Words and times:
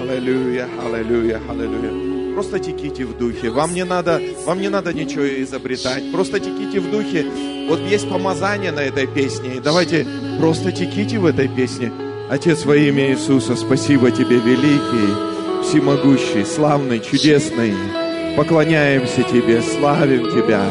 Аллилуйя, 0.00 0.66
аллилуйя, 0.82 1.40
аллилуйя. 1.46 2.32
Просто 2.32 2.58
теките 2.58 3.04
в 3.04 3.18
духе. 3.18 3.50
Вам 3.50 3.74
не 3.74 3.84
надо, 3.84 4.18
вам 4.46 4.58
не 4.58 4.70
надо 4.70 4.94
ничего 4.94 5.26
изобретать. 5.42 6.10
Просто 6.10 6.40
теките 6.40 6.80
в 6.80 6.90
духе. 6.90 7.26
Вот 7.68 7.80
есть 7.80 8.08
помазание 8.08 8.72
на 8.72 8.80
этой 8.80 9.06
песне. 9.06 9.60
Давайте 9.62 10.06
просто 10.38 10.72
теките 10.72 11.18
в 11.18 11.26
этой 11.26 11.48
песне. 11.48 11.92
Отец 12.30 12.64
во 12.64 12.76
имя 12.76 13.10
Иисуса, 13.10 13.56
спасибо 13.56 14.10
Тебе, 14.10 14.38
великий, 14.38 15.68
всемогущий, 15.68 16.46
славный, 16.46 17.00
чудесный. 17.00 17.74
Поклоняемся 18.38 19.22
Тебе, 19.22 19.60
славим 19.60 20.30
Тебя, 20.30 20.64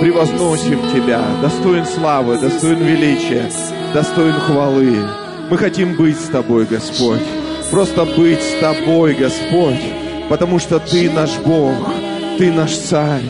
превозносим 0.00 0.80
Тебя. 0.92 1.24
Достоин 1.40 1.86
славы, 1.86 2.38
достоин 2.38 2.84
величия, 2.84 3.50
достоин 3.94 4.34
хвалы. 4.34 4.98
Мы 5.48 5.56
хотим 5.56 5.96
быть 5.96 6.20
с 6.20 6.28
Тобой, 6.28 6.66
Господь. 6.66 7.22
Просто 7.70 8.04
быть 8.04 8.42
с 8.42 8.60
Тобой, 8.60 9.14
Господь. 9.14 9.82
Потому 10.28 10.58
что 10.58 10.78
Ты 10.78 11.10
наш 11.10 11.36
Бог, 11.38 11.74
Ты 12.38 12.52
наш 12.52 12.76
Царь, 12.76 13.22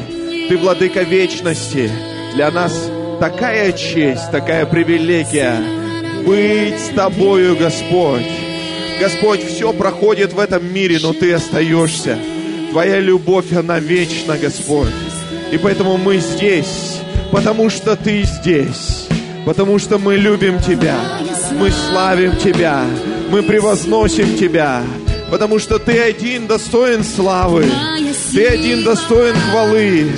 Ты 0.48 0.56
Владыка 0.56 1.02
Вечности. 1.02 1.90
Для 2.34 2.50
нас 2.50 2.91
такая 3.20 3.72
честь, 3.72 4.30
такая 4.30 4.66
привилегия 4.66 5.56
быть 6.27 6.78
с 6.80 6.88
Тобою, 6.88 7.56
Господь. 7.56 8.27
Господь, 9.00 9.44
все 9.44 9.72
проходит 9.72 10.32
в 10.32 10.41
этом 10.41 10.66
мире, 10.66 10.98
но 11.00 11.12
Ты 11.12 11.32
остаешься. 11.32 12.18
Твоя 12.70 12.98
любовь, 12.98 13.52
она 13.52 13.78
вечна, 13.78 14.36
Господь. 14.36 14.91
И 15.52 15.58
поэтому 15.58 15.96
мы 15.96 16.18
здесь, 16.18 16.98
потому 17.30 17.70
что 17.70 17.96
Ты 17.96 18.24
здесь, 18.24 19.06
потому 19.44 19.78
что 19.78 19.98
мы 19.98 20.16
любим 20.16 20.58
Тебя, 20.60 20.98
мы 21.58 21.70
славим 21.70 22.36
Тебя, 22.36 22.84
мы 23.30 23.42
превозносим 23.42 24.36
Тебя, 24.36 24.82
потому 25.30 25.58
что 25.58 25.78
Ты 25.78 25.98
один 25.98 26.46
достоин 26.46 27.04
славы, 27.04 27.64
Ты 28.32 28.46
один 28.46 28.84
достоин 28.84 29.34
хвалы, 29.34 30.08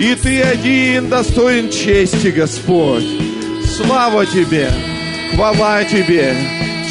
и 0.00 0.14
Ты 0.14 0.42
один 0.42 1.08
достоин 1.08 1.70
чести, 1.70 2.28
Господь. 2.28 3.04
Слава 3.76 4.26
Тебе, 4.26 4.70
хвала 5.34 5.84
Тебе, 5.84 6.36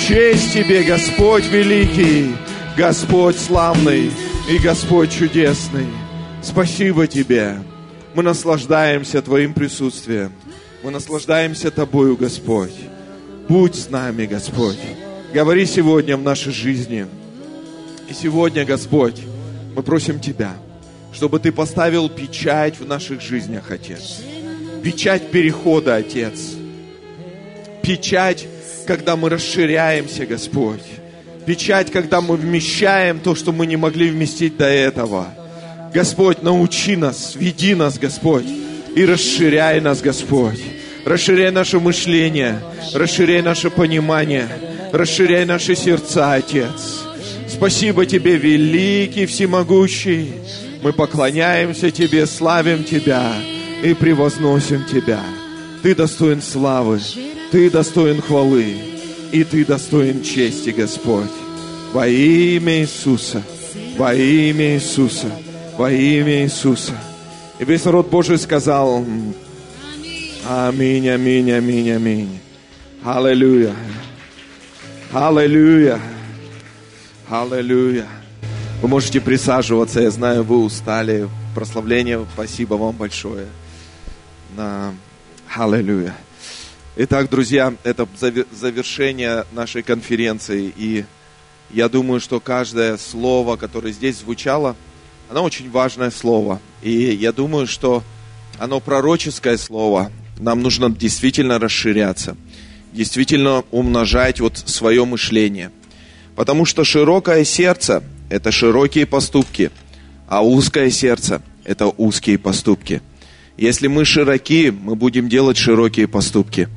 честь 0.08 0.54
Тебе, 0.54 0.84
Господь 0.84 1.46
великий, 1.46 2.36
Господь 2.78 3.38
славный 3.38 4.12
и 4.50 4.58
Господь 4.60 5.12
чудесный. 5.12 5.88
Спасибо 6.42 7.08
Тебе. 7.08 7.58
Мы 8.14 8.24
наслаждаемся 8.24 9.22
Твоим 9.22 9.54
присутствием. 9.54 10.32
Мы 10.84 10.92
наслаждаемся 10.92 11.72
Тобою, 11.72 12.18
Господь. 12.18 12.74
Будь 13.48 13.76
с 13.76 13.90
нами, 13.90 14.26
Господь. 14.26 14.78
Говори 15.34 15.66
сегодня 15.66 16.16
в 16.16 16.22
нашей 16.22 16.54
жизни. 16.54 17.08
И 18.08 18.14
сегодня, 18.14 18.66
Господь, 18.66 19.20
мы 19.76 19.82
просим 19.82 20.20
Тебя, 20.20 20.54
чтобы 21.12 21.40
Ты 21.40 21.52
поставил 21.52 22.08
печать 22.08 22.80
в 22.80 22.88
наших 22.88 23.20
жизнях, 23.20 23.72
Отец. 23.72 24.20
Печать 24.84 25.32
перехода, 25.32 25.96
Отец. 25.96 26.52
Печать, 27.82 28.46
когда 28.86 29.16
мы 29.16 29.30
расширяемся, 29.30 30.28
Господь. 30.28 30.84
Печать, 31.48 31.92
когда 31.92 32.22
мы 32.22 32.36
вмещаем 32.36 33.20
то, 33.20 33.34
что 33.34 33.52
мы 33.52 33.66
не 33.66 33.76
могли 33.76 34.12
вместить 34.12 34.56
до 34.56 34.66
этого. 34.66 35.34
Господь, 35.92 36.44
научи 36.44 36.96
нас, 36.96 37.34
веди 37.36 37.74
нас, 37.74 37.98
Господь, 37.98 38.46
и 38.96 39.04
расширяй 39.04 39.82
нас, 39.82 40.00
Господь. 40.00 40.62
Расширяй 41.06 41.52
наше 41.52 41.80
мышление, 41.80 42.62
расширяй 42.94 43.42
наше 43.42 43.70
понимание, 43.70 44.48
расширяй 44.94 45.46
наши 45.46 45.76
сердца, 45.76 46.34
Отец. 46.34 47.04
Спасибо 47.50 48.06
Тебе, 48.06 48.38
великий, 48.38 49.26
всемогущий. 49.26 50.34
Мы 50.82 50.94
поклоняемся 50.94 51.92
Тебе, 51.92 52.26
славим 52.26 52.86
Тебя 52.86 53.34
и 53.84 53.94
превозносим 53.94 54.86
Тебя. 54.86 55.20
Ты 55.82 55.94
достоин 55.94 56.42
славы, 56.42 57.02
Ты 57.52 57.70
достоин 57.70 58.22
хвалы, 58.22 58.76
и 59.34 59.44
Ты 59.44 59.66
достоин 59.66 60.24
чести, 60.24 60.70
Господь. 60.70 61.32
Во 61.92 62.08
имя 62.08 62.80
Иисуса, 62.80 63.44
во 63.98 64.16
имя 64.16 64.76
Иисуса, 64.76 65.28
во 65.78 65.92
имя 65.92 66.44
Иисуса. 66.44 66.94
И 67.60 67.66
весь 67.66 67.84
народ 67.84 68.10
Божий 68.10 68.38
сказал, 68.38 69.06
Аминь, 70.46 71.08
аминь, 71.08 71.50
аминь, 71.54 71.90
аминь. 71.90 72.40
Аллилуйя. 73.02 73.74
Аллилуйя. 75.14 76.02
Аллилуйя. 77.30 78.06
Вы 78.82 78.90
можете 78.90 79.22
присаживаться, 79.22 80.02
я 80.02 80.12
знаю, 80.12 80.44
вы 80.44 80.58
устали. 80.58 81.30
Прославление, 81.56 82.26
спасибо 82.34 82.74
вам 82.74 82.94
большое. 82.94 83.48
На... 84.58 84.94
Аллилуйя. 85.56 86.14
Итак, 86.98 87.30
друзья, 87.30 87.74
это 87.86 88.06
завершение 88.52 89.46
нашей 89.54 89.82
конференции. 89.82 90.74
И 90.76 91.06
я 91.70 91.88
думаю, 91.88 92.20
что 92.20 92.42
каждое 92.42 92.98
слово, 92.98 93.56
которое 93.56 93.94
здесь 93.94 94.18
звучало, 94.18 94.76
оно 95.30 95.42
очень 95.46 95.72
важное 95.72 96.12
слово. 96.12 96.60
И 96.82 96.92
я 96.92 97.32
думаю, 97.32 97.66
что 97.66 98.04
оно 98.60 98.82
пророческое 98.82 99.56
слово. 99.56 100.12
Нам 100.40 100.62
нужно 100.62 100.90
действительно 100.90 101.60
расширяться, 101.60 102.36
действительно 102.92 103.64
умножать 103.72 104.40
вот 104.40 104.58
свое 104.58 105.06
мышление. 105.06 105.72
Потому 106.36 106.66
что 106.66 106.84
широкое 106.84 107.44
сердце– 107.44 108.04
это 108.30 108.52
широкие 108.52 109.06
поступки, 109.06 109.72
а 110.28 110.44
узкое 110.44 110.90
сердце– 110.90 111.42
это 111.64 111.88
узкие 111.88 112.38
поступки. 112.38 113.02
Если 113.58 113.88
мы 113.88 114.04
широки, 114.04 114.72
мы 114.72 114.96
будем 114.96 115.30
делать 115.30 115.58
широкие 115.58 116.08
поступки. 116.08 116.68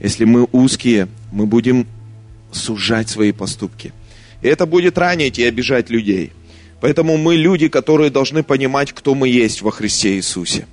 Если 0.00 0.24
мы 0.24 0.46
узкие, 0.52 1.08
мы 1.32 1.46
будем 1.46 1.86
сужать 2.52 3.08
свои 3.08 3.32
поступки. 3.32 3.92
И 4.42 4.48
это 4.48 4.66
будет 4.66 4.98
ранить 4.98 5.38
и 5.38 5.44
обижать 5.44 5.88
людей. 5.88 6.32
Поэтому 6.80 7.16
мы 7.16 7.36
люди, 7.36 7.68
которые 7.68 8.10
должны 8.10 8.42
понимать, 8.42 8.92
кто 8.92 9.14
мы 9.14 9.28
есть 9.28 9.62
во 9.62 9.70
Христе 9.70 10.16
Иисусе. 10.16 10.66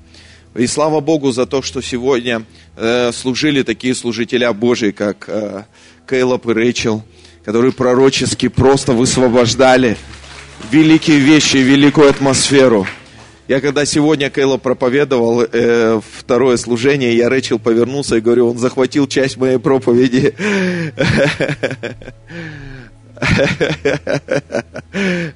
И 0.55 0.67
слава 0.67 0.99
Богу 0.99 1.31
за 1.31 1.47
то, 1.47 1.63
что 1.63 1.81
сегодня 1.81 2.43
э, 2.75 3.11
служили 3.11 3.63
такие 3.63 3.95
служители 3.95 4.47
Божии, 4.53 4.91
как 4.91 5.25
э, 5.27 5.63
Кейлоп 6.07 6.47
и 6.47 6.53
Рэйчел, 6.53 7.03
которые 7.43 7.71
пророчески 7.71 8.49
просто 8.49 8.93
высвобождали 8.93 9.97
великие 10.71 11.17
вещи, 11.17 11.57
великую 11.57 12.07
атмосферу. 12.07 12.85
Я 13.47 13.61
когда 13.61 13.83
сегодня 13.83 14.29
Кейло 14.29 14.57
проповедовал 14.57 15.41
э, 15.41 15.99
второе 16.19 16.57
служение, 16.57 17.17
я 17.17 17.29
Рэчел 17.29 17.57
повернулся 17.57 18.17
и 18.17 18.21
говорю, 18.21 18.51
он 18.51 18.59
захватил 18.59 19.07
часть 19.07 19.37
моей 19.37 19.57
проповеди. 19.57 20.35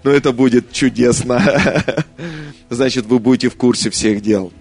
Но 0.04 0.12
это 0.12 0.32
будет 0.32 0.72
чудесно. 0.72 1.42
Значит, 2.70 3.08
вы 3.08 3.18
будете 3.18 3.50
в 3.50 3.56
курсе 3.56 3.90
всех 3.90 4.22
дел. 4.22 4.54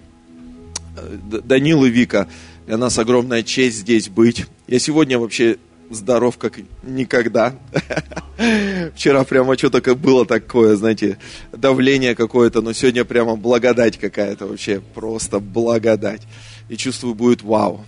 Данил 1.43 1.85
и 1.85 1.89
Вика, 1.89 2.27
для 2.65 2.77
нас 2.77 2.97
огромная 2.97 3.43
честь 3.43 3.77
здесь 3.77 4.09
быть. 4.09 4.45
Я 4.67 4.79
сегодня 4.79 5.19
вообще 5.19 5.57
здоров 5.89 6.37
как 6.37 6.59
никогда. 6.83 7.55
Вчера 8.95 9.23
прямо 9.23 9.57
что-то 9.57 9.81
как 9.81 9.97
было 9.97 10.25
такое, 10.25 10.75
знаете, 10.75 11.17
давление 11.51 12.15
какое-то, 12.15 12.61
но 12.61 12.73
сегодня 12.73 13.05
прямо 13.05 13.35
благодать 13.35 13.97
какая-то 13.97 14.47
вообще, 14.47 14.81
просто 14.93 15.39
благодать. 15.39 16.21
И 16.69 16.75
чувствую, 16.75 17.15
будет 17.15 17.41
вау. 17.41 17.85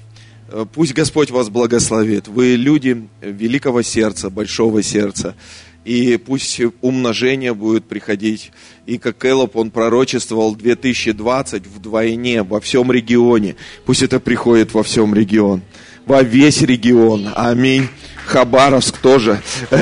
Пусть 0.74 0.94
Господь 0.94 1.30
вас 1.30 1.50
благословит. 1.50 2.28
Вы 2.28 2.56
люди 2.56 3.08
великого 3.22 3.82
сердца, 3.82 4.30
большого 4.30 4.82
сердца. 4.82 5.36
И 5.86 6.18
пусть 6.18 6.62
умножение 6.82 7.54
будет 7.54 7.86
приходить. 7.86 8.52
И 8.86 8.98
как 8.98 9.18
Кэллоп, 9.18 9.56
он 9.56 9.72
пророчествовал 9.72 10.56
2020 10.56 11.68
вдвойне 11.68 12.44
во 12.44 12.60
всем 12.60 12.92
регионе. 12.92 13.56
Пусть 13.86 14.04
это 14.04 14.20
приходит 14.20 14.74
во 14.74 14.84
всем 14.84 15.16
регион. 15.16 15.62
Во 16.06 16.22
весь 16.22 16.62
регион. 16.62 17.30
Аминь. 17.36 17.88
Хабаровск 18.26 18.98
тоже. 18.98 19.42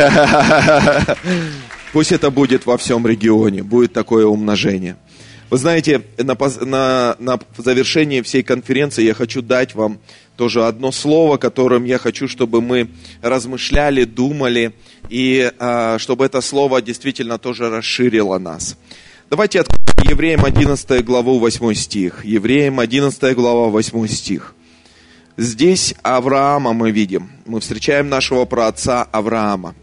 Пусть 1.94 2.12
это 2.12 2.30
будет 2.32 2.66
во 2.66 2.78
всем 2.78 3.08
регионе. 3.08 3.64
Будет 3.64 3.94
такое 3.94 4.26
умножение. 4.26 4.98
Вы 5.50 5.58
знаете, 5.58 6.02
на, 6.18 6.38
на, 6.62 7.16
на 7.20 7.40
завершении 7.58 8.22
всей 8.22 8.44
конференции 8.44 9.04
я 9.04 9.14
хочу 9.14 9.42
дать 9.42 9.76
вам 9.76 10.00
тоже 10.38 10.66
одно 10.66 10.92
слово, 10.92 11.38
которым 11.38 11.84
я 11.84 11.98
хочу, 11.98 12.28
чтобы 12.28 12.62
мы 12.62 12.90
размышляли, 13.22 14.06
думали, 14.06 14.74
и 15.10 15.52
а, 15.60 15.98
чтобы 16.00 16.26
это 16.26 16.42
слово 16.42 16.82
действительно 16.82 17.38
тоже 17.38 17.70
расширило 17.70 18.38
нас. 18.38 18.78
Давайте 19.30 19.60
откроем 19.60 20.10
Евреям 20.10 20.46
11 20.46 21.04
главу 21.04 21.40
8 21.40 21.74
стих. 21.74 22.24
Евреям 22.24 22.80
11 22.80 23.36
глава 23.36 23.68
8 23.68 24.08
стих. 24.08 24.56
Здесь 25.36 25.94
Авраама 26.02 26.72
мы 26.74 26.92
видим. 26.92 27.30
Мы 27.46 27.60
встречаем 27.60 28.08
нашего 28.08 28.46
праотца 28.46 29.04
Авраама. 29.04 29.76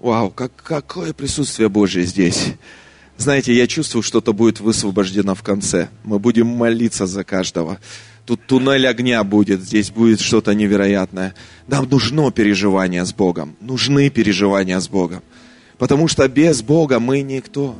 Вау, 0.00 0.30
как, 0.30 0.52
какое 0.56 1.12
присутствие 1.12 1.68
Божье 1.68 2.04
здесь. 2.04 2.54
Знаете, 3.16 3.52
я 3.52 3.66
чувствую, 3.66 4.02
что-то 4.02 4.32
будет 4.32 4.60
высвобождено 4.60 5.34
в 5.34 5.42
конце. 5.42 5.88
Мы 6.04 6.18
будем 6.18 6.46
молиться 6.46 7.06
за 7.06 7.24
каждого. 7.24 7.78
Тут 8.28 8.44
туннель 8.44 8.86
огня 8.86 9.24
будет, 9.24 9.62
здесь 9.62 9.90
будет 9.90 10.20
что-то 10.20 10.54
невероятное. 10.54 11.34
Нам 11.66 11.88
нужно 11.88 12.30
переживание 12.30 13.06
с 13.06 13.14
Богом. 13.14 13.56
Нужны 13.62 14.10
переживания 14.10 14.78
с 14.78 14.86
Богом. 14.86 15.22
Потому 15.78 16.08
что 16.08 16.28
без 16.28 16.60
Бога 16.60 17.00
мы 17.00 17.22
никто. 17.22 17.74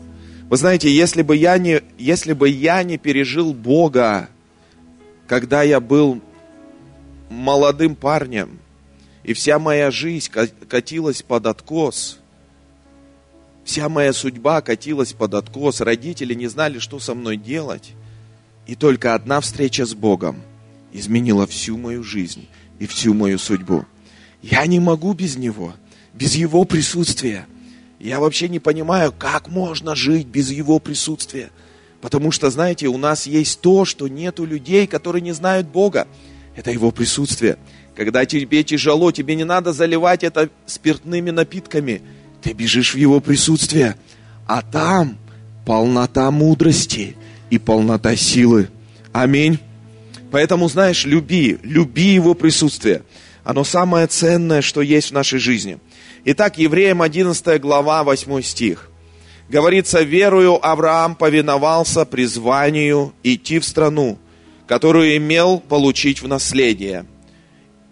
Вы 0.49 0.57
знаете, 0.57 0.91
если 0.91 1.21
бы 1.21 1.37
я 1.37 1.59
не, 1.59 1.83
если 1.99 2.33
бы 2.33 2.49
я 2.49 2.83
не 2.83 2.97
пережил 2.97 3.53
Бога, 3.53 4.31
когда 5.27 5.63
я 5.63 5.81
был 5.81 6.23
молодым 7.29 7.95
парнем, 7.95 8.59
и 9.25 9.35
вся 9.35 9.59
моя 9.59 9.91
жизнь 9.91 10.33
катилась 10.67 11.21
под 11.21 11.45
откос, 11.45 12.21
вся 13.65 13.91
моя 13.91 14.15
судьба 14.15 14.63
катилась 14.63 15.13
под 15.13 15.35
откос, 15.35 15.83
родители 15.83 16.33
не 16.33 16.47
знали, 16.47 16.79
что 16.79 17.01
со 17.01 17.15
мной 17.15 17.37
делать, 17.37 17.93
и 18.69 18.77
только 18.77 19.15
одна 19.15 19.41
встреча 19.41 19.85
с 19.85 19.95
Богом 19.95 20.37
изменила 20.93 21.49
всю 21.49 21.77
мою 21.77 22.05
жизнь 22.05 22.47
и 22.79 22.87
всю 22.87 23.15
мою 23.15 23.41
судьбу. 23.41 23.85
Я 24.43 24.65
не 24.67 24.79
могу 24.79 25.13
без 25.15 25.37
Него, 25.37 25.75
без 26.15 26.37
Его 26.37 26.63
присутствия– 26.63 27.47
я 27.99 28.21
вообще 28.21 28.49
не 28.49 28.61
понимаю, 28.61 29.13
как 29.17 29.49
можно 29.49 29.97
жить 29.97 30.27
без 30.27 30.51
Его 30.51 30.79
присутствия. 30.79 31.51
Потому 32.01 32.31
что, 32.31 32.49
знаете, 32.49 32.87
у 32.87 32.97
нас 32.97 33.27
есть 33.27 33.61
то, 33.61 33.85
что 33.85 34.07
нет 34.07 34.39
у 34.39 34.45
людей, 34.45 34.87
которые 34.87 35.21
не 35.21 35.33
знают 35.33 35.67
Бога. 35.67 36.07
Это 36.55 36.71
Его 36.71 36.93
присутствие. 36.93 37.59
Когда 37.97 38.25
тебе 38.25 38.63
тяжело, 38.63 39.11
тебе 39.11 39.35
не 39.35 39.43
надо 39.43 39.73
заливать 39.73 40.23
это 40.23 40.49
спиртными 40.67 41.31
напитками. 41.31 42.03
Ты 42.41 42.53
бежишь 42.53 42.95
в 42.95 42.99
Его 42.99 43.21
присутствие. 43.21 43.97
А 44.47 44.63
там 44.63 45.19
полнота 45.67 46.31
мудрости 46.31 47.17
и 47.51 47.59
полнота 47.59 48.17
силы. 48.17 48.69
Аминь. 49.13 49.59
Поэтому, 50.31 50.69
знаешь, 50.69 51.05
люби, 51.05 51.59
люби 51.63 52.15
Его 52.15 52.35
присутствие. 52.35 53.03
Оно 53.45 53.65
самое 53.65 54.07
ценное, 54.07 54.61
что 54.63 54.83
есть 54.83 55.11
в 55.11 55.15
нашей 55.15 55.39
жизни– 55.39 55.79
Итак, 56.31 56.59
Евреям 56.59 57.01
11 57.01 57.59
глава, 57.59 58.05
8 58.05 58.43
стих. 58.43 58.91
Говорится, 59.49 60.03
верою 60.03 60.59
Авраам 60.63 61.15
повиновался 61.15 62.05
призванию 62.05 63.15
идти 63.23 63.59
в 63.59 63.65
страну, 63.65 64.19
которую 64.67 65.17
имел 65.17 65.59
получить 65.59 66.21
в 66.21 66.29
наследие, 66.29 67.07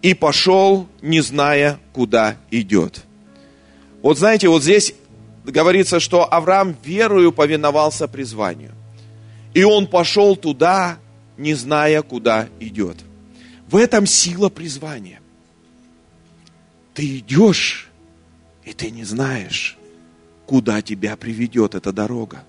и 0.03 0.13
пошел, 0.13 0.87
не 1.01 1.23
зная, 1.23 1.79
куда 1.95 2.37
идет. 2.51 3.05
Вот 4.03 4.19
знаете, 4.19 4.49
вот 4.49 4.63
здесь 4.63 4.93
говорится, 5.45 5.99
что 5.99 6.31
Авраам 6.31 6.77
верою 6.85 7.33
повиновался 7.33 8.07
призванию. 8.07 8.75
И 9.57 9.65
он 9.65 9.87
пошел 9.87 10.37
туда, 10.37 10.99
не 11.39 11.55
зная, 11.55 12.03
куда 12.03 12.47
идет. 12.61 12.99
В 13.67 13.77
этом 13.77 14.05
сила 14.05 14.51
призвания. 14.51 15.21
Ты 16.93 17.21
идешь 17.21 17.89
и 18.67 18.75
ты 18.75 18.91
не 18.91 19.05
знаешь, 19.05 19.79
куда 20.45 20.83
тебя 20.83 21.17
приведет 21.17 21.75
эта 21.75 21.91
дорога. 21.91 22.45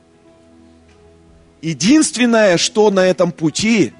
Единственное, 1.62 2.57
что 2.57 2.92
на 2.92 3.06
этом 3.06 3.31
пути, 3.31 3.94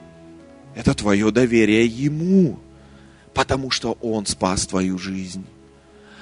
это 0.76 0.94
твое 0.94 1.32
доверие 1.32 1.86
Ему, 1.86 2.60
потому 3.34 3.72
что 3.72 3.98
Он 4.02 4.26
спас 4.26 4.68
твою 4.68 4.98
жизнь. 4.98 5.46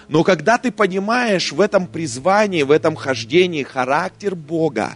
Но 0.07 0.23
когда 0.23 0.59
ты 0.59 0.71
понимаешь 0.71 1.51
в 1.51 1.61
этом 1.61 1.87
призвании, 1.87 2.61
в 2.61 2.69
этом 2.69 2.95
хождении 2.95 3.63
характер 3.63 4.35
Бога, 4.35 4.93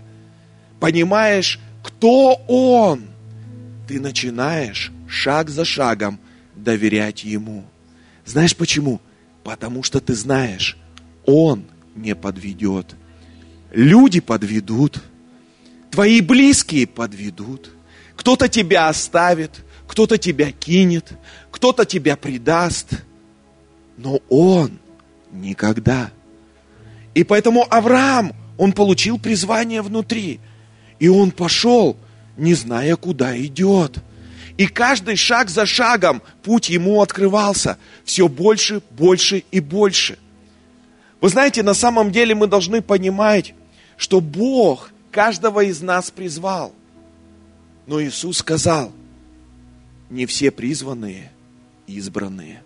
понимаешь, 0.80 1.60
кто 1.84 2.42
Он, 2.48 3.08
ты 3.88 4.00
начинаешь 4.00 4.92
шаг 5.08 5.50
за 5.50 5.66
шагом 5.66 6.20
доверять 6.56 7.24
Ему. 7.24 7.66
Знаешь 8.26 8.56
почему? 8.56 9.02
Потому 9.44 9.84
что 9.84 10.00
ты 10.00 10.14
знаешь, 10.14 10.78
он 11.26 11.66
не 11.96 12.16
подведет. 12.16 12.96
Люди 13.72 14.20
подведут. 14.20 15.02
Твои 15.92 16.22
близкие 16.22 16.88
подведут. 16.88 17.72
Кто-то 18.16 18.48
тебя 18.48 18.90
оставит, 18.90 19.64
кто-то 19.88 20.18
тебя 20.18 20.52
кинет, 20.52 21.14
кто-то 21.52 21.86
тебя 21.86 22.16
предаст. 22.16 22.90
Но 23.98 24.20
он 24.30 24.80
никогда. 25.32 26.12
И 27.16 27.24
поэтому 27.24 27.66
Авраам, 27.70 28.34
он 28.58 28.74
получил 28.74 29.18
призвание 29.18 29.82
внутри. 29.82 30.40
И 31.00 31.08
он 31.08 31.32
пошел, 31.32 31.98
не 32.38 32.54
зная, 32.54 32.96
куда 32.96 33.38
идет. 33.38 33.98
И 34.58 34.68
каждый 34.68 35.16
шаг 35.16 35.50
за 35.50 35.66
шагом 35.66 36.22
путь 36.44 36.70
ему 36.70 37.02
открывался 37.02 37.78
все 38.04 38.28
больше, 38.28 38.82
больше 38.92 39.44
и 39.52 39.60
больше– 39.60 40.18
вы 41.22 41.30
знаете, 41.30 41.64
на 41.64 41.74
самом 41.74 42.12
деле 42.12 42.34
мы 42.34 42.48
должны 42.48 42.82
понимать, 42.82 43.54
что 43.98 44.22
Бог 44.22 44.92
каждого 45.12 45.64
из 45.64 45.82
нас 45.82 46.12
призвал. 46.12 46.74
Но 47.88 48.02
Иисус 48.02 48.38
сказал, 48.38 48.92
не 50.10 50.26
все 50.26 50.52
призванные, 50.52 51.32
избранные. 51.88 52.64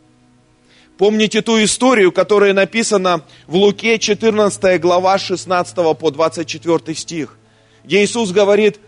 Помните 0.97 1.41
ту 1.41 1.63
историю, 1.63 2.11
которая 2.11 2.53
написана 2.53 3.23
в 3.47 3.55
Луке 3.55 3.97
14 3.97 4.79
глава 4.79 5.17
16 5.17 5.75
по 5.97 6.11
24 6.11 6.95
стих, 6.95 7.37
где 7.83 8.03
Иисус 8.03 8.31
говорит, 8.31 8.79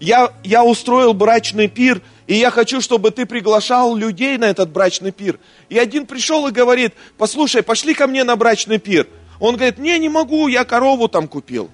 я, 0.00 0.32
я 0.42 0.64
устроил 0.64 1.14
брачный 1.14 1.68
пир, 1.68 2.02
и 2.26 2.34
я 2.34 2.50
хочу, 2.50 2.80
чтобы 2.80 3.10
ты 3.10 3.24
приглашал 3.24 3.94
людей 3.94 4.36
на 4.36 4.46
этот 4.46 4.70
брачный 4.70 5.12
пир. 5.12 5.38
И 5.68 5.78
один 5.78 6.06
пришел 6.06 6.46
и 6.48 6.52
говорит, 6.52 6.94
послушай, 7.18 7.62
пошли 7.62 7.94
ко 7.94 8.06
мне 8.06 8.24
на 8.24 8.34
брачный 8.36 8.78
пир. 8.78 9.06
Он 9.38 9.56
говорит, 9.56 9.78
не, 9.78 9.98
не 9.98 10.08
могу, 10.08 10.48
я 10.48 10.64
корову 10.64 11.08
там 11.08 11.28
купил. 11.28 11.70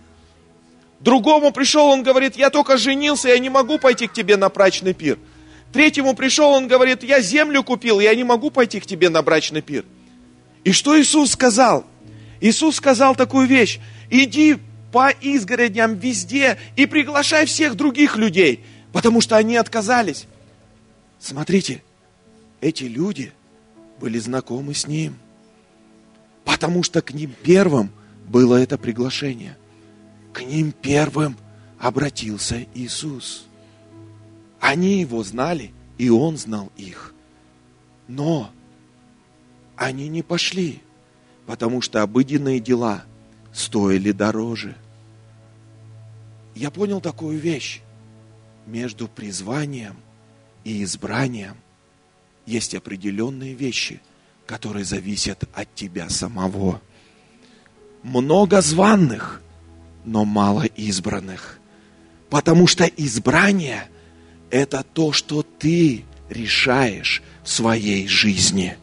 Другому 1.00 1.52
пришел, 1.52 1.86
он 1.86 2.02
говорит, 2.02 2.36
я 2.36 2.50
только 2.50 2.76
женился, 2.76 3.28
я 3.28 3.38
не 3.38 3.50
могу 3.50 3.78
пойти 3.78 4.08
к 4.08 4.12
тебе 4.12 4.36
на 4.36 4.48
брачный 4.48 4.94
пир. 4.94 5.18
Третьему 5.72 6.14
пришел, 6.14 6.50
он 6.50 6.66
говорит, 6.66 7.02
я 7.02 7.20
землю 7.20 7.62
купил, 7.62 8.00
я 8.00 8.14
не 8.14 8.24
могу 8.24 8.50
пойти 8.50 8.80
к 8.80 8.86
тебе 8.86 9.10
на 9.10 9.22
брачный 9.22 9.62
пир. 9.62 9.84
И 10.64 10.72
что 10.72 11.00
Иисус 11.00 11.32
сказал? 11.32 11.84
Иисус 12.40 12.76
сказал 12.76 13.14
такую 13.14 13.46
вещь, 13.46 13.78
иди 14.10 14.58
по 14.92 15.10
изгородям 15.10 15.96
везде 15.96 16.58
и 16.76 16.86
приглашай 16.86 17.46
всех 17.46 17.74
других 17.76 18.16
людей, 18.16 18.64
потому 18.92 19.20
что 19.20 19.36
они 19.36 19.56
отказались. 19.56 20.26
Смотрите, 21.18 21.82
эти 22.60 22.84
люди 22.84 23.32
были 24.00 24.18
знакомы 24.18 24.74
с 24.74 24.86
Ним, 24.86 25.16
потому 26.44 26.82
что 26.82 27.02
к 27.02 27.12
ним 27.12 27.34
первым 27.42 27.90
было 28.26 28.56
это 28.56 28.78
приглашение. 28.78 29.56
К 30.32 30.42
ним 30.42 30.72
первым 30.72 31.36
обратился 31.78 32.66
Иисус. 32.74 33.46
Они 34.60 35.00
Его 35.00 35.22
знали, 35.22 35.72
и 35.98 36.10
Он 36.10 36.36
знал 36.36 36.70
их. 36.76 37.14
Но 38.06 38.50
они 39.76 40.08
не 40.08 40.22
пошли, 40.22 40.80
потому 41.46 41.80
что 41.80 42.02
обыденные 42.02 42.58
дела 42.58 43.04
стоили 43.58 44.12
дороже. 44.12 44.76
Я 46.54 46.70
понял 46.70 47.00
такую 47.00 47.38
вещь. 47.38 47.80
Между 48.66 49.08
призванием 49.08 49.96
и 50.62 50.82
избранием 50.84 51.56
есть 52.46 52.74
определенные 52.74 53.54
вещи, 53.54 54.00
которые 54.46 54.84
зависят 54.84 55.44
от 55.54 55.74
тебя 55.74 56.08
самого. 56.08 56.80
Много 58.02 58.60
званных, 58.60 59.42
но 60.04 60.24
мало 60.24 60.64
избранных. 60.64 61.58
Потому 62.30 62.66
что 62.66 62.84
избрание– 62.84 63.88
это 64.50 64.84
то, 64.84 65.12
что 65.12 65.42
ты 65.42 66.04
решаешь 66.28 67.22
в 67.42 67.48
своей 67.48 68.06
жизни. 68.06 68.76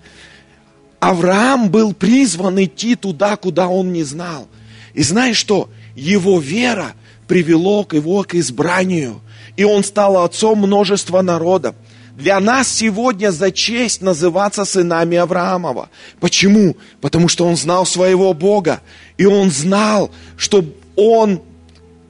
Авраам 0.99 1.69
был 1.69 1.93
призван 1.93 2.63
идти 2.63 2.95
туда, 2.95 3.37
куда 3.37 3.67
он 3.67 3.93
не 3.93 4.03
знал. 4.03 4.47
И 4.95 5.03
знаешь 5.03 5.37
что? 5.37 5.69
Его 5.95 6.39
вера 6.39 6.93
привело 7.27 7.83
к 7.83 7.93
его 7.93 8.23
к 8.23 8.33
избранию 8.33 9.21
и 9.57 9.63
он 9.63 9.83
стал 9.83 10.23
отцом 10.23 10.59
множества 10.59 11.21
народов. 11.21 11.75
Для 12.15 12.39
нас 12.39 12.69
сегодня 12.69 13.31
за 13.31 13.51
честь 13.51 14.01
называться 14.01 14.63
сынами 14.63 15.17
Авраамова. 15.17 15.89
Почему? 16.19 16.77
Потому 17.01 17.27
что 17.27 17.45
он 17.45 17.57
знал 17.57 17.85
своего 17.85 18.33
Бога. 18.33 18.81
И 19.17 19.25
он 19.25 19.51
знал, 19.51 20.11
что 20.37 20.63
он 20.95 21.41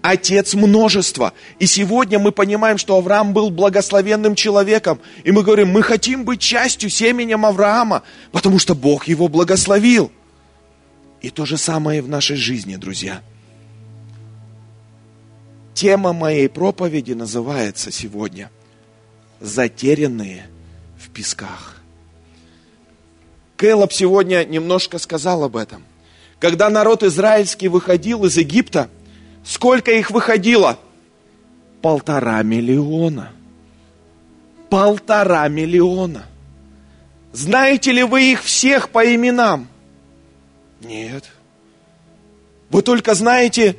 отец 0.03 0.53
множества. 0.53 1.33
И 1.57 1.65
сегодня 1.65 2.19
мы 2.19 2.31
понимаем, 2.31 2.77
что 2.77 2.97
Авраам 2.97 3.33
был 3.33 3.49
благословенным 3.49 4.35
человеком. 4.35 4.99
И 5.23 5.31
мы 5.31 5.41
говорим, 5.41 5.69
мы 5.69 5.81
хотим 5.81 6.23
быть 6.23 6.39
частью 6.39 6.91
семенем 6.91 7.43
Авраама, 7.43 8.03
потому 8.31 8.59
что 8.59 8.75
Бог 8.75 9.07
его 9.07 9.27
благословил. 9.27 10.11
И 11.21 11.29
то 11.29 11.45
же 11.45 11.57
самое 11.57 12.01
в 12.01 12.09
нашей 12.09 12.35
жизни, 12.35 12.75
друзья. 12.75 13.21
Тема 15.73 16.13
моей 16.13 16.47
проповеди 16.47 17.13
называется 17.13 17.91
сегодня 17.91 18.49
«Затерянные 19.41 20.47
в 20.97 21.09
песках». 21.09 21.81
Кэллоп 23.57 23.91
сегодня 23.91 24.45
немножко 24.45 24.97
сказал 24.97 25.43
об 25.43 25.55
этом. 25.55 25.83
Когда 26.39 26.69
народ 26.69 27.03
израильский 27.03 27.67
выходил 27.67 28.25
из 28.25 28.37
Египта, 28.37 28.89
сколько 29.43 29.91
их 29.91 30.11
выходило? 30.11 30.77
Полтора 31.81 32.43
миллиона. 32.43 33.31
Полтора 34.69 35.47
миллиона. 35.47 36.25
Знаете 37.31 37.91
ли 37.91 38.03
вы 38.03 38.31
их 38.31 38.43
всех 38.43 38.89
по 38.89 39.05
именам? 39.13 39.67
Нет. 40.81 41.25
Вы 42.69 42.81
только 42.81 43.13
знаете 43.13 43.75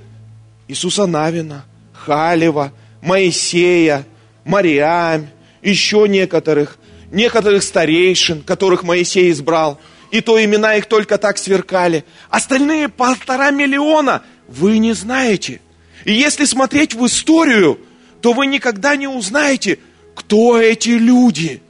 Иисуса 0.69 1.07
Навина, 1.07 1.65
Халева, 1.93 2.73
Моисея, 3.03 4.05
Мариам, 4.45 5.29
еще 5.63 6.07
некоторых, 6.09 6.79
некоторых 7.11 7.63
старейшин, 7.63 8.43
которых 8.43 8.83
Моисей 8.83 9.31
избрал. 9.31 9.81
И 10.11 10.21
то 10.21 10.43
имена 10.43 10.77
их 10.77 10.87
только 10.87 11.19
так 11.19 11.37
сверкали. 11.37 12.05
Остальные 12.31 12.89
полтора 12.89 13.51
миллиона 13.51 14.23
вы 14.47 14.79
не 14.79 14.93
знаете. 14.93 15.61
И 16.05 16.13
если 16.13 16.45
смотреть 16.45 16.95
в 16.95 17.05
историю, 17.07 17.81
то 18.21 18.33
вы 18.33 18.47
никогда 18.47 18.97
не 18.97 19.09
узнаете, 19.09 19.79
кто 20.15 20.59
эти 20.59 20.91
люди. 20.91 21.61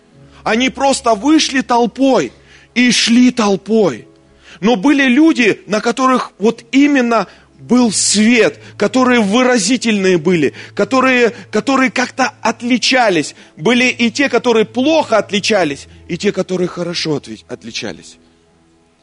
Они 0.45 0.69
просто 0.69 1.15
вышли 1.15 1.63
толпой 1.63 2.33
и 2.75 2.93
шли 2.93 3.31
толпой. 3.31 4.07
Но 4.61 4.77
были 4.77 5.05
люди, 5.09 5.61
на 5.67 5.81
которых 5.81 6.33
вот 6.39 6.65
именно 6.73 7.27
был 7.59 7.91
свет, 7.91 8.61
которые 8.77 9.21
выразительные 9.21 10.19
были, 10.19 10.55
которые, 10.75 11.33
которые 11.51 11.91
как-то 11.91 12.33
отличались. 12.41 13.35
Были 13.57 13.87
и 13.87 14.11
те, 14.11 14.29
которые 14.29 14.65
плохо 14.65 15.19
отличались, 15.19 15.89
и 16.09 16.17
те, 16.17 16.33
которые 16.33 16.69
хорошо 16.69 17.21
отличались. 17.49 18.19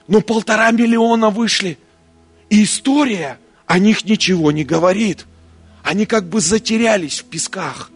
Но 0.08 0.22
полтора 0.22 0.72
миллиона 0.72 1.30
вышли. 1.30 1.78
И 2.50 2.64
история 2.64 3.38
о 3.66 3.80
них 3.80 4.06
ничего 4.06 4.52
не 4.52 4.64
говорит. 4.64 5.26
Они 5.84 6.06
как 6.06 6.30
бы 6.30 6.40
затерялись 6.40 7.22
в 7.22 7.26
песках. 7.26 7.90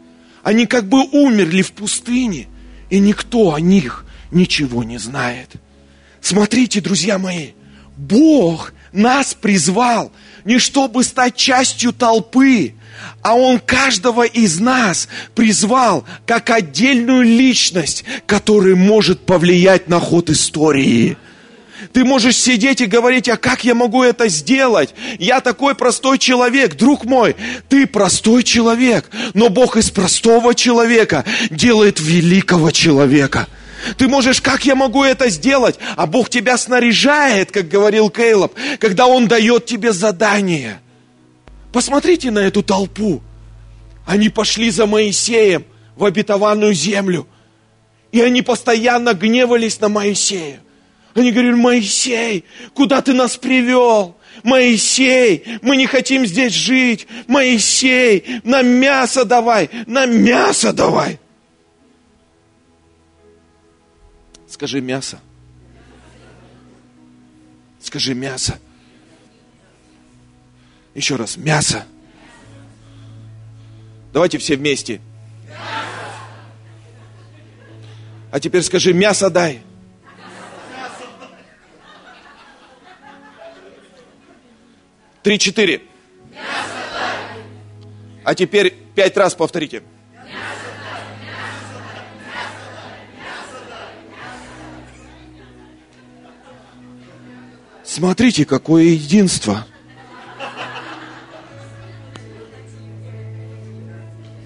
Они 0.44 0.66
как 0.66 0.88
бы 0.88 1.04
умерли 1.04 1.62
в 1.62 1.72
пустыне. 1.74 2.48
И 2.90 3.00
никто 3.00 3.54
о 3.54 3.60
них 3.60 4.06
ничего 4.32 4.84
не 4.84 4.98
знает. 4.98 5.52
Смотрите, 6.28 6.82
друзья 6.82 7.18
мои, 7.18 7.52
Бог 7.96 8.74
нас 8.92 9.34
призвал 9.34 10.12
не 10.44 10.60
чтобы 10.60 11.06
стать 11.06 11.38
частью 11.38 11.94
толпы, 11.94 12.74
а 13.22 13.36
Он 13.36 13.62
каждого 13.62 14.26
из 14.26 14.60
нас 14.60 15.08
призвал 15.36 16.04
как 16.26 16.50
отдельную 16.50 17.22
личность, 17.22 18.04
которая 18.26 18.76
может 18.76 19.26
повлиять 19.26 19.88
на 19.88 20.02
ход 20.02 20.30
истории. 20.30 21.16
Ты 21.94 22.04
можешь 22.04 22.36
сидеть 22.36 22.82
и 22.82 22.88
говорить, 22.88 23.30
а 23.30 23.38
как 23.38 23.64
я 23.64 23.74
могу 23.74 24.04
это 24.04 24.28
сделать? 24.28 24.94
Я 25.20 25.40
такой 25.40 25.76
простой 25.76 26.18
человек, 26.18 26.76
друг 26.76 27.06
мой. 27.06 27.38
Ты 27.70 27.88
простой 27.88 28.44
человек, 28.44 29.10
но 29.34 29.48
Бог 29.48 29.78
из 29.78 29.92
простого 29.92 30.54
человека 30.54 31.24
делает 31.52 32.02
великого 32.02 32.72
человека. 32.72 33.48
Ты 33.98 34.08
можешь, 34.08 34.42
как 34.42 34.66
я 34.66 34.76
могу 34.76 35.04
это 35.04 35.30
сделать? 35.30 35.78
А 35.96 36.06
Бог 36.06 36.30
тебя 36.30 36.58
снаряжает, 36.58 37.52
как 37.52 37.68
говорил 37.68 38.10
Кейлоп, 38.10 38.54
когда 38.80 39.08
Он 39.08 39.28
дает 39.28 39.66
тебе 39.66 39.94
задание. 39.94 40.80
Посмотрите 41.72 42.32
на 42.32 42.40
эту 42.40 42.64
толпу. 42.64 43.22
Они 44.06 44.30
пошли 44.30 44.70
за 44.70 44.86
Моисеем 44.86 45.66
в 45.96 46.06
обетованную 46.06 46.74
землю. 46.74 47.28
И 48.12 48.22
они 48.22 48.42
постоянно 48.42 49.14
гневались 49.14 49.80
на 49.80 49.90
Моисея. 49.90 50.62
Они 51.14 51.32
говорили, 51.32 51.54
Моисей, 51.54 52.46
куда 52.74 53.02
ты 53.02 53.14
нас 53.14 53.38
привел? 53.38 54.16
Моисей, 54.44 55.44
мы 55.62 55.76
не 55.76 55.88
хотим 55.88 56.26
здесь 56.26 56.54
жить. 56.54 57.08
Моисей, 57.28 58.42
нам 58.44 58.68
мясо 58.68 59.26
давай, 59.26 59.70
нам 59.88 60.16
мясо 60.24 60.74
давай. 60.74 61.20
Скажи 64.58 64.82
мясо. 64.82 65.20
Скажи 67.80 68.16
мясо. 68.16 68.58
Еще 70.96 71.16
раз, 71.16 71.38
мясо. 71.38 71.86
Давайте 74.12 74.40
все 74.40 74.56
вместе. 74.56 75.00
А 78.32 78.40
теперь 78.40 78.64
скажи, 78.64 78.94
мясо 78.96 79.30
дай. 79.30 79.62
Три-четыре. 85.22 85.84
А 88.24 88.34
теперь 88.34 88.74
пять 88.96 89.16
раз 89.18 89.36
повторите. 89.36 89.84
Смотрите, 97.88 98.44
какое 98.44 98.84
единство. 98.84 99.66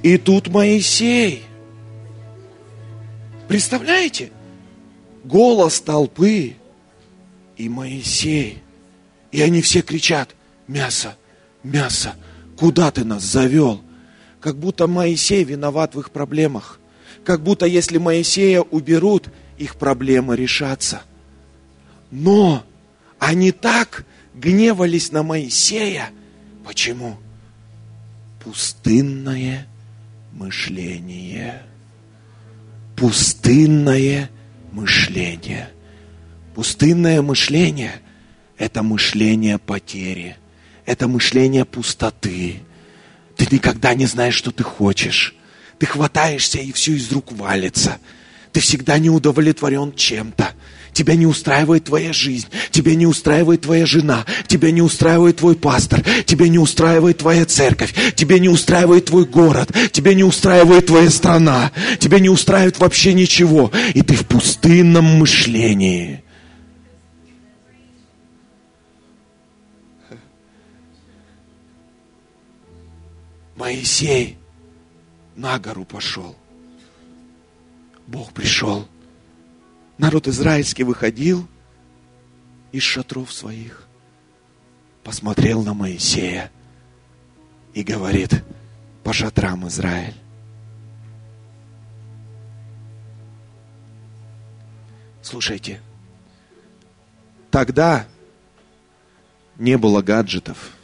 И 0.03 0.17
тут 0.19 0.47
Моисей. 0.47 1.43
Представляете? 3.47 4.31
Голос 5.23 5.81
толпы 5.81 6.55
и 7.57 7.67
Моисей. 7.67 8.61
И 9.31 9.41
они 9.41 9.63
все 9.63 9.81
кричат, 9.81 10.35
мясо, 10.67 11.15
мясо, 11.63 12.13
куда 12.55 12.91
ты 12.91 13.03
нас 13.03 13.23
завел? 13.23 13.81
Как 14.39 14.55
будто 14.55 14.85
Моисей 14.85 15.43
виноват 15.43 15.95
в 15.95 15.99
их 15.99 16.11
проблемах. 16.11 16.79
Как 17.25 17.41
будто 17.41 17.65
если 17.65 17.97
Моисея 17.97 18.61
уберут, 18.61 19.29
их 19.57 19.77
проблемы 19.77 20.35
решатся. 20.35 21.01
Но 22.11 22.63
они 23.21 23.51
так 23.51 24.05
гневались 24.33 25.11
на 25.11 25.23
Моисея. 25.23 26.09
Почему? 26.65 27.17
Пустынное 28.43 29.67
мышление. 30.33 31.61
Пустынное 32.97 34.29
мышление. 34.73 35.69
Пустынное 36.55 37.21
мышление– 37.21 37.93
это 38.57 38.83
мышление 38.83 39.57
потери– 39.57 40.35
это 40.85 41.07
мышление 41.07 41.63
пустоты. 41.63 42.59
Ты 43.37 43.47
никогда 43.51 43.93
не 43.93 44.07
знаешь, 44.07 44.35
что 44.35 44.51
ты 44.51 44.63
хочешь. 44.63 45.35
Ты 45.77 45.85
хватаешься, 45.85 46.57
и 46.59 46.71
все 46.71 46.93
из 46.93 47.11
рук 47.11 47.31
валится. 47.31 47.99
Ты 48.51 48.59
всегда 48.59 48.97
не 48.99 49.09
удовлетворен 49.09 49.93
чем-то. 49.95 50.51
Тебя 50.93 51.15
не 51.15 51.25
устраивает 51.25 51.85
твоя 51.85 52.11
жизнь, 52.11 52.47
тебя 52.69 52.95
не 52.95 53.07
устраивает 53.07 53.61
твоя 53.61 53.85
жена, 53.85 54.25
тебя 54.47 54.71
не 54.71 54.81
устраивает 54.81 55.37
твой 55.37 55.55
пастор, 55.55 56.03
тебя 56.25 56.47
не 56.49 56.59
устраивает 56.59 57.19
твоя 57.19 57.45
церковь, 57.45 57.93
тебя 58.15 58.39
не 58.39 58.49
устраивает 58.49 59.05
твой 59.05 59.25
город, 59.25 59.71
тебя 59.91 60.13
не 60.13 60.23
устраивает 60.23 60.87
твоя 60.87 61.09
страна, 61.09 61.71
тебя 61.99 62.19
не 62.19 62.29
устраивает 62.29 62.79
вообще 62.79 63.13
ничего. 63.13 63.71
И 63.93 64.01
ты 64.01 64.15
в 64.15 64.25
пустынном 64.27 65.05
мышлении. 65.05 66.23
Моисей 73.55 74.37
на 75.35 75.59
гору 75.59 75.85
пошел. 75.85 76.35
Бог 78.07 78.33
пришел. 78.33 78.87
Народ 80.01 80.27
израильский 80.27 80.83
выходил 80.83 81.47
из 82.73 82.83
шатров 82.83 83.31
своих, 83.31 83.87
посмотрел 85.03 85.63
на 85.63 85.73
Моисея 85.73 86.51
и 87.73 87.83
говорит, 87.83 88.43
по 89.03 89.13
шатрам 89.13 89.67
Израиль. 89.69 90.15
Слушайте, 95.21 95.79
тогда 97.49 98.05
не 99.57 99.77
было 99.77 100.01
гаджетов– 100.01 100.71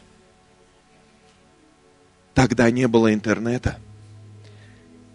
Тогда 2.37 2.69
не 2.69 2.87
было 2.87 3.15
интернета. 3.15 3.79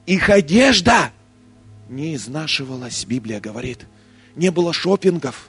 Их 0.07 0.29
одежда 0.29 1.13
не 1.89 2.15
изнашивалась, 2.15 3.05
Библия 3.05 3.41
говорит. 3.41 3.87
Не 4.37 4.51
было 4.51 4.73
шопингов. 4.73 5.49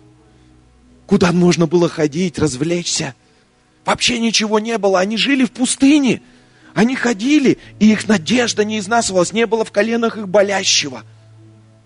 куда 1.06 1.32
можно 1.32 1.68
было 1.68 1.90
ходить, 1.90 2.40
развлечься. 2.40 3.14
Вообще 3.86 4.20
ничего 4.20 4.60
не 4.60 4.78
было. 4.78 5.00
Они 5.00 5.18
жили 5.18 5.44
в 5.46 5.52
пустыне. 5.52 6.22
Они 6.74 6.96
ходили, 6.96 7.60
и 7.80 7.92
их 7.92 8.08
надежда 8.08 8.64
не 8.64 8.80
изнасывалась, 8.80 9.32
не 9.32 9.46
было 9.46 9.64
в 9.64 9.72
коленах 9.72 10.18
их 10.18 10.28
болящего. 10.28 11.04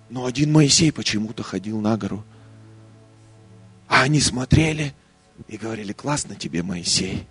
Но 0.10 0.26
один 0.26 0.54
Моисей 0.54 0.94
почему-то 0.94 1.44
ходил 1.44 1.82
на 1.82 1.98
гору. 1.98 2.24
А 3.88 4.04
они 4.04 4.22
смотрели 4.22 4.94
и 5.48 5.58
говорили, 5.58 5.92
классно 5.92 6.36
тебе, 6.36 6.64
Моисей. 6.64 7.28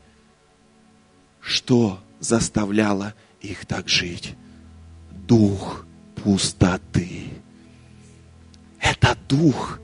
Что 1.40 2.00
заставляло 2.20 3.14
их 3.40 3.64
так 3.64 3.88
жить? 3.88 4.35
Дух 5.11 5.86
пустоты. 6.26 7.28
Это 8.80 9.16
дух, 9.28 9.78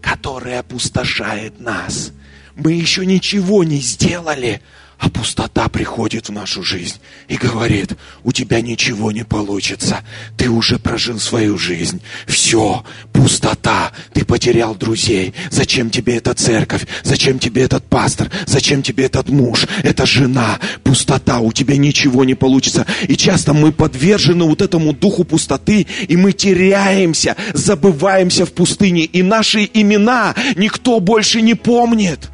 который 0.00 0.56
опустошает 0.56 1.58
нас. 1.58 2.12
Мы 2.54 2.74
еще 2.74 3.04
ничего 3.04 3.64
не 3.64 3.78
сделали, 3.78 4.62
а 5.00 5.08
пустота 5.08 5.68
приходит 5.70 6.28
в 6.28 6.32
нашу 6.32 6.62
жизнь 6.62 6.96
и 7.26 7.36
говорит, 7.36 7.94
у 8.22 8.32
тебя 8.32 8.60
ничего 8.60 9.10
не 9.12 9.24
получится. 9.24 10.00
Ты 10.36 10.50
уже 10.50 10.78
прожил 10.78 11.18
свою 11.18 11.56
жизнь. 11.56 12.02
Все, 12.26 12.84
пустота. 13.10 13.92
Ты 14.12 14.26
потерял 14.26 14.74
друзей. 14.74 15.32
Зачем 15.50 15.88
тебе 15.88 16.16
эта 16.16 16.34
церковь? 16.34 16.86
Зачем 17.02 17.38
тебе 17.38 17.62
этот 17.62 17.86
пастор? 17.86 18.30
Зачем 18.44 18.82
тебе 18.82 19.06
этот 19.06 19.30
муж? 19.30 19.66
Эта 19.82 20.04
жена? 20.04 20.60
Пустота. 20.84 21.40
У 21.40 21.50
тебя 21.50 21.78
ничего 21.78 22.24
не 22.24 22.34
получится. 22.34 22.86
И 23.08 23.16
часто 23.16 23.54
мы 23.54 23.72
подвержены 23.72 24.44
вот 24.44 24.60
этому 24.60 24.92
духу 24.92 25.24
пустоты, 25.24 25.86
и 26.08 26.16
мы 26.18 26.32
теряемся, 26.32 27.36
забываемся 27.54 28.44
в 28.44 28.52
пустыне. 28.52 29.04
И 29.04 29.22
наши 29.22 29.68
имена 29.72 30.34
никто 30.56 31.00
больше 31.00 31.40
не 31.40 31.54
помнит. 31.54 32.28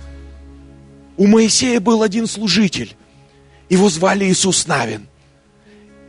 У 1.16 1.26
Моисея 1.26 1.80
был 1.80 2.02
один 2.02 2.26
служитель. 2.26 2.94
Его 3.68 3.88
звали 3.88 4.26
Иисус 4.26 4.66
Навин. 4.66 5.08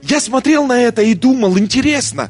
Я 0.03 0.19
смотрел 0.19 0.65
на 0.65 0.81
это 0.81 1.01
и 1.01 1.13
думал, 1.13 1.57
интересно, 1.57 2.29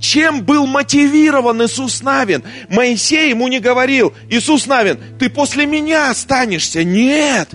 чем 0.00 0.42
был 0.42 0.66
мотивирован 0.66 1.64
Иисус 1.64 2.02
Навин? 2.02 2.42
Моисей 2.68 3.30
ему 3.30 3.48
не 3.48 3.60
говорил, 3.60 4.12
Иисус 4.30 4.66
Навин, 4.66 4.98
ты 5.18 5.28
после 5.28 5.66
меня 5.66 6.10
останешься. 6.10 6.84
Нет. 6.84 7.50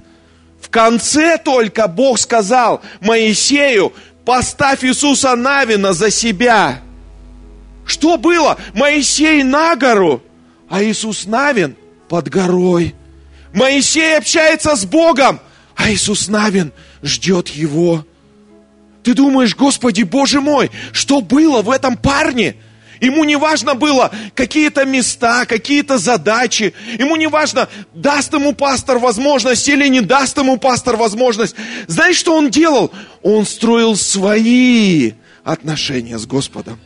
В 0.61 0.69
конце 0.69 1.37
только 1.37 1.87
Бог 1.87 2.19
сказал 2.19 2.81
Моисею, 3.01 3.93
поставь 4.25 4.83
Иисуса 4.83 5.35
Навина 5.35 5.93
за 5.93 6.09
себя. 6.09 6.81
Что 7.85 8.17
было? 8.17 8.57
Моисей 8.73 9.43
на 9.43 9.75
гору, 9.75 10.23
а 10.69 10.83
Иисус 10.83 11.25
Навин 11.25 11.75
под 12.07 12.29
горой. 12.29 12.95
Моисей 13.53 14.17
общается 14.17 14.75
с 14.75 14.85
Богом, 14.85 15.39
а 15.75 15.91
Иисус 15.91 16.27
Навин 16.27 16.71
ждет 17.01 17.49
его. 17.49 18.05
Ты 19.03 19.13
думаешь, 19.13 19.55
Господи, 19.55 20.03
Боже 20.03 20.41
мой, 20.41 20.71
что 20.91 21.21
было 21.21 21.61
в 21.61 21.69
этом 21.69 21.97
парне? 21.97 22.55
Ему 22.99 23.25
не 23.25 23.35
важно 23.35 23.75
было 23.75 24.11
какие-то 24.33 24.85
места, 24.85 25.45
какие-то 25.45 25.97
задачи. 25.97 26.73
Ему 26.97 27.17
не 27.17 27.27
важно, 27.27 27.67
даст 27.93 28.33
ему 28.33 28.53
пастор 28.53 28.97
возможность 28.97 29.67
или 29.67 29.87
не 29.87 29.99
даст 29.99 30.37
ему 30.37 30.57
пастор 30.57 30.95
возможность. 30.95 31.55
Знаешь, 31.87 32.15
что 32.15 32.37
он 32.37 32.49
делал? 32.49 32.91
Он 33.21 33.45
строил 33.45 33.97
свои 33.97 35.11
отношения 35.43 36.17
с 36.17 36.25
Господом. 36.25 36.79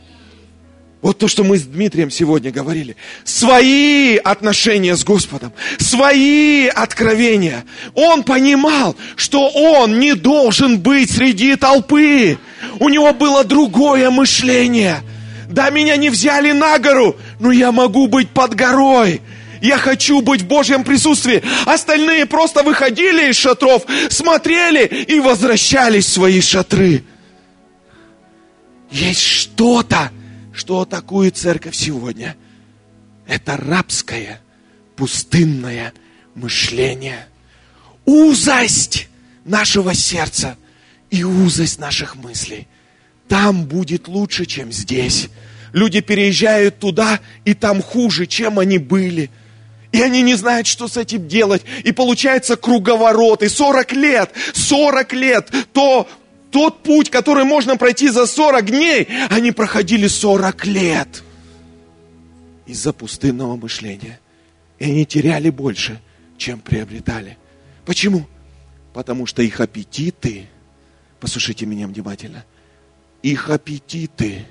Вот 1.00 1.18
то, 1.18 1.28
что 1.28 1.44
мы 1.44 1.58
с 1.58 1.62
Дмитрием 1.62 2.10
сегодня 2.10 2.50
говорили. 2.50 2.96
Свои 3.22 4.16
отношения 4.16 4.96
с 4.96 5.04
Господом, 5.04 5.52
свои 5.78 6.66
откровения. 6.66 7.64
Он 7.94 8.24
понимал, 8.24 8.96
что 9.14 9.48
он 9.48 10.00
не 10.00 10.14
должен 10.14 10.80
быть 10.80 11.10
среди 11.10 11.54
толпы. 11.54 12.38
У 12.80 12.88
него 12.88 13.12
было 13.14 13.44
другое 13.44 14.10
мышление. 14.10 15.02
Да, 15.48 15.70
меня 15.70 15.96
не 15.96 16.10
взяли 16.10 16.50
на 16.50 16.78
гору, 16.78 17.16
но 17.38 17.52
я 17.52 17.70
могу 17.70 18.08
быть 18.08 18.30
под 18.30 18.54
горой. 18.54 19.22
Я 19.62 19.78
хочу 19.78 20.20
быть 20.20 20.42
в 20.42 20.46
Божьем 20.46 20.82
присутствии. 20.82 21.42
Остальные 21.64 22.26
просто 22.26 22.62
выходили 22.64 23.30
из 23.30 23.36
шатров, 23.36 23.84
смотрели 24.10 24.84
и 24.84 25.20
возвращались 25.20 26.06
в 26.06 26.12
свои 26.12 26.40
шатры. 26.40 27.04
Есть 28.90 29.22
что-то, 29.22 30.10
что 30.58 30.80
атакует 30.80 31.36
церковь 31.36 31.76
сегодня? 31.76 32.36
Это 33.26 33.56
рабское, 33.56 34.40
пустынное 34.96 35.92
мышление. 36.34 37.26
Узость 38.04 39.08
нашего 39.44 39.94
сердца 39.94 40.56
и 41.10 41.22
узость 41.22 41.78
наших 41.78 42.16
мыслей. 42.16 42.66
Там 43.28 43.66
будет 43.66 44.08
лучше, 44.08 44.46
чем 44.46 44.72
здесь. 44.72 45.28
Люди 45.72 46.00
переезжают 46.00 46.80
туда, 46.80 47.20
и 47.44 47.54
там 47.54 47.80
хуже, 47.80 48.26
чем 48.26 48.58
они 48.58 48.78
были. 48.78 49.30
И 49.92 50.02
они 50.02 50.22
не 50.22 50.34
знают, 50.34 50.66
что 50.66 50.88
с 50.88 50.96
этим 50.96 51.28
делать. 51.28 51.62
И 51.84 51.92
получается 51.92 52.56
круговорот. 52.56 53.42
И 53.42 53.48
40 53.48 53.92
лет, 53.92 54.32
40 54.54 55.12
лет, 55.12 55.50
то 55.72 56.08
тот 56.50 56.82
путь, 56.82 57.10
который 57.10 57.44
можно 57.44 57.76
пройти 57.76 58.08
за 58.08 58.26
40 58.26 58.66
дней, 58.66 59.08
они 59.30 59.52
проходили 59.52 60.06
40 60.06 60.66
лет 60.66 61.22
из-за 62.66 62.92
пустынного 62.92 63.56
мышления. 63.56 64.20
И 64.78 64.84
они 64.84 65.04
теряли 65.04 65.50
больше, 65.50 66.00
чем 66.36 66.60
приобретали. 66.60 67.36
Почему? 67.84 68.26
Потому 68.92 69.26
что 69.26 69.42
их 69.42 69.60
аппетиты, 69.60 70.46
послушайте 71.20 71.66
меня 71.66 71.86
внимательно, 71.86 72.44
их 73.22 73.50
аппетиты 73.50 74.46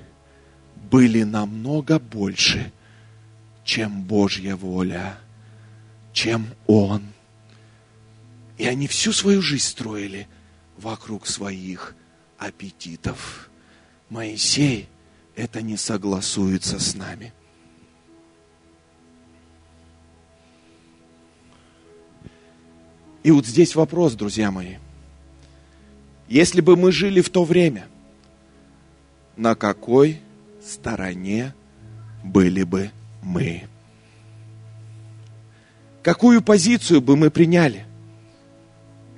были 0.90 1.22
намного 1.22 1.98
больше, 1.98 2.72
чем 3.64 4.02
Божья 4.02 4.56
воля, 4.56 5.18
чем 6.12 6.46
Он. 6.66 7.02
И 8.56 8.66
они 8.66 8.86
всю 8.86 9.12
свою 9.12 9.42
жизнь 9.42 9.64
строили– 9.64 10.26
вокруг 10.78 11.26
своих 11.26 11.94
аппетитов. 12.38 13.50
Моисей 14.08 14.88
это 15.36 15.60
не 15.60 15.76
согласуется 15.76 16.78
с 16.78 16.94
нами. 16.94 17.32
И 23.22 23.30
вот 23.30 23.46
здесь 23.46 23.74
вопрос, 23.74 24.14
друзья 24.14 24.50
мои. 24.50 24.76
Если 26.28 26.60
бы 26.60 26.76
мы 26.76 26.92
жили 26.92 27.20
в 27.20 27.30
то 27.30 27.44
время, 27.44 27.86
на 29.36 29.54
какой 29.54 30.20
стороне 30.64 31.54
были 32.24 32.62
бы 32.62 32.90
мы? 33.22 33.64
Какую 36.02 36.42
позицию 36.42 37.00
бы 37.00 37.16
мы 37.16 37.30
приняли? 37.30 37.84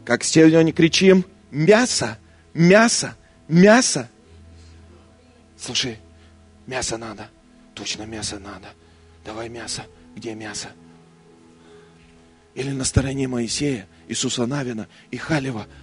Как 0.05 0.25
сегодня 0.25 0.73
кричим– 0.73 1.25
мясо, 1.51 2.19
мясо, 2.55 3.17
мясо. 3.49 4.09
Слушай, 5.59 5.99
мясо 6.67 6.97
надо. 6.97 7.29
Точно 7.75 8.05
мясо 8.05 8.39
надо. 8.39 8.69
Давай 9.25 9.49
мясо. 9.49 9.85
Где 10.17 10.35
мясо? 10.35 10.69
Или 12.55 12.71
на 12.71 12.85
стороне 12.85 13.29
Моисея, 13.29 13.87
Иисуса 14.09 14.47
Навина 14.47 14.89
и 15.11 15.17
Халева– 15.17 15.67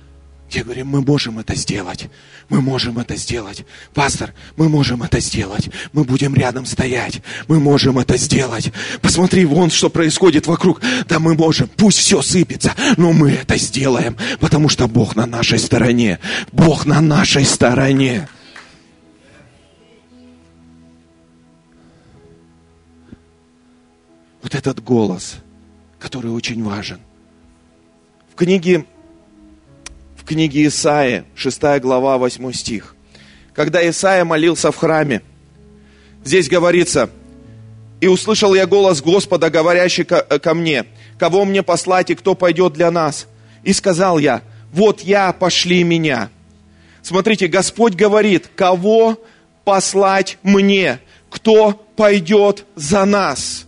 я 0.51 0.63
говорю, 0.63 0.85
мы 0.85 1.01
можем 1.01 1.39
это 1.39 1.55
сделать. 1.55 2.09
Мы 2.47 2.61
можем 2.61 2.97
это 2.99 3.17
сделать. 3.17 3.65
Пастор, 3.93 4.33
мы 4.55 4.69
можем 4.69 5.03
это 5.03 5.19
сделать. 5.19 5.69
Мы 5.91 6.05
будем 6.05 6.33
рядом 6.35 6.65
стоять. 6.65 7.21
Мы 7.49 7.59
можем 7.59 7.99
это 7.99 8.15
сделать. 8.17 8.71
Посмотри, 9.01 9.43
вон 9.45 9.69
что 9.69 9.89
происходит 9.89 10.47
вокруг. 10.47 10.81
Да 11.07 11.19
мы 11.19 11.35
можем. 11.35 11.69
Пусть 11.75 11.97
все 11.97 12.21
сыпется, 12.21 12.73
но 12.95 13.11
мы 13.11 13.31
это 13.31 13.57
сделаем. 13.57 14.15
Потому 14.39 14.69
что 14.69 14.87
Бог 14.87 15.17
на 15.17 15.25
нашей 15.25 15.59
стороне. 15.59 16.19
Бог 16.53 16.85
на 16.85 17.01
нашей 17.01 17.43
стороне. 17.43 18.29
Вот 24.41 24.55
этот 24.55 24.81
голос, 24.81 25.35
который 25.99 26.31
очень 26.31 26.63
важен. 26.63 26.99
В 28.31 28.35
книге 28.35 28.85
книге 30.27 30.67
Исаии, 30.67 31.23
6 31.35 31.79
глава, 31.79 32.17
8 32.17 32.51
стих. 32.51 32.95
Когда 33.53 33.87
Исаия 33.89 34.25
молился 34.25 34.71
в 34.71 34.75
храме, 34.75 35.21
здесь 36.23 36.49
говорится, 36.49 37.09
«И 38.01 38.07
услышал 38.07 38.53
я 38.53 38.67
голос 38.67 39.01
Господа, 39.01 39.49
говорящий 39.49 40.03
ко, 40.03 40.21
ко 40.21 40.53
мне, 40.53 40.85
кого 41.17 41.45
мне 41.45 41.63
послать 41.63 42.11
и 42.11 42.15
кто 42.15 42.35
пойдет 42.35 42.73
для 42.73 42.91
нас? 42.91 43.27
И 43.63 43.73
сказал 43.73 44.19
я, 44.19 44.43
вот 44.71 45.01
я, 45.01 45.31
пошли 45.33 45.83
меня». 45.83 46.29
Смотрите, 47.01 47.47
Господь 47.47 47.95
говорит, 47.95 48.49
кого 48.53 49.17
послать 49.63 50.37
мне, 50.43 50.99
кто 51.29 51.71
пойдет 51.95 52.65
за 52.75 53.05
нас. 53.05 53.66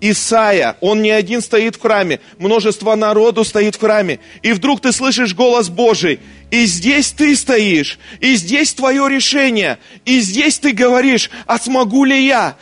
Исаия, 0.00 0.76
он 0.80 1.02
не 1.02 1.10
один 1.10 1.42
стоит 1.42 1.76
в 1.76 1.80
храме, 1.80 2.20
множество 2.38 2.94
народу 2.94 3.44
стоит 3.44 3.76
в 3.76 3.80
храме. 3.80 4.18
И 4.42 4.52
вдруг 4.52 4.80
ты 4.80 4.92
слышишь 4.92 5.34
голос 5.34 5.68
Божий, 5.68 6.20
и 6.50 6.64
здесь 6.64 7.12
ты 7.12 7.36
стоишь, 7.36 7.98
и 8.20 8.34
здесь 8.34 8.72
твое 8.72 9.08
решение, 9.08 9.78
и 10.06 10.20
здесь 10.20 10.58
ты 10.58 10.72
говоришь, 10.72 11.30
а 11.46 11.58
смогу 11.58 12.04
ли 12.04 12.26
я? 12.26 12.56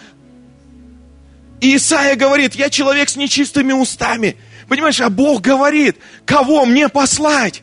И 1.60 1.76
Исаия 1.76 2.16
говорит, 2.16 2.54
я 2.54 2.70
человек 2.70 3.08
с 3.08 3.16
нечистыми 3.16 3.72
устами. 3.72 4.36
Понимаешь, 4.68 5.00
а 5.00 5.08
Бог 5.08 5.40
говорит, 5.40 5.96
кого 6.24 6.64
мне 6.66 6.88
послать? 6.88 7.62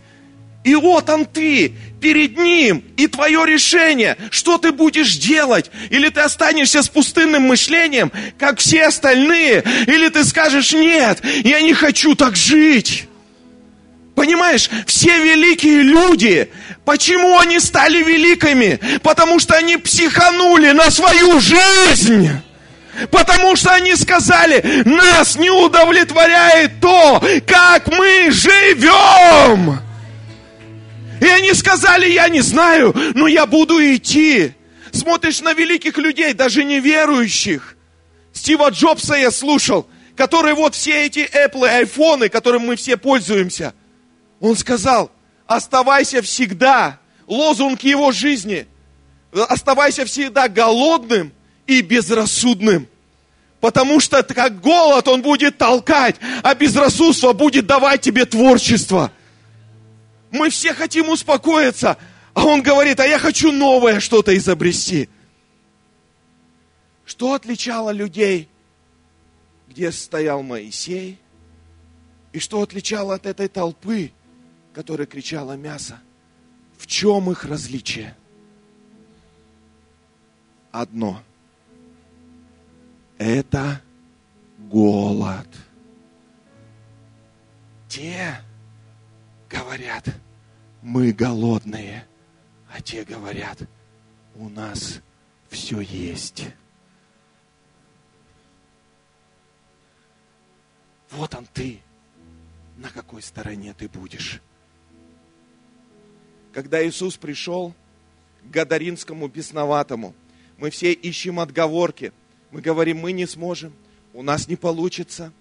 И 0.64 0.74
вот 0.76 1.10
он 1.10 1.26
ты, 1.26 1.74
перед 2.06 2.38
Ним, 2.38 2.84
и 2.98 3.08
твое 3.08 3.48
решение, 3.48 4.16
что 4.30 4.60
ты 4.60 4.72
будешь 4.72 5.16
делать. 5.16 5.72
Или 5.90 6.10
ты 6.10 6.20
останешься 6.20 6.84
с 6.84 6.88
пустынным 6.88 7.48
мышлением, 7.48 8.12
как 8.38 8.60
все 8.60 8.84
остальные, 8.86 9.64
или 9.88 10.10
ты 10.10 10.24
скажешь, 10.24 10.72
нет, 10.74 11.18
я 11.44 11.62
не 11.62 11.74
хочу 11.74 12.14
так 12.14 12.36
жить. 12.36 13.06
Понимаешь, 14.14 14.70
все 14.86 15.18
великие 15.18 15.82
люди, 15.82 16.52
почему 16.86 17.40
они 17.40 17.60
стали 17.60 18.04
великими? 18.04 18.80
Потому 19.02 19.40
что 19.40 19.56
они 19.56 19.78
психанули 19.78 20.74
на 20.74 20.92
свою 20.92 21.40
жизнь. 21.40 22.30
Потому 23.10 23.56
что 23.56 23.72
они 23.74 23.96
сказали, 23.96 24.84
нас 24.86 25.38
не 25.38 25.50
удовлетворяет 25.50 26.80
то, 26.80 27.20
как 27.48 27.88
мы 27.88 28.30
живем. 28.30 29.80
И 31.26 31.28
они 31.28 31.54
сказали, 31.54 32.08
я 32.12 32.30
не 32.30 32.42
знаю, 32.42 32.96
но 33.16 33.26
я 33.26 33.48
буду 33.48 33.80
идти. 33.80 34.54
Смотришь 34.92 35.42
на 35.42 35.54
великих 35.54 35.98
людей, 35.98 36.34
даже 36.34 36.64
неверующих. 36.64 37.76
Стива 38.32 38.70
Джобса 38.70 39.16
я 39.16 39.32
слушал, 39.32 39.88
который 40.16 40.54
вот 40.54 40.76
все 40.76 41.08
эти 41.08 41.28
Apple, 41.34 41.68
айфоны, 41.68 42.30
которым 42.30 42.68
мы 42.68 42.76
все 42.76 42.96
пользуемся. 42.96 43.74
Он 44.40 44.56
сказал, 44.56 45.12
оставайся 45.48 46.22
всегда, 46.22 47.00
лозунг 47.26 47.82
его 47.82 48.12
жизни, 48.12 48.68
оставайся 49.32 50.06
всегда 50.06 50.48
голодным 50.48 51.34
и 51.66 51.82
безрассудным. 51.82 52.88
Потому 53.62 54.00
что 54.00 54.22
как 54.22 54.62
голод 54.62 55.08
он 55.08 55.24
будет 55.24 55.58
толкать, 55.58 56.18
а 56.44 56.54
безрассудство 56.54 57.34
будет 57.34 57.66
давать 57.66 58.02
тебе 58.02 58.26
творчество. 58.26 59.12
Мы 60.36 60.50
все 60.50 60.74
хотим 60.74 61.08
успокоиться, 61.10 61.98
а 62.34 62.46
он 62.46 62.62
говорит, 62.62 63.00
а 63.00 63.08
я 63.08 63.18
хочу 63.20 63.54
новое 63.54 64.02
что-то 64.02 64.36
изобрести. 64.36 65.10
Что 67.06 67.34
отличало 67.34 67.92
людей, 67.92 68.50
где 69.70 69.94
стоял 69.94 70.44
Моисей, 70.44 71.18
и 72.34 72.40
что 72.40 72.62
отличало 72.62 73.16
от 73.16 73.26
этой 73.26 73.48
толпы, 73.48 74.12
которая 74.74 75.08
кричала 75.08 75.54
мясо? 75.54 76.02
В 76.78 76.86
чем 76.86 77.32
их 77.32 77.46
различие? 77.46 78.14
Одно. 80.74 81.24
Это 83.18 83.82
голод. 84.58 85.48
Те 87.88 88.42
говорят, 89.50 90.10
мы 90.86 91.12
голодные, 91.14 92.06
а 92.72 92.80
те 92.80 93.04
говорят, 93.04 93.58
у 94.36 94.50
нас 94.50 95.02
все 95.50 95.80
есть. 95.80 96.46
Вот 101.10 101.34
он 101.34 101.48
ты, 101.52 101.80
на 102.78 102.92
какой 102.92 103.24
стороне 103.24 103.74
ты 103.76 103.90
будешь. 103.90 104.42
Когда 106.54 106.88
Иисус 106.88 107.18
пришел 107.18 107.74
к 108.44 108.52
Гадаринскому 108.52 109.28
бесноватому, 109.28 110.14
мы 110.60 110.70
все 110.70 110.94
ищем 110.94 111.40
отговорки. 111.40 112.14
Мы 112.52 112.62
говорим, 112.62 113.00
мы 113.00 113.12
не 113.12 113.26
сможем, 113.26 113.74
у 114.14 114.22
нас 114.22 114.48
не 114.48 114.56
получится. 114.56 115.34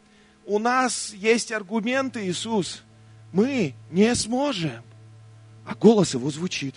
У 0.47 0.59
нас 0.59 1.13
есть 1.13 1.53
аргументы, 1.53 2.27
Иисус. 2.27 2.83
Мы 3.31 3.75
не 3.91 4.15
сможем. 4.15 4.83
А 5.66 5.74
голос 5.74 6.14
его 6.14 6.31
звучит. 6.31 6.74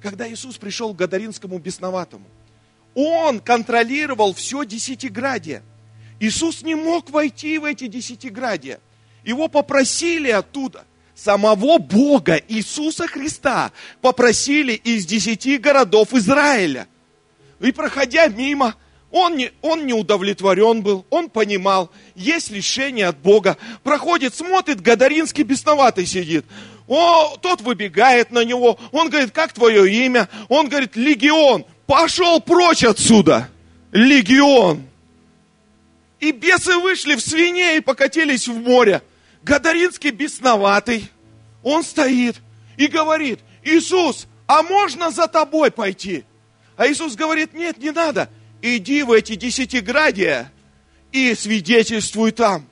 Когда 0.00 0.30
Иисус 0.30 0.56
пришел 0.56 0.94
к 0.94 0.96
Гадаринскому 0.96 1.58
бесноватому, 1.58 2.26
он 2.94 3.40
контролировал 3.40 4.34
все 4.34 4.64
десятиградие. 4.64 5.62
Иисус 6.18 6.62
не 6.62 6.74
мог 6.74 7.10
войти 7.10 7.58
в 7.58 7.64
эти 7.64 7.88
десятиградия. 7.88 8.80
Его 9.24 9.48
попросили 9.48 10.30
оттуда. 10.30 10.84
Самого 11.14 11.78
Бога, 11.78 12.40
Иисуса 12.48 13.06
Христа, 13.06 13.72
попросили 14.02 14.72
из 14.72 15.06
десяти 15.06 15.56
городов 15.56 16.12
Израиля. 16.12 16.86
И 17.60 17.72
проходя 17.72 18.28
мимо, 18.28 18.74
он 19.10 19.36
не, 19.36 19.50
он 19.62 19.86
не 19.86 19.94
удовлетворен 19.94 20.82
был, 20.82 21.06
он 21.08 21.30
понимал, 21.30 21.90
есть 22.14 22.50
решение 22.50 23.06
от 23.06 23.18
Бога. 23.18 23.56
Проходит, 23.82 24.34
смотрит, 24.34 24.82
Гадаринский 24.82 25.42
бесноватый 25.42 26.04
сидит. 26.04 26.44
О, 26.88 27.36
тот 27.38 27.62
выбегает 27.62 28.30
на 28.30 28.44
него, 28.44 28.78
он 28.92 29.10
говорит, 29.10 29.32
как 29.32 29.52
твое 29.52 29.92
имя? 30.04 30.28
Он 30.48 30.68
говорит, 30.68 30.94
легион, 30.94 31.64
пошел 31.86 32.40
прочь 32.40 32.84
отсюда, 32.84 33.48
легион. 33.90 34.82
И 36.20 36.30
бесы 36.30 36.76
вышли 36.78 37.16
в 37.16 37.20
свиней 37.20 37.78
и 37.78 37.80
покатились 37.80 38.46
в 38.46 38.56
море. 38.58 39.02
Гадаринский 39.42 40.10
бесноватый, 40.10 41.10
он 41.62 41.82
стоит 41.82 42.36
и 42.76 42.86
говорит, 42.86 43.40
Иисус, 43.64 44.26
а 44.46 44.62
можно 44.62 45.10
за 45.10 45.26
тобой 45.26 45.70
пойти? 45.70 46.24
А 46.76 46.86
Иисус 46.86 47.16
говорит, 47.16 47.52
нет, 47.52 47.78
не 47.78 47.90
надо, 47.90 48.28
иди 48.62 49.02
в 49.02 49.10
эти 49.10 49.34
десятиградия 49.34 50.52
и 51.10 51.34
свидетельствуй 51.34 52.30
там. 52.30 52.66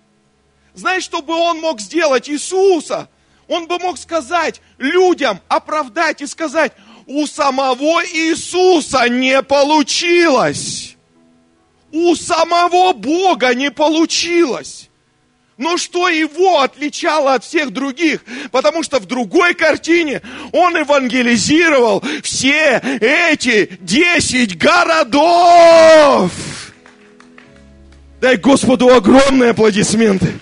Знаешь, 0.75 1.05
что 1.05 1.23
бы 1.23 1.35
он 1.35 1.61
мог 1.61 1.81
сделать 1.81 2.29
Иисуса? 2.29 3.09
Он 3.49 3.67
бы 3.67 3.79
мог 3.79 3.99
сказать 3.99 4.61
людям, 4.79 5.41
оправдать 5.49 6.23
и 6.23 6.27
сказать, 6.27 6.73
у 7.07 7.27
самого 7.27 8.03
Иисуса 8.05 9.09
не 9.09 9.43
получилось. 9.43 10.97
У 11.93 12.17
самого 12.17 12.93
Бога 12.93 13.55
не 13.55 13.71
получилось. 13.71 14.89
Но 15.57 15.77
что 15.77 16.09
его 16.09 16.61
отличало 16.61 17.35
от 17.35 17.45
всех 17.45 17.71
других? 17.71 18.25
Потому 18.51 18.83
что 18.83 18.99
в 18.99 19.07
другой 19.07 19.55
картине 19.55 20.21
он 20.53 20.77
евангелизировал 20.77 22.03
все 22.23 22.83
эти 23.01 23.79
десять 23.81 24.59
городов. 24.59 26.33
Дай 28.21 28.37
Господу 28.37 28.93
огромные 28.93 29.51
аплодисменты. 29.51 30.41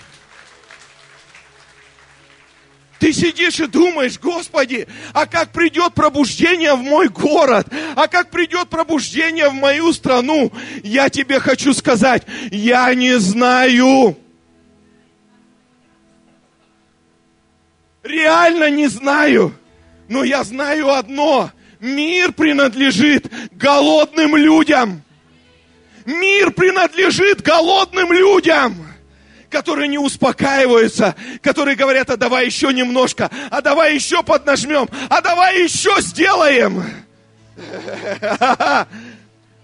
Ты 3.03 3.11
сидишь 3.11 3.59
и 3.59 3.67
думаешь, 3.67 4.17
Господи, 4.17 4.87
а 5.11 5.25
как 5.25 5.51
придет 5.51 5.93
пробуждение 5.93 6.73
в 6.73 6.83
мой 6.83 7.09
город? 7.09 7.67
А 7.97 8.07
как 8.07 8.29
придет 8.29 8.69
пробуждение 8.69 9.49
в 9.49 9.53
мою 9.55 9.91
страну? 9.91 10.53
Я 10.83 11.09
тебе 11.09 11.41
хочу 11.41 11.73
сказать, 11.73 12.23
я 12.49 12.95
не 12.95 13.19
знаю. 13.19 14.17
Реально 18.03 18.69
не 18.69 18.87
знаю. 18.87 19.53
Но 20.07 20.23
я 20.23 20.45
знаю 20.45 20.89
одно. 20.93 21.51
Мир 21.81 22.31
принадлежит 22.31 23.29
голодным 23.51 24.37
людям. 24.37 25.01
Мир 26.05 26.51
принадлежит 26.51 27.41
голодным 27.41 28.13
людям 28.13 28.92
которые 29.53 29.87
не 29.87 29.99
успокаиваются, 29.99 31.15
которые 31.41 31.75
говорят, 31.75 32.09
а 32.09 32.17
давай 32.17 32.47
еще 32.47 32.73
немножко, 32.73 33.29
а 33.51 33.61
давай 33.61 33.93
еще 33.93 34.23
поднажмем, 34.23 34.89
а 35.09 35.21
давай 35.21 35.61
еще 35.61 35.95
сделаем. 36.01 36.83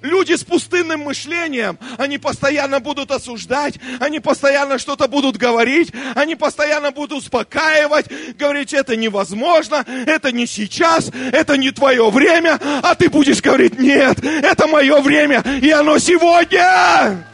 Люди 0.01 0.33
с 0.33 0.43
пустынным 0.45 1.01
мышлением, 1.01 1.77
они 1.97 2.19
постоянно 2.19 2.79
будут 2.79 3.11
осуждать, 3.11 3.79
они 3.99 4.21
постоянно 4.21 4.77
что-то 4.77 5.09
будут 5.09 5.35
говорить, 5.35 5.91
они 6.15 6.35
постоянно 6.35 6.91
будут 6.91 7.17
успокаивать, 7.17 8.05
говорить, 8.37 8.71
это 8.73 8.95
невозможно, 8.95 9.83
это 10.05 10.31
не 10.31 10.45
сейчас, 10.45 11.11
это 11.33 11.57
не 11.57 11.71
твое 11.71 12.09
время, 12.11 12.59
а 12.81 12.95
ты 12.95 13.09
будешь 13.09 13.41
говорить, 13.41 13.77
нет, 13.77 14.23
это 14.23 14.67
мое 14.67 15.01
время, 15.01 15.43
и 15.61 15.69
оно 15.71 15.97
сегодня. 15.97 17.25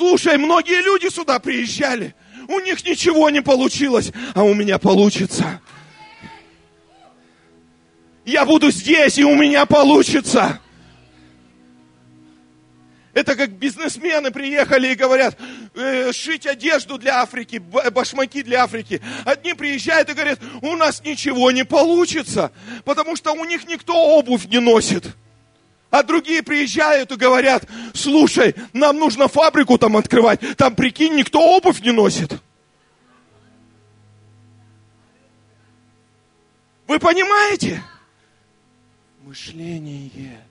Слушай, 0.00 0.38
многие 0.38 0.80
люди 0.80 1.10
сюда 1.10 1.38
приезжали, 1.38 2.14
у 2.48 2.58
них 2.60 2.82
ничего 2.86 3.28
не 3.28 3.42
получилось, 3.42 4.12
а 4.34 4.44
у 4.44 4.54
меня 4.54 4.78
получится. 4.78 5.60
Я 8.24 8.46
буду 8.46 8.70
здесь, 8.70 9.18
и 9.18 9.24
у 9.24 9.34
меня 9.34 9.66
получится. 9.66 10.58
Это 13.12 13.36
как 13.36 13.50
бизнесмены 13.50 14.30
приехали 14.30 14.90
и 14.90 14.94
говорят, 14.94 15.36
э, 15.74 16.12
шить 16.14 16.46
одежду 16.46 16.96
для 16.96 17.20
Африки, 17.20 17.58
башмаки 17.58 18.42
для 18.42 18.64
Африки. 18.64 19.02
Одни 19.26 19.52
приезжают 19.52 20.08
и 20.08 20.14
говорят, 20.14 20.40
у 20.62 20.76
нас 20.76 21.04
ничего 21.04 21.50
не 21.50 21.66
получится, 21.66 22.52
потому 22.86 23.16
что 23.16 23.32
у 23.32 23.44
них 23.44 23.68
никто 23.68 23.92
обувь 24.16 24.46
не 24.46 24.60
носит. 24.60 25.14
А 25.90 26.02
другие 26.04 26.42
приезжают 26.42 27.10
и 27.10 27.16
говорят, 27.16 27.66
слушай, 27.94 28.54
нам 28.72 28.98
нужно 28.98 29.26
фабрику 29.26 29.76
там 29.76 29.96
открывать, 29.96 30.40
там, 30.56 30.74
прикинь, 30.74 31.16
никто 31.16 31.40
обувь 31.56 31.80
не 31.80 31.90
носит. 31.90 32.40
Вы 36.86 36.98
понимаете? 36.98 37.82
Мышление, 39.22 40.44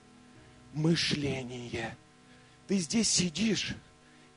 мышление. 0.72 1.96
Ты 2.66 2.78
здесь 2.78 3.08
сидишь, 3.08 3.74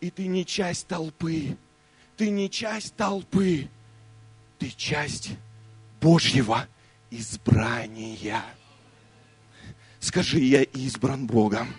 и 0.02 0.10
ты 0.10 0.28
не 0.28 0.46
часть 0.46 0.88
толпы. 0.88 1.58
Ты 2.18 2.30
не 2.30 2.50
часть 2.50 2.96
толпы. 2.96 3.68
Ты 4.60 4.70
часть 4.70 5.32
Божьего 6.02 6.68
избрания. 7.10 8.44
Скажи, 10.04 10.40
я 10.40 10.64
избран 10.64 11.26
Богом. 11.28 11.74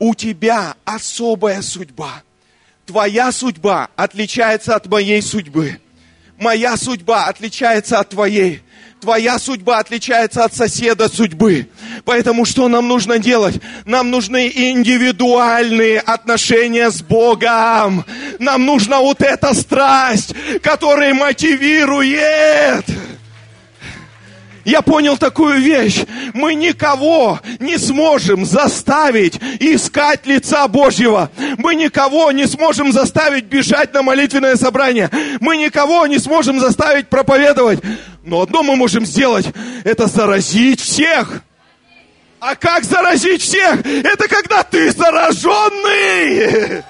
У 0.00 0.12
тебя 0.16 0.74
особая 0.84 1.62
судьба. 1.62 2.24
Твоя 2.84 3.30
судьба 3.30 3.90
отличается 3.94 4.74
от 4.74 4.86
моей 4.88 5.22
судьбы. 5.22 5.80
Моя 6.36 6.76
судьба 6.76 7.26
отличается 7.26 8.00
от 8.00 8.08
твоей 8.10 8.60
твоя 9.04 9.38
судьба 9.38 9.80
отличается 9.80 10.44
от 10.44 10.54
соседа 10.54 11.08
судьбы. 11.10 11.68
Поэтому 12.06 12.46
что 12.46 12.68
нам 12.68 12.88
нужно 12.88 13.18
делать? 13.18 13.60
Нам 13.84 14.10
нужны 14.10 14.48
индивидуальные 14.48 16.00
отношения 16.00 16.90
с 16.90 17.02
Богом. 17.02 18.06
Нам 18.38 18.64
нужна 18.64 19.00
вот 19.00 19.20
эта 19.20 19.52
страсть, 19.52 20.34
которая 20.62 21.12
мотивирует. 21.12 22.86
Я 24.64 24.82
понял 24.82 25.16
такую 25.18 25.60
вещь. 25.60 26.04
Мы 26.32 26.54
никого 26.54 27.40
не 27.60 27.78
сможем 27.78 28.44
заставить 28.44 29.38
искать 29.60 30.26
лица 30.26 30.66
Божьего. 30.68 31.30
Мы 31.58 31.74
никого 31.74 32.32
не 32.32 32.46
сможем 32.46 32.92
заставить 32.92 33.44
бежать 33.44 33.92
на 33.92 34.02
молитвенное 34.02 34.56
собрание. 34.56 35.10
Мы 35.40 35.58
никого 35.58 36.06
не 36.06 36.18
сможем 36.18 36.60
заставить 36.60 37.08
проповедовать. 37.08 37.80
Но 38.22 38.40
одно 38.40 38.62
мы 38.62 38.76
можем 38.76 39.04
сделать, 39.04 39.46
это 39.84 40.06
заразить 40.06 40.80
всех. 40.80 41.42
А 42.40 42.54
как 42.56 42.84
заразить 42.84 43.42
всех? 43.42 43.84
Это 43.84 44.28
когда 44.28 44.62
ты 44.62 44.90
зараженный. 44.90 46.82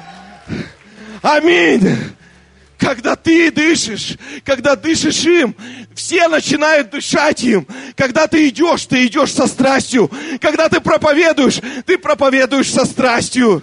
Аминь. 1.22 1.96
Когда 2.76 3.16
ты 3.16 3.50
дышишь, 3.50 4.16
когда 4.44 4.76
дышишь 4.76 5.24
им, 5.24 5.54
все 5.94 6.28
начинают 6.28 6.90
дышать 6.90 7.42
им. 7.42 7.66
Когда 7.96 8.26
ты 8.26 8.48
идешь, 8.48 8.86
ты 8.86 9.06
идешь 9.06 9.32
со 9.32 9.46
страстью. 9.46 10.10
Когда 10.40 10.68
ты 10.68 10.80
проповедуешь, 10.80 11.60
ты 11.86 11.98
проповедуешь 11.98 12.70
со 12.70 12.84
страстью. 12.84 13.62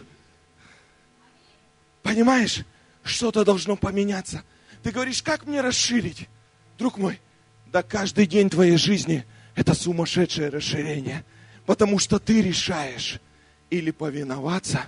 Понимаешь? 2.03 2.61
Что-то 3.03 3.43
должно 3.43 3.75
поменяться. 3.75 4.43
Ты 4.83 4.91
говоришь, 4.91 5.21
как 5.21 5.45
мне 5.45 5.61
расширить? 5.61 6.27
Друг 6.77 6.97
мой, 6.97 7.19
да 7.67 7.83
каждый 7.83 8.25
день 8.25 8.49
твоей 8.49 8.77
жизни 8.77 9.25
это 9.55 9.73
сумасшедшее 9.73 10.49
расширение. 10.49 11.23
Потому 11.65 11.99
что 11.99 12.19
ты 12.19 12.41
решаешь 12.41 13.19
или 13.69 13.91
повиноваться, 13.91 14.85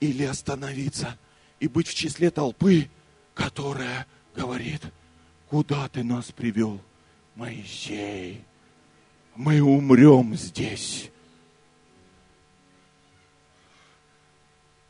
или 0.00 0.24
остановиться. 0.24 1.16
И 1.60 1.68
быть 1.68 1.88
в 1.88 1.94
числе 1.94 2.30
толпы, 2.30 2.88
которая 3.34 4.06
говорит, 4.34 4.82
куда 5.48 5.88
ты 5.88 6.02
нас 6.02 6.32
привел, 6.32 6.80
Моисей? 7.34 8.42
Мы 9.34 9.60
умрем 9.60 10.34
здесь. 10.34 11.10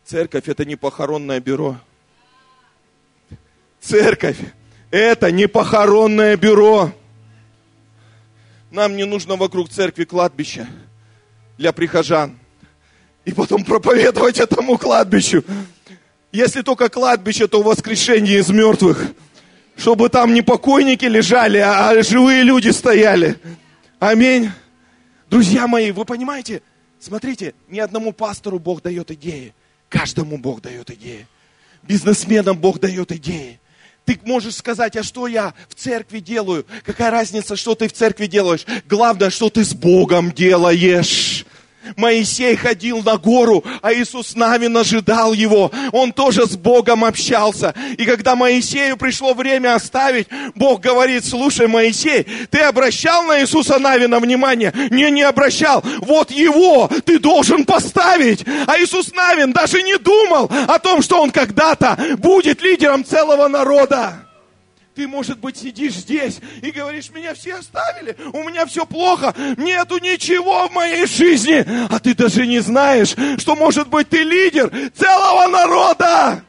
Церковь 0.04 0.48
это 0.48 0.64
не 0.64 0.76
похоронное 0.76 1.40
бюро. 1.40 1.80
Церковь 3.80 4.38
это 4.90 5.32
не 5.32 5.48
похоронное 5.48 6.36
бюро. 6.36 6.92
Нам 8.70 8.96
не 8.96 9.04
нужно 9.04 9.36
вокруг 9.36 9.68
церкви 9.68 10.04
кладбище 10.04 10.68
для 11.58 11.72
прихожан. 11.72 12.38
И 13.24 13.32
потом 13.32 13.64
проповедовать 13.64 14.38
этому 14.38 14.78
кладбищу. 14.78 15.42
Если 16.30 16.62
только 16.62 16.88
кладбище, 16.88 17.48
то 17.48 17.62
воскрешение 17.62 18.38
из 18.38 18.50
мертвых. 18.50 19.12
Чтобы 19.76 20.08
там 20.08 20.32
не 20.32 20.42
покойники 20.42 21.04
лежали, 21.04 21.58
а 21.58 22.02
живые 22.02 22.42
люди 22.42 22.70
стояли. 22.70 23.38
Аминь. 23.98 24.50
Друзья 25.28 25.66
мои, 25.66 25.90
вы 25.90 26.04
понимаете? 26.04 26.62
Смотрите, 26.98 27.54
ни 27.68 27.78
одному 27.78 28.12
пастору 28.12 28.58
Бог 28.58 28.82
дает 28.82 29.10
идеи. 29.10 29.54
Каждому 29.88 30.38
Бог 30.38 30.62
дает 30.62 30.90
идеи. 30.90 31.26
Бизнесменам 31.82 32.58
Бог 32.58 32.80
дает 32.80 33.12
идеи. 33.12 33.60
Ты 34.06 34.18
можешь 34.24 34.54
сказать, 34.54 34.96
а 34.96 35.02
что 35.02 35.26
я 35.26 35.52
в 35.68 35.74
церкви 35.74 36.20
делаю? 36.20 36.64
Какая 36.84 37.10
разница, 37.10 37.56
что 37.56 37.74
ты 37.74 37.88
в 37.88 37.92
церкви 37.92 38.26
делаешь? 38.26 38.64
Главное, 38.88 39.30
что 39.30 39.50
ты 39.50 39.64
с 39.64 39.74
Богом 39.74 40.32
делаешь. 40.32 41.44
Моисей 41.96 42.56
ходил 42.56 43.02
на 43.02 43.16
гору, 43.16 43.64
а 43.82 43.92
Иисус 43.92 44.34
Навин 44.34 44.76
ожидал 44.76 45.32
его. 45.32 45.70
Он 45.92 46.12
тоже 46.12 46.46
с 46.46 46.56
Богом 46.56 47.04
общался. 47.04 47.74
И 47.96 48.04
когда 48.04 48.34
Моисею 48.36 48.96
пришло 48.96 49.34
время 49.34 49.74
оставить, 49.74 50.28
Бог 50.54 50.80
говорит, 50.80 51.24
слушай, 51.24 51.68
Моисей, 51.68 52.26
ты 52.50 52.60
обращал 52.60 53.22
на 53.24 53.40
Иисуса 53.40 53.78
Навина 53.78 54.18
внимание? 54.20 54.72
Не, 54.90 55.10
не 55.10 55.22
обращал. 55.22 55.82
Вот 56.00 56.30
его 56.30 56.90
ты 57.04 57.18
должен 57.18 57.64
поставить. 57.64 58.44
А 58.66 58.78
Иисус 58.78 59.12
Навин 59.12 59.52
даже 59.52 59.82
не 59.82 59.98
думал 59.98 60.50
о 60.68 60.78
том, 60.78 61.02
что 61.02 61.22
он 61.22 61.30
когда-то 61.30 62.16
будет 62.18 62.62
лидером 62.62 63.04
целого 63.04 63.48
народа. 63.48 64.25
Ты, 64.96 65.06
может 65.06 65.38
быть, 65.40 65.58
сидишь 65.58 65.92
здесь 65.92 66.40
и 66.62 66.70
говоришь, 66.70 67.10
меня 67.10 67.34
все 67.34 67.56
оставили, 67.56 68.16
у 68.32 68.42
меня 68.44 68.64
все 68.64 68.86
плохо, 68.86 69.34
нету 69.58 69.98
ничего 69.98 70.68
в 70.68 70.72
моей 70.72 71.06
жизни. 71.06 71.66
А 71.92 71.98
ты 71.98 72.14
даже 72.14 72.46
не 72.46 72.60
знаешь, 72.60 73.14
что, 73.38 73.54
может 73.54 73.88
быть, 73.88 74.08
ты 74.08 74.22
лидер 74.22 74.72
целого 74.94 75.48
народа. 75.48 76.42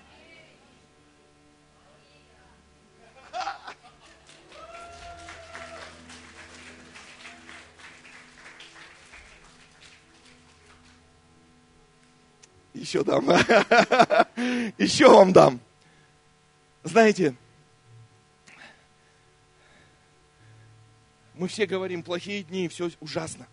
Еще 12.73 13.03
дам. 13.03 13.27
Еще 14.77 15.09
вам 15.09 15.33
дам. 15.33 15.59
Знаете, 16.85 17.35
Мы 21.37 21.47
все 21.47 21.67
говорим, 21.67 22.01
плохие 22.01 22.43
дни, 22.43 22.67
все 22.67 22.89
ужасно. 22.99 23.47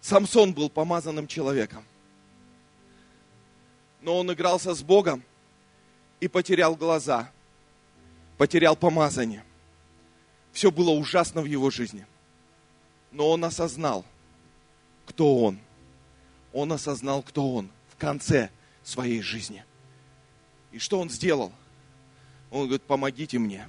Самсон 0.00 0.52
был 0.52 0.70
помазанным 0.70 1.26
человеком. 1.26 1.84
Но 4.00 4.18
он 4.18 4.32
игрался 4.32 4.74
с 4.74 4.82
Богом 4.82 5.24
и 6.20 6.28
потерял 6.28 6.76
глаза, 6.76 7.30
потерял 8.38 8.76
помазание. 8.76 9.44
Все 10.52 10.70
было 10.70 10.90
ужасно 10.90 11.40
в 11.40 11.46
его 11.46 11.70
жизни. 11.70 12.06
Но 13.10 13.30
он 13.30 13.44
осознал, 13.44 14.04
кто 15.06 15.38
он. 15.38 15.58
Он 16.52 16.72
осознал, 16.72 17.22
кто 17.22 17.54
он 17.54 17.70
в 17.88 17.96
конце 17.96 18.50
своей 18.84 19.22
жизни. 19.22 19.64
И 20.70 20.78
что 20.78 21.00
он 21.00 21.10
сделал? 21.10 21.52
Он 22.52 22.66
говорит, 22.66 22.82
помогите 22.82 23.38
мне. 23.38 23.66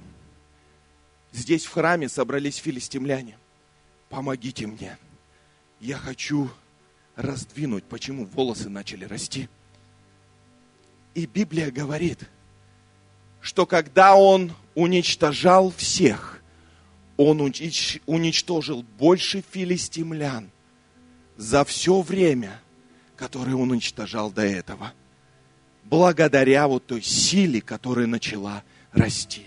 Здесь 1.32 1.64
в 1.64 1.72
храме 1.72 2.08
собрались 2.08 2.56
филистимляне. 2.56 3.38
Помогите 4.10 4.66
мне. 4.66 4.98
Я 5.80 5.96
хочу 5.96 6.50
раздвинуть, 7.16 7.84
почему 7.84 8.26
волосы 8.26 8.68
начали 8.68 9.06
расти. 9.06 9.48
И 11.14 11.24
Библия 11.24 11.70
говорит, 11.70 12.28
что 13.40 13.64
когда 13.64 14.16
он 14.16 14.52
уничтожал 14.74 15.70
всех, 15.70 16.42
он 17.16 17.40
уничтожил 17.40 18.82
больше 18.82 19.42
филистимлян 19.50 20.50
за 21.36 21.64
все 21.64 22.02
время, 22.02 22.60
которое 23.16 23.56
он 23.56 23.70
уничтожал 23.70 24.30
до 24.30 24.42
этого. 24.42 24.92
Благодаря 25.84 26.68
вот 26.68 26.86
той 26.86 27.02
силе, 27.02 27.62
которая 27.62 28.06
начала 28.06 28.62
расти. 28.94 29.42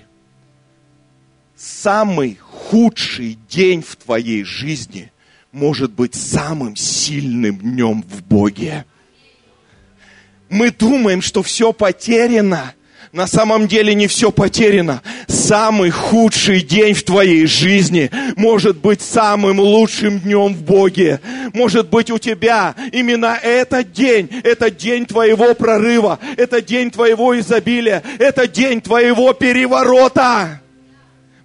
Самый 1.55 2.35
худший 2.35 3.37
день 3.49 3.81
в 3.81 3.95
твоей 3.95 4.43
жизни 4.43 5.11
может 5.51 5.91
быть 5.91 6.13
самым 6.13 6.75
сильным 6.75 7.57
днем 7.57 8.03
в 8.03 8.23
Боге. 8.23 8.85
Мы 10.49 10.71
думаем, 10.71 11.21
что 11.21 11.41
все 11.41 11.73
потеряно. 11.73 12.73
На 13.11 13.25
самом 13.25 13.67
деле 13.67 13.95
не 13.95 14.07
все 14.07 14.31
потеряно. 14.31 15.01
Самый 15.27 15.89
худший 15.91 16.61
день 16.61 16.93
в 16.93 17.03
твоей 17.03 17.45
жизни 17.45 18.11
может 18.35 18.77
быть 18.77 19.01
самым 19.01 19.59
лучшим 19.59 20.19
днем 20.19 20.53
в 20.53 20.61
Боге. 20.61 21.21
Может 21.53 21.89
быть 21.89 22.11
у 22.11 22.17
тебя 22.17 22.75
именно 22.91 23.37
этот 23.41 23.93
день, 23.93 24.29
это 24.43 24.69
день 24.69 25.05
твоего 25.05 25.53
прорыва, 25.53 26.19
это 26.35 26.61
день 26.61 26.91
твоего 26.91 27.39
изобилия, 27.39 28.03
это 28.19 28.47
день 28.47 28.81
твоего 28.81 29.33
переворота. 29.33 30.61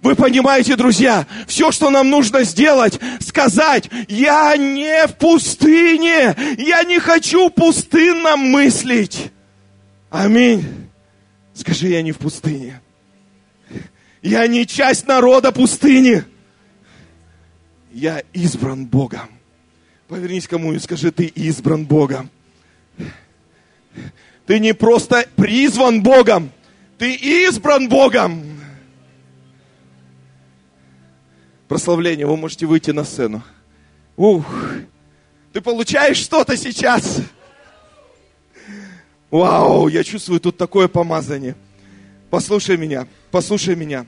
Вы 0.01 0.15
понимаете, 0.15 0.75
друзья, 0.75 1.25
все, 1.47 1.71
что 1.71 1.89
нам 1.89 2.09
нужно 2.09 2.43
сделать, 2.43 2.99
сказать, 3.21 3.89
я 4.09 4.57
не 4.57 5.07
в 5.07 5.13
пустыне, 5.13 6.35
я 6.57 6.83
не 6.83 6.99
хочу 6.99 7.49
пустынно 7.49 8.35
мыслить. 8.35 9.31
Аминь. 10.09 10.83
Скажи, 11.53 11.89
я 11.89 12.01
не 12.01 12.11
в 12.11 12.17
пустыне. 12.17 12.81
Я 14.21 14.47
не 14.47 14.65
часть 14.65 15.07
народа 15.07 15.51
пустыни. 15.51 16.23
Я 17.91 18.23
избран 18.33 18.85
Богом. 18.85 19.29
Повернись 20.07 20.47
кому 20.47 20.73
и 20.73 20.79
скажи, 20.79 21.11
ты 21.11 21.25
избран 21.25 21.85
Богом. 21.85 22.29
Ты 24.45 24.59
не 24.59 24.73
просто 24.73 25.25
призван 25.35 26.03
Богом, 26.03 26.51
ты 26.97 27.15
избран 27.15 27.87
Богом. 27.87 28.53
прославления, 31.73 32.27
вы 32.27 32.37
можете 32.37 32.67
выйти 32.67 32.91
на 32.91 33.03
сцену. 33.03 33.41
Ух, 34.15 34.45
ты 35.53 35.59
получаешь 35.59 36.17
что-то 36.17 36.55
сейчас. 36.55 37.21
Вау, 39.33 39.87
я 39.87 40.03
чувствую 40.03 40.39
тут 40.39 40.57
такое 40.57 40.87
помазание. 40.87 41.55
Послушай 42.29 42.77
меня, 42.77 43.07
послушай 43.31 43.75
меня. 43.75 44.05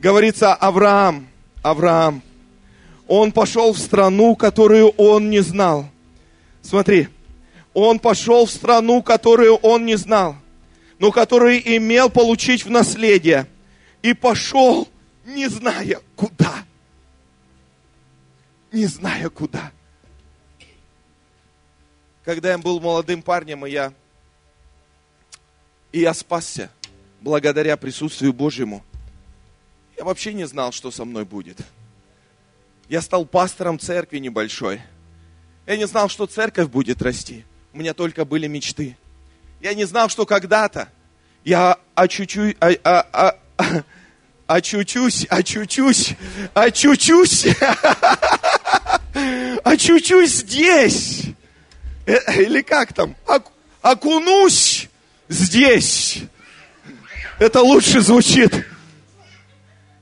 Говорится, 0.00 0.52
Авраам, 0.52 1.28
Авраам, 1.62 2.22
он 3.06 3.30
пошел 3.30 3.72
в 3.72 3.78
страну, 3.78 4.34
которую 4.34 4.88
он 4.96 5.30
не 5.30 5.40
знал. 5.40 5.86
Смотри, 6.60 7.06
он 7.72 8.00
пошел 8.00 8.46
в 8.46 8.50
страну, 8.50 9.00
которую 9.00 9.54
он 9.54 9.86
не 9.86 9.94
знал, 9.94 10.34
но 10.98 11.12
которую 11.12 11.60
имел 11.76 12.10
получить 12.10 12.64
в 12.64 12.70
наследие. 12.70 13.46
И 14.02 14.12
пошел, 14.12 14.88
не 15.24 15.48
зная 15.48 16.00
куда 16.16 16.64
не 18.72 18.86
зная 18.86 19.28
куда. 19.28 19.72
Когда 22.24 22.50
я 22.50 22.58
был 22.58 22.80
молодым 22.80 23.22
парнем, 23.22 23.64
и 23.64 23.70
я, 23.70 23.92
и 25.92 26.00
я 26.00 26.14
спасся 26.14 26.70
благодаря 27.20 27.76
присутствию 27.76 28.32
Божьему, 28.32 28.84
я 29.96 30.04
вообще 30.04 30.32
не 30.32 30.46
знал, 30.46 30.72
что 30.72 30.90
со 30.90 31.04
мной 31.04 31.24
будет. 31.24 31.58
Я 32.88 33.02
стал 33.02 33.26
пастором 33.26 33.78
церкви 33.78 34.18
небольшой. 34.18 34.80
Я 35.66 35.76
не 35.76 35.86
знал, 35.86 36.08
что 36.08 36.26
церковь 36.26 36.68
будет 36.68 37.02
расти. 37.02 37.44
У 37.72 37.78
меня 37.78 37.94
только 37.94 38.24
были 38.24 38.46
мечты. 38.46 38.96
Я 39.60 39.74
не 39.74 39.84
знал, 39.84 40.08
что 40.08 40.24
когда-то 40.24 40.88
я 41.44 41.78
очучу, 41.94 42.54
а, 42.60 42.70
а, 42.84 43.36
а, 43.56 43.58
очучусь, 44.46 45.26
очучусь, 45.28 46.14
очучусь, 46.54 47.46
очучусь 49.64 50.30
здесь. 50.30 51.22
Э, 52.06 52.40
или 52.40 52.62
как 52.62 52.92
там? 52.92 53.16
Окунусь 53.82 54.88
здесь. 55.28 56.22
Это 57.38 57.60
лучше 57.60 58.00
звучит. 58.00 58.66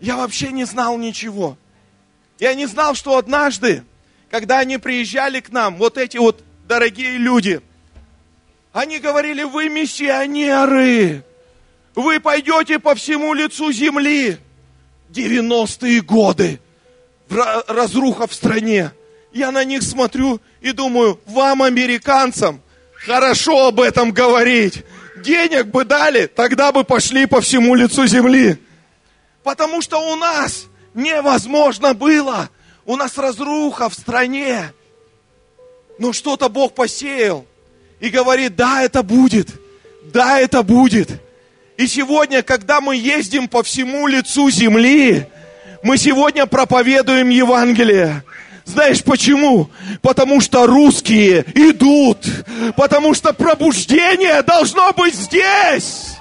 Я 0.00 0.16
вообще 0.16 0.52
не 0.52 0.64
знал 0.64 0.98
ничего. 0.98 1.56
Я 2.38 2.54
не 2.54 2.66
знал, 2.66 2.94
что 2.94 3.16
однажды, 3.16 3.82
когда 4.30 4.58
они 4.58 4.78
приезжали 4.78 5.40
к 5.40 5.50
нам, 5.50 5.76
вот 5.76 5.98
эти 5.98 6.18
вот 6.18 6.42
дорогие 6.68 7.16
люди, 7.16 7.60
они 8.72 8.98
говорили, 8.98 9.42
вы 9.42 9.68
миссионеры. 9.68 11.24
Вы 11.94 12.20
пойдете 12.20 12.78
по 12.78 12.94
всему 12.94 13.32
лицу 13.32 13.72
земли. 13.72 14.38
90-е 15.10 16.02
годы. 16.02 16.60
Разруха 17.30 18.26
в 18.26 18.34
стране. 18.34 18.92
Я 19.32 19.50
на 19.50 19.64
них 19.64 19.82
смотрю 19.82 20.40
и 20.60 20.72
думаю, 20.72 21.20
вам, 21.26 21.62
американцам, 21.62 22.60
хорошо 22.92 23.68
об 23.68 23.80
этом 23.80 24.12
говорить. 24.12 24.84
Денег 25.26 25.66
бы 25.66 25.84
дали, 25.84 26.26
тогда 26.26 26.70
бы 26.70 26.84
пошли 26.84 27.26
по 27.26 27.40
всему 27.40 27.74
лицу 27.74 28.06
земли. 28.06 28.58
Потому 29.42 29.82
что 29.82 29.98
у 30.12 30.14
нас 30.14 30.66
невозможно 30.94 31.94
было. 31.94 32.48
У 32.84 32.94
нас 32.94 33.18
разруха 33.18 33.88
в 33.88 33.94
стране. 33.94 34.72
Но 35.98 36.12
что-то 36.12 36.48
Бог 36.48 36.76
посеял. 36.76 37.44
И 37.98 38.08
говорит, 38.08 38.54
да, 38.54 38.84
это 38.84 39.02
будет. 39.02 39.48
Да, 40.12 40.38
это 40.38 40.62
будет. 40.62 41.10
И 41.76 41.88
сегодня, 41.88 42.42
когда 42.42 42.80
мы 42.80 42.94
ездим 42.94 43.48
по 43.48 43.64
всему 43.64 44.06
лицу 44.06 44.48
земли, 44.48 45.26
мы 45.82 45.98
сегодня 45.98 46.46
проповедуем 46.46 47.30
Евангелие. 47.30 48.22
Знаешь 48.66 49.02
почему? 49.02 49.70
Потому 50.02 50.40
что 50.40 50.66
русские 50.66 51.44
идут. 51.54 52.18
Потому 52.76 53.14
что 53.14 53.32
пробуждение 53.32 54.42
должно 54.42 54.92
быть 54.92 55.14
здесь. 55.14 56.16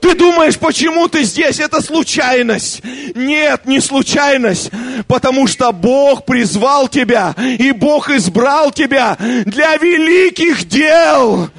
Ты 0.00 0.14
думаешь, 0.14 0.58
почему 0.58 1.08
ты 1.08 1.22
здесь? 1.22 1.60
Это 1.60 1.80
случайность. 1.80 2.82
Нет, 3.14 3.66
не 3.66 3.80
случайность. 3.80 4.70
Потому 5.06 5.46
что 5.46 5.72
Бог 5.72 6.24
призвал 6.24 6.88
тебя, 6.88 7.34
и 7.58 7.72
Бог 7.72 8.10
избрал 8.10 8.72
тебя 8.72 9.16
для 9.18 9.76
великих 9.76 10.68
дел. 10.68 11.50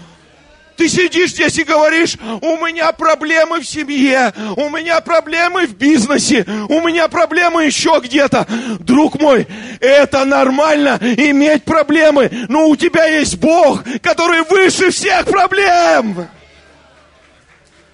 Ты 0.79 0.87
сидишь 0.87 1.31
здесь 1.31 1.57
и 1.57 1.65
говоришь, 1.65 2.15
у 2.39 2.55
меня 2.55 2.93
проблемы 2.93 3.59
в 3.59 3.67
семье, 3.67 4.33
у 4.55 4.69
меня 4.69 5.01
проблемы 5.01 5.67
в 5.67 5.75
бизнесе, 5.75 6.45
у 6.69 6.79
меня 6.79 7.09
проблемы 7.09 7.65
еще 7.65 7.99
где-то. 8.01 8.47
Друг 8.79 9.19
мой, 9.19 9.45
это 9.81 10.23
нормально 10.23 10.97
иметь 11.01 11.65
проблемы, 11.65 12.31
но 12.47 12.69
у 12.69 12.77
тебя 12.77 13.07
есть 13.07 13.39
Бог, 13.39 13.83
который 14.01 14.43
выше 14.43 14.91
всех 14.91 15.25
проблем. 15.25 16.29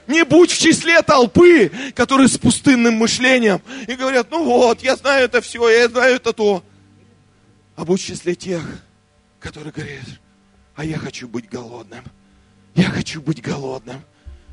Не 0.06 0.24
будь 0.24 0.52
в 0.52 0.60
числе 0.60 1.02
толпы, 1.02 1.72
которые 1.96 2.28
с 2.28 2.38
пустынным 2.38 2.98
мышлением 2.98 3.64
и 3.88 3.96
говорят, 3.96 4.28
ну 4.30 4.44
вот, 4.44 4.84
я 4.84 4.96
знаю 4.96 5.26
это 5.26 5.42
все, 5.42 5.68
я 5.70 5.88
знаю 5.88 6.18
это 6.18 6.34
то. 6.34 6.64
А 7.78 7.84
будь 7.84 8.00
в 8.00 8.06
числе 8.06 8.36
тех, 8.36 8.62
которые 9.40 9.72
говорят, 9.72 10.06
а 10.76 10.86
я 10.86 11.00
хочу 11.00 11.28
быть 11.28 11.50
голодным. 11.50 12.06
Я 12.76 12.90
хочу 12.90 13.22
быть 13.22 13.42
голодным. 13.42 14.02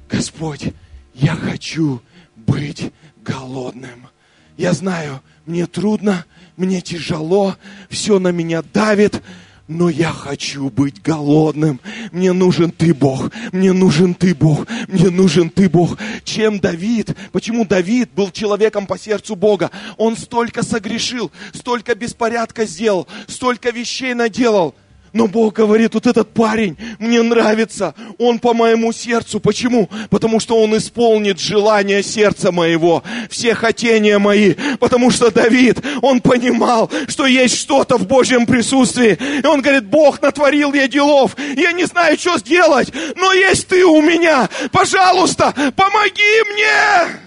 Господь, 0.08 0.72
я 1.14 1.34
хочу 1.34 2.00
быть 2.36 2.92
голодным. 3.24 4.08
Я 4.56 4.72
знаю, 4.72 5.20
мне 5.46 5.66
трудно, 5.66 6.24
мне 6.56 6.80
тяжело, 6.80 7.56
все 7.88 8.18
на 8.18 8.28
меня 8.28 8.62
давит, 8.62 9.22
но 9.66 9.88
я 9.88 10.12
хочу 10.12 10.70
быть 10.70 11.02
голодным. 11.02 11.80
Мне 12.12 12.32
нужен 12.32 12.70
Ты, 12.70 12.94
Бог. 12.94 13.32
Мне 13.52 13.72
нужен 13.72 14.14
Ты, 14.14 14.34
Бог. 14.34 14.68
Мне 14.88 15.10
нужен 15.10 15.50
Ты, 15.50 15.68
Бог. 15.68 15.98
Чем 16.24 16.60
Давид? 16.60 17.16
Почему 17.32 17.64
Давид 17.64 18.10
был 18.12 18.30
человеком 18.30 18.86
по 18.86 18.98
сердцу 18.98 19.34
Бога? 19.34 19.70
Он 19.96 20.16
столько 20.16 20.62
согрешил, 20.62 21.32
столько 21.54 21.94
беспорядка 21.94 22.66
сделал, 22.66 23.08
столько 23.26 23.70
вещей 23.70 24.14
наделал. 24.14 24.74
Но 25.12 25.26
Бог 25.26 25.54
говорит, 25.54 25.92
вот 25.92 26.06
этот 26.06 26.32
парень 26.32 26.76
мне 26.98 27.20
нравится, 27.20 27.94
он 28.18 28.38
по 28.38 28.54
моему 28.54 28.92
сердцу. 28.92 29.40
Почему? 29.40 29.90
Потому 30.08 30.40
что 30.40 30.58
он 30.58 30.74
исполнит 30.76 31.38
желание 31.38 32.02
сердца 32.02 32.50
моего, 32.50 33.02
все 33.28 33.54
хотения 33.54 34.18
мои. 34.18 34.54
Потому 34.80 35.10
что 35.10 35.30
Давид, 35.30 35.80
он 36.00 36.22
понимал, 36.22 36.90
что 37.08 37.26
есть 37.26 37.58
что-то 37.58 37.98
в 37.98 38.06
Божьем 38.06 38.46
присутствии. 38.46 39.18
И 39.42 39.46
он 39.46 39.60
говорит, 39.60 39.84
Бог 39.84 40.22
натворил 40.22 40.72
я 40.72 40.88
делов, 40.88 41.36
я 41.56 41.72
не 41.72 41.84
знаю, 41.84 42.18
что 42.18 42.38
сделать, 42.38 42.90
но 43.14 43.34
есть 43.34 43.68
ты 43.68 43.84
у 43.84 44.00
меня. 44.00 44.48
Пожалуйста, 44.70 45.52
помоги 45.76 46.42
мне. 46.54 47.18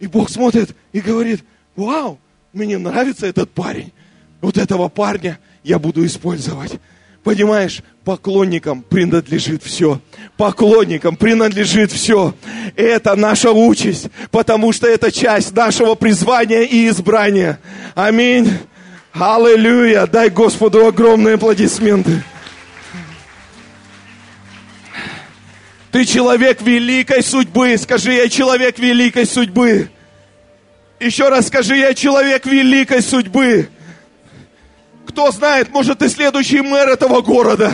И 0.00 0.08
Бог 0.08 0.28
смотрит 0.28 0.74
и 0.92 1.00
говорит, 1.00 1.44
вау, 1.76 2.18
мне 2.52 2.78
нравится 2.78 3.28
этот 3.28 3.52
парень. 3.52 3.92
Вот 4.40 4.58
этого 4.58 4.88
парня– 4.88 5.38
я 5.62 5.78
буду 5.78 6.04
использовать. 6.04 6.72
Понимаешь, 7.24 7.82
поклонникам 8.04 8.82
принадлежит 8.82 9.62
все. 9.62 10.00
Поклонникам 10.36 11.16
принадлежит 11.16 11.92
все. 11.92 12.34
Это 12.74 13.14
наша 13.14 13.52
участь, 13.52 14.08
потому 14.32 14.72
что 14.72 14.88
это 14.88 15.12
часть 15.12 15.54
нашего 15.54 15.94
призвания 15.94 16.62
и 16.62 16.88
избрания. 16.88 17.60
Аминь. 17.94 18.50
Аллилуйя. 19.12 20.06
Дай 20.06 20.30
Господу 20.30 20.86
огромные 20.86 21.36
аплодисменты. 21.36 22.24
Ты 25.92 26.06
человек 26.06 26.62
великой 26.62 27.22
судьбы. 27.22 27.76
Скажи, 27.76 28.14
я 28.14 28.28
человек 28.28 28.78
великой 28.78 29.26
судьбы. 29.26 29.90
Еще 30.98 31.28
раз 31.28 31.48
скажи, 31.48 31.76
я 31.76 31.94
человек 31.94 32.46
великой 32.46 33.02
судьбы. 33.02 33.68
Кто 35.06 35.30
знает, 35.30 35.70
может, 35.70 35.98
ты 35.98 36.08
следующий 36.08 36.60
мэр 36.60 36.90
этого 36.90 37.20
города. 37.20 37.72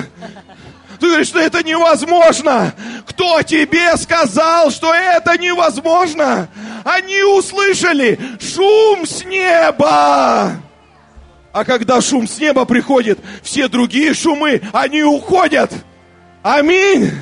Ты 0.99 1.07
говоришь, 1.07 1.29
что 1.29 1.39
это 1.39 1.63
невозможно. 1.63 2.75
Кто 3.07 3.43
тебе 3.43 3.97
сказал, 3.97 4.71
что 4.71 4.93
это 4.93 5.39
невозможно? 5.39 6.49
Они 6.85 7.23
услышали 7.23 8.19
шум 8.41 9.07
с 9.07 9.25
неба. 9.25 10.61
А 11.53 11.65
когда 11.65 12.01
шум 12.01 12.27
с 12.27 12.39
неба 12.39 12.65
приходит, 12.65 13.19
все 13.43 13.69
другие 13.69 14.15
шумы, 14.15 14.61
они 14.73 15.03
уходят. 15.03 15.73
Аминь. 16.43 17.13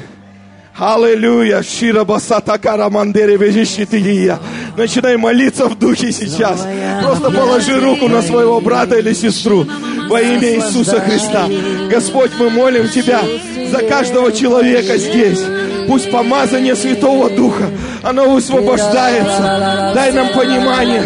Аллилуйя. 0.76 1.62
Шира 1.62 2.04
басата 2.04 2.58
карамандере 2.58 3.36
вежищития. 3.36 4.38
Начинай 4.76 5.16
молиться 5.16 5.68
в 5.68 5.78
духе 5.78 6.12
сейчас. 6.12 6.66
Просто 7.02 7.30
положи 7.30 7.80
руку 7.80 8.08
на 8.08 8.22
своего 8.22 8.60
брата 8.60 8.96
или 8.98 9.12
сестру 9.14 9.66
во 10.08 10.20
имя 10.20 10.54
Иисуса 10.56 11.00
Христа. 11.00 11.48
Господь, 11.90 12.32
мы 12.38 12.50
молим 12.50 12.88
Тебя 12.88 13.22
за 13.70 13.78
каждого 13.78 14.32
человека 14.32 14.98
здесь. 14.98 15.42
Пусть 15.88 16.10
помазание 16.10 16.76
Святого 16.76 17.30
Духа, 17.30 17.70
оно 18.02 18.28
высвобождается. 18.30 19.92
Дай 19.94 20.12
нам 20.12 20.28
понимание, 20.34 21.02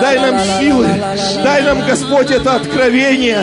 дай 0.00 0.18
нам 0.18 0.38
силы, 0.60 0.86
дай 1.42 1.62
нам, 1.62 1.84
Господь, 1.86 2.30
это 2.30 2.54
откровение, 2.56 3.42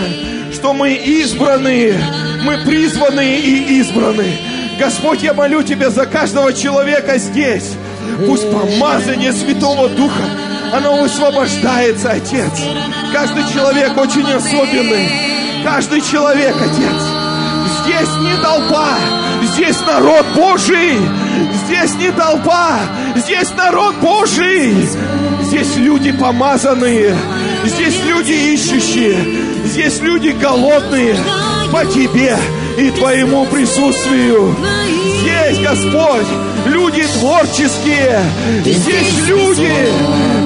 что 0.54 0.74
мы 0.74 0.94
избранные, 0.94 1.96
мы 2.44 2.58
призванные 2.66 3.40
и 3.40 3.80
избранные. 3.80 4.38
Господь, 4.80 5.24
я 5.24 5.34
молю 5.34 5.64
Тебя 5.64 5.90
за 5.90 6.06
каждого 6.06 6.54
человека 6.54 7.18
здесь. 7.18 7.74
Пусть 8.26 8.50
помазание 8.52 9.34
Святого 9.34 9.90
Духа, 9.90 10.24
оно 10.74 11.02
высвобождается, 11.02 12.12
Отец. 12.12 12.52
Каждый 13.14 13.44
человек 13.54 13.98
очень 13.98 14.30
особенный. 14.32 15.10
Каждый 15.64 16.02
человек, 16.02 16.56
Отец. 16.56 17.02
Здесь 17.84 18.16
не 18.20 18.36
толпа, 18.42 18.98
здесь 19.44 19.80
народ 19.88 20.26
Божий. 20.36 20.98
Здесь 21.66 21.96
не 21.96 22.12
толпа, 22.12 22.80
здесь 23.16 23.52
народ 23.58 23.96
Божий. 23.96 24.74
Здесь 25.44 25.76
люди 25.78 26.12
помазанные, 26.12 27.16
здесь 27.66 28.00
люди 28.06 28.32
ищущие, 28.32 29.18
здесь 29.66 30.00
люди 30.02 30.30
голодные 30.30 31.16
по 31.72 31.86
Тебе 31.86 32.38
и 32.78 32.90
Твоему 32.92 33.46
присутствию. 33.46 34.56
Здесь, 35.22 35.60
Господь, 35.60 36.28
люди 36.66 37.04
творческие. 37.20 38.22
Здесь 38.64 39.28
люди, 39.28 39.72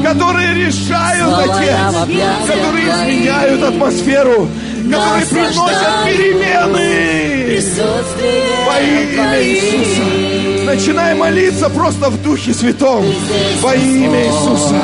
которые 0.03 0.53
решают, 0.65 1.34
Отец, 1.39 1.80
которые 2.47 2.88
изменяют 2.89 3.63
атмосферу, 3.63 4.47
которые 4.84 5.26
приносят 5.26 6.05
перемены. 6.05 7.45
во 8.67 8.80
имя 8.80 9.43
Иисуса. 9.43 10.65
Начинай 10.65 11.15
молиться 11.15 11.70
просто 11.70 12.09
в 12.09 12.22
Духе 12.22 12.53
Святом. 12.53 13.03
Во 13.61 13.76
имя 13.76 14.26
Иисуса. 14.26 14.82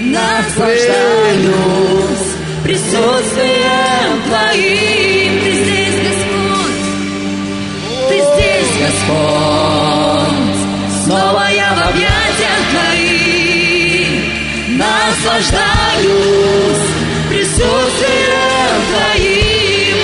Наслаждаюсь 0.00 0.84
присутствием 2.64 4.22
Твоим. 4.28 5.13
Господь. 8.84 10.60
Снова 11.04 11.44
я 11.50 11.68
в 11.74 11.78
объятиях 11.88 12.62
Твоих. 12.70 14.24
Наслаждаюсь 14.82 15.64
присутствием 17.30 18.76
Твоим. 18.90 19.98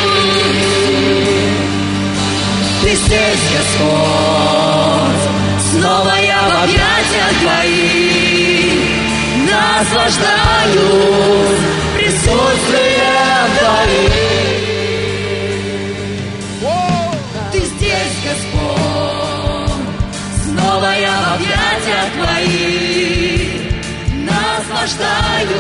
Ты 2.83 2.91
здесь, 2.95 3.45
Господь. 3.57 5.25
Снова 5.73 6.15
я 6.21 6.41
в 6.49 6.53
объятиях 6.65 7.33
Твоих. 7.43 8.81
Наслаждаюсь 9.51 10.21
присутствием 11.97 13.47
Твоим. 13.59 14.40
Снова 20.71 20.93
я 21.01 21.11
в 21.11 21.35
объятиях 21.35 22.09
Твоих. 22.15 23.61
Наслаждаюсь 24.31 25.51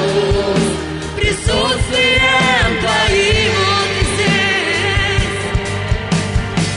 присутствием 1.16 2.70
Твоим. 2.80 3.52
Вот 3.58 3.88
Ты 3.98 4.02
здесь, 4.12 5.38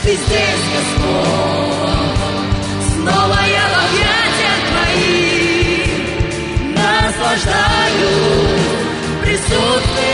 Ты 0.02 0.12
здесь, 0.16 0.64
Господь, 0.74 2.22
снова 2.94 3.40
я 3.46 3.64
в 3.70 3.74
объятиях 3.86 4.60
Твоих. 4.70 5.92
Наслаждаюсь 6.74 7.64
присутствием 9.22 10.13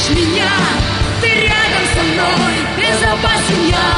любишь 0.00 0.08
меня, 0.10 0.50
ты 1.20 1.28
рядом 1.28 1.84
со 1.94 2.02
мной, 2.02 2.52
безопасен 2.76 3.68
я, 3.68 3.92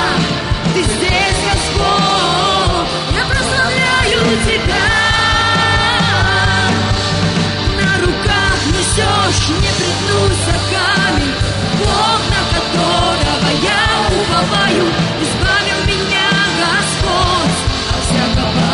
ты 0.74 0.82
здесь, 0.82 1.38
Господь, 1.53 2.88
я 3.14 3.24
прославляю 3.26 4.20
тебя. 4.44 4.88
На 7.76 7.98
руках 8.00 8.57
несешь, 8.68 9.48
не 9.48 9.70
пригнуться 9.78 10.55
камень, 10.72 11.34
Бог, 11.78 12.20
на 12.30 12.40
которого 12.55 13.50
я 13.62 13.82
уповаю, 14.09 14.86
избавил 15.20 15.80
меня, 15.86 16.28
Господь, 16.59 17.59
от 17.90 18.03
всякого 18.07 18.70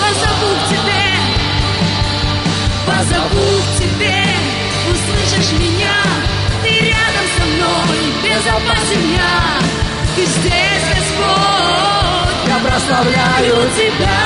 позову 0.00 0.50
к 0.56 0.68
тебе, 0.70 1.06
позову 2.86 3.48
к 3.60 3.82
тебе, 3.82 4.24
услышишь 4.90 5.52
меня 5.58 6.19
безопасен 8.22 9.12
я. 9.12 9.58
Ты 10.16 10.26
здесь, 10.26 10.84
Господь, 10.94 12.46
Я 12.46 12.58
прославляю 12.58 13.70
Тебя. 13.76 14.20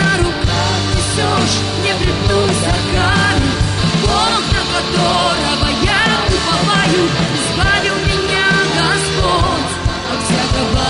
На 0.00 0.18
руках 0.18 0.78
несешь, 0.94 1.58
не 1.84 1.92
припнусь 1.94 2.56
за 2.58 2.74
камень. 2.92 3.56
Бог, 4.02 4.42
на 4.54 4.62
которого 4.74 5.68
я 5.82 6.02
уповаю, 6.34 7.02
избавил 7.36 7.96
меня, 8.06 8.48
Господь, 8.78 9.72
от 10.12 10.20
всякого 10.24 10.88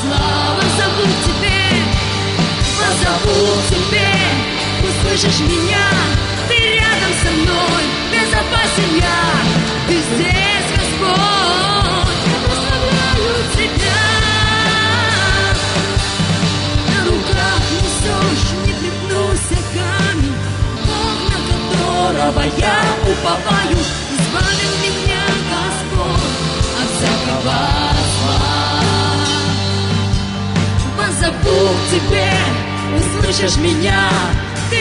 слава. 0.00 0.62
Зову 0.78 1.06
Тебе, 1.24 1.62
позову 2.78 3.40
Тебе, 3.70 4.10
услышишь 4.88 5.40
меня, 5.40 5.86
Ты 6.48 6.74
рядом 6.74 6.89
со 7.22 7.30
мной, 7.30 7.82
безопасен 8.12 8.90
я, 8.96 9.20
Ты 9.88 9.94
здесь, 9.94 10.68
Господь, 10.76 12.20
я 12.26 12.38
прославляю 12.46 13.30
Тебя. 13.56 14.04
На 16.88 16.98
руках 17.04 17.62
несешь, 17.76 18.46
не 18.66 18.72
припнулся 18.72 19.58
камень, 19.74 20.38
Бог, 20.86 21.18
на 21.30 21.38
которого 21.50 22.42
я 22.58 22.78
уповаю, 23.02 23.78
избавил 24.16 24.74
меня, 24.84 25.24
Господь, 25.50 26.36
от 26.80 26.88
всякого 26.96 27.60
зла. 28.16 28.42
Позову 30.96 31.60
к 31.68 31.90
тебе, 31.90 32.32
услышишь 32.98 33.56
меня, 33.58 34.02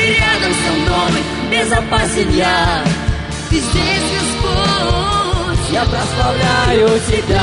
рядом 0.09 0.53
со 0.53 0.71
мной, 0.73 1.11
безопасен 1.51 2.29
я, 2.31 2.83
ты 3.49 3.55
здесь, 3.57 4.09
Господь, 4.17 5.71
Я 5.71 5.83
прославляю 5.83 6.99
Тебя. 7.07 7.41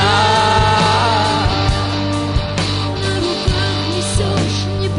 на 3.03 3.13
руках 3.19 3.75
несешь, 3.93 4.61
не 4.79 4.89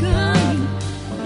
камень, 0.00 0.68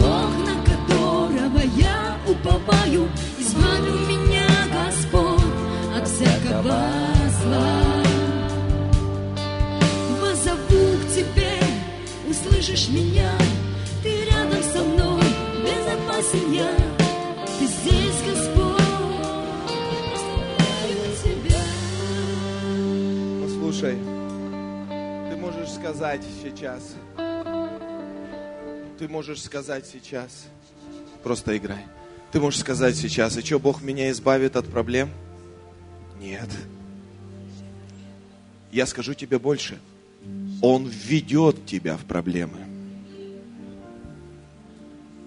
Бог, 0.01 0.33
на 0.47 0.55
которого 0.65 1.63
я 1.77 2.17
уповаю, 2.27 3.09
избавил 3.39 3.99
меня, 4.07 4.47
Господь, 4.73 5.53
от 5.97 6.09
всякого 6.09 6.81
зла. 7.43 8.03
Позову 10.21 10.97
к 10.99 11.15
тебе, 11.15 11.61
услышишь 12.29 12.89
меня, 12.89 13.31
Послушай, 23.43 23.97
ты 25.31 25.37
можешь 25.37 25.71
сказать 25.71 26.21
сейчас, 26.43 26.97
ты 28.99 29.09
можешь 29.09 29.43
сказать 29.43 29.87
сейчас, 29.87 30.49
просто 31.23 31.57
играй. 31.57 31.87
Ты 32.31 32.41
можешь 32.41 32.61
сказать 32.61 32.97
сейчас, 32.97 33.39
и 33.39 33.41
что, 33.41 33.59
Бог 33.59 33.81
меня 33.81 34.11
избавит 34.11 34.57
от 34.57 34.69
проблем? 34.69 35.09
Нет. 36.21 36.51
Я 38.71 38.85
скажу 38.85 39.15
тебе 39.15 39.39
больше. 39.39 39.79
Он 40.61 40.87
введет 40.87 41.65
тебя 41.65 41.97
в 41.97 42.05
проблемы. 42.05 42.59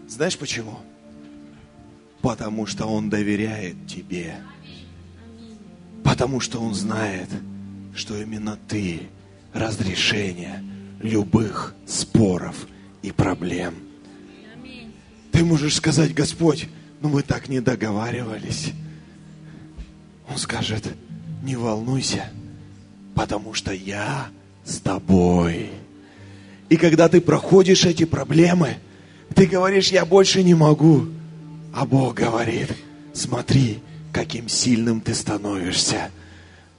Знаешь 0.07 0.37
почему? 0.37 0.77
Потому 2.21 2.65
что 2.65 2.85
Он 2.85 3.09
доверяет 3.09 3.87
тебе. 3.87 4.35
Потому 6.03 6.39
что 6.39 6.59
Он 6.59 6.73
знает, 6.73 7.29
что 7.95 8.19
именно 8.19 8.57
ты 8.67 9.09
разрешение 9.53 10.63
любых 11.01 11.75
споров 11.85 12.67
и 13.01 13.11
проблем. 13.11 13.75
Ты 15.31 15.43
можешь 15.43 15.75
сказать, 15.75 16.13
Господь, 16.13 16.67
ну 17.01 17.09
мы 17.09 17.23
так 17.23 17.49
не 17.49 17.59
договаривались. 17.59 18.73
Он 20.29 20.37
скажет, 20.37 20.87
не 21.43 21.55
волнуйся, 21.55 22.29
потому 23.15 23.53
что 23.53 23.73
я 23.73 24.27
с 24.63 24.77
тобой. 24.79 25.71
И 26.69 26.77
когда 26.77 27.09
ты 27.09 27.19
проходишь 27.19 27.85
эти 27.85 28.05
проблемы, 28.05 28.77
ты 29.35 29.45
говоришь, 29.45 29.91
я 29.91 30.05
больше 30.05 30.43
не 30.43 30.53
могу. 30.53 31.07
А 31.73 31.85
Бог 31.85 32.15
говорит, 32.15 32.69
смотри, 33.13 33.79
каким 34.11 34.49
сильным 34.49 34.99
ты 34.99 35.13
становишься. 35.13 36.11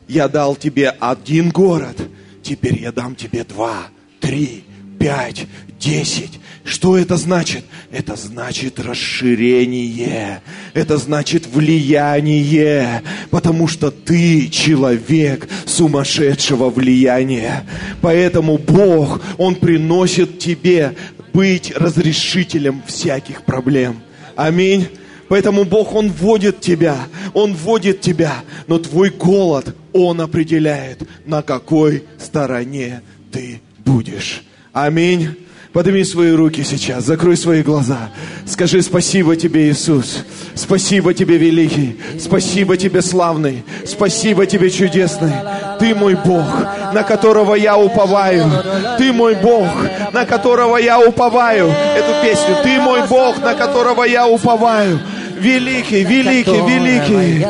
Я 0.07 0.29
дал 0.29 0.55
тебе 0.57 0.91
один 0.91 1.51
город, 1.51 1.97
теперь 2.43 2.81
я 2.81 2.93
дам 2.93 3.15
тебе 3.15 3.45
два, 3.45 3.87
три, 4.21 4.65
пять, 4.99 5.47
десять. 5.81 6.39
Что 6.65 6.97
это 6.97 7.17
значит? 7.17 7.65
Это 7.91 8.15
значит 8.15 8.79
расширение, 8.79 10.43
это 10.75 10.97
значит 10.97 11.47
влияние, 11.47 13.03
потому 13.31 13.67
что 13.67 13.91
ты 13.91 14.49
человек 14.49 15.49
сумасшедшего 15.67 16.71
влияния. 16.71 17.67
Поэтому 18.01 18.59
Бог, 18.59 19.21
Он 19.39 19.57
приносит 19.57 20.39
тебе 20.39 20.95
быть 21.33 21.73
разрешителем 21.75 22.83
всяких 22.87 23.43
проблем. 23.43 23.97
Аминь. 24.43 24.89
Поэтому 25.29 25.65
Бог, 25.65 25.95
Он 25.95 26.11
вводит 26.11 26.61
тебя, 26.61 26.97
Он 27.33 27.55
вводит 27.55 28.01
тебя, 28.01 28.43
но 28.67 28.81
твой 28.81 29.11
голод, 29.11 29.77
Он 29.93 30.21
определяет, 30.21 31.03
на 31.25 31.43
какой 31.43 32.03
стороне 32.19 33.03
ты 33.31 33.61
будешь. 33.79 34.43
Аминь. 34.73 35.37
Подними 35.73 36.05
свои 36.05 36.33
руки 36.33 36.63
сейчас, 36.65 37.05
закрой 37.05 37.35
свои 37.35 37.63
глаза. 37.63 38.11
Скажи 38.45 38.83
спасибо 38.83 39.37
тебе, 39.37 39.71
Иисус. 39.71 40.19
Спасибо 40.55 41.15
тебе, 41.15 41.39
великий. 41.39 41.99
Спасибо 42.21 42.77
тебе, 42.77 43.01
славный. 43.01 43.65
Спасибо 43.87 44.45
тебе, 44.45 44.69
чудесный. 44.69 45.33
Ты 45.79 45.95
мой 45.95 46.15
Бог, 46.15 46.45
на 46.93 47.03
которого 47.03 47.55
я 47.55 47.79
уповаю. 47.79 48.51
Ты 48.99 49.15
мой 49.15 49.35
Бог, 49.35 49.67
на 50.13 50.27
которого 50.27 50.77
я 50.77 51.01
уповаю. 51.01 51.69
Эту 51.69 52.23
песню. 52.23 52.57
Ты 52.63 52.79
мой 52.79 53.07
Бог, 53.09 53.39
на 53.43 53.55
которого 53.55 54.05
я 54.05 54.27
уповаю. 54.27 55.01
Великий, 55.41 56.05
великий, 56.05 56.61
великий. 56.69 57.47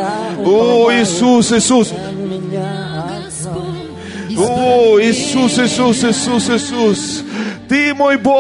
О, 0.47 0.93
Иисус, 0.93 1.51
Иисус. 1.51 1.93
О, 4.49 5.01
Иисус, 5.01 5.59
Иисус, 5.59 6.05
Иисус, 6.05 6.49
Иисус. 6.51 7.23
Ты 7.69 7.95
мой 7.95 8.17
Бог. 8.17 8.33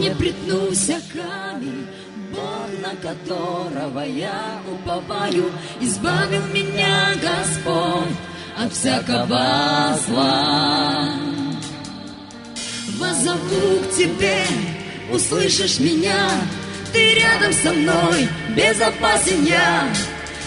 не 0.00 0.10
притнулся 0.10 1.00
камень, 1.12 1.86
Бог, 2.32 2.68
на 2.82 2.94
которого 2.96 4.00
я 4.00 4.60
уповаю, 4.70 5.50
избавил 5.80 6.42
меня, 6.52 7.14
Господь, 7.14 8.16
от 8.56 8.72
всякого 8.72 9.98
зла. 10.06 11.10
Возову 12.98 13.80
к 13.80 13.96
тебе, 13.96 14.42
услышишь 15.12 15.78
меня, 15.78 16.30
ты 16.92 17.14
рядом 17.14 17.52
со 17.52 17.72
мной, 17.72 18.28
безопасен 18.54 19.44
я. 19.44 19.88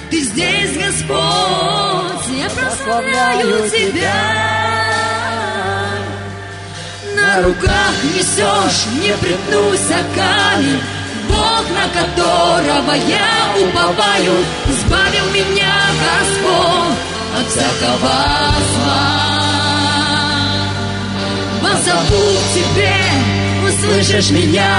Ты 0.09 0.23
здесь, 0.23 0.75
Господь, 0.75 1.17
я 2.35 2.49
прославляю 2.49 3.69
Тебя. 3.69 4.59
На 7.15 7.43
руках 7.43 7.93
несешь, 8.15 8.85
не 8.99 9.13
припнуся 9.17 10.03
камень, 10.15 10.81
Бог, 11.27 11.63
на 11.69 11.87
которого 11.93 12.93
я 12.93 13.53
уповаю, 13.61 14.33
избавил 14.65 15.25
меня, 15.31 15.75
Господь, 16.01 16.97
от 17.39 17.47
всякого 17.51 18.17
зла. 18.73 19.19
Позову 21.61 22.39
к 22.39 22.53
тебе, 22.55 22.95
услышишь 23.67 24.31
меня, 24.31 24.75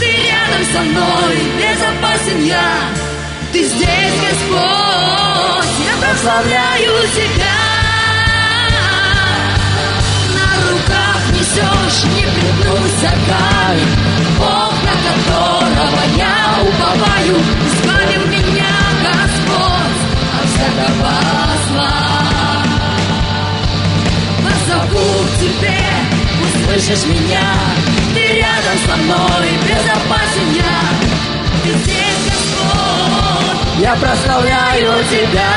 ты 0.00 0.06
рядом 0.06 0.64
со 0.72 0.80
мной, 0.80 1.36
безопасен 1.56 2.44
я. 2.44 3.05
Ты 3.56 3.64
здесь, 3.64 4.16
Господь, 4.20 5.72
я 5.86 5.96
прославляю 5.98 6.92
Тебя. 7.14 7.58
На 10.34 10.48
руках 10.68 11.22
несешь, 11.32 12.04
не 12.04 12.24
пригнуся 12.34 13.12
камень, 13.26 13.96
Бог, 14.38 14.74
на 14.84 14.94
которого 15.08 16.02
я 16.18 16.36
уповаю, 16.68 17.36
избавил 17.66 18.26
меня, 18.26 18.74
Господь, 19.00 20.00
от 20.36 20.46
всякого 20.50 21.16
зла. 21.70 21.96
Позову 24.44 25.08
к 25.24 25.40
тебе, 25.40 25.80
услышишь 26.44 27.06
меня, 27.06 27.54
ты 28.12 28.22
рядом 28.34 28.78
со 28.86 28.96
мной, 28.96 29.48
безопасен 29.62 30.48
я. 30.56 30.76
Ты 31.64 31.70
здесь, 31.78 32.35
Я 33.78 33.94
прославляю 33.94 35.04
Тебя. 35.10 35.52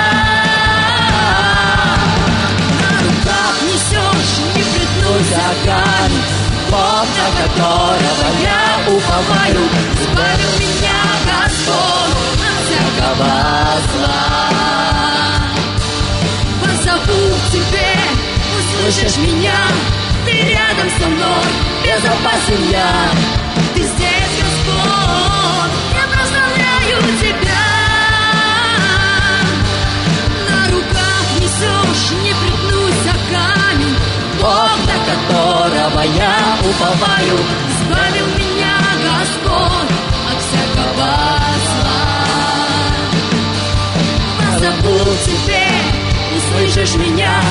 Руках 2.99 3.55
несешь, 3.63 4.39
не 4.55 4.61
притнулся 4.61 5.41
камень, 5.63 6.23
Бог, 6.69 7.07
на 7.15 7.27
которого 7.41 8.27
я 8.43 8.91
уповаю, 8.93 9.61
избавил 10.01 10.53
меня 10.59 10.99
Господь 11.25 12.41
от 12.43 12.59
всякого 12.65 13.33
зла. 13.93 14.49
Позову 16.61 17.35
к 17.35 17.51
тебе, 17.53 17.91
услышишь 18.59 19.17
меня, 19.17 19.59
ты 20.25 20.33
рядом 20.33 20.89
со 20.99 21.07
мной, 21.07 21.45
безопасен 21.85 22.69
я. 22.69 22.91
Ты 23.75 23.81
здесь, 23.81 24.33
Господь, 24.41 25.71
я 25.95 26.05
прославляю 26.11 27.17
тебя. 27.21 27.68
Которого 35.99 36.03
я 36.03 36.57
уповаю, 36.61 37.37
избавил 37.69 38.27
меня 38.37 38.75
Господь 39.03 39.91
от 40.29 40.37
всякого 40.41 41.11
зла. 41.65 41.99
К 44.39 45.21
тебе, 45.25 45.67
услышишь 46.37 46.95
меня, 46.95 47.41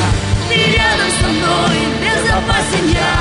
ты 0.48 0.56
рядом 0.56 1.10
со 1.20 1.26
мной, 1.28 1.76
безопасен 2.00 2.86
я. 2.88 3.14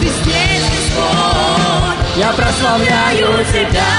Ты 0.00 0.06
здесь, 0.08 0.66
Господь, 0.70 2.16
я 2.16 2.32
прославляю 2.32 3.44
Тебя. 3.46 3.92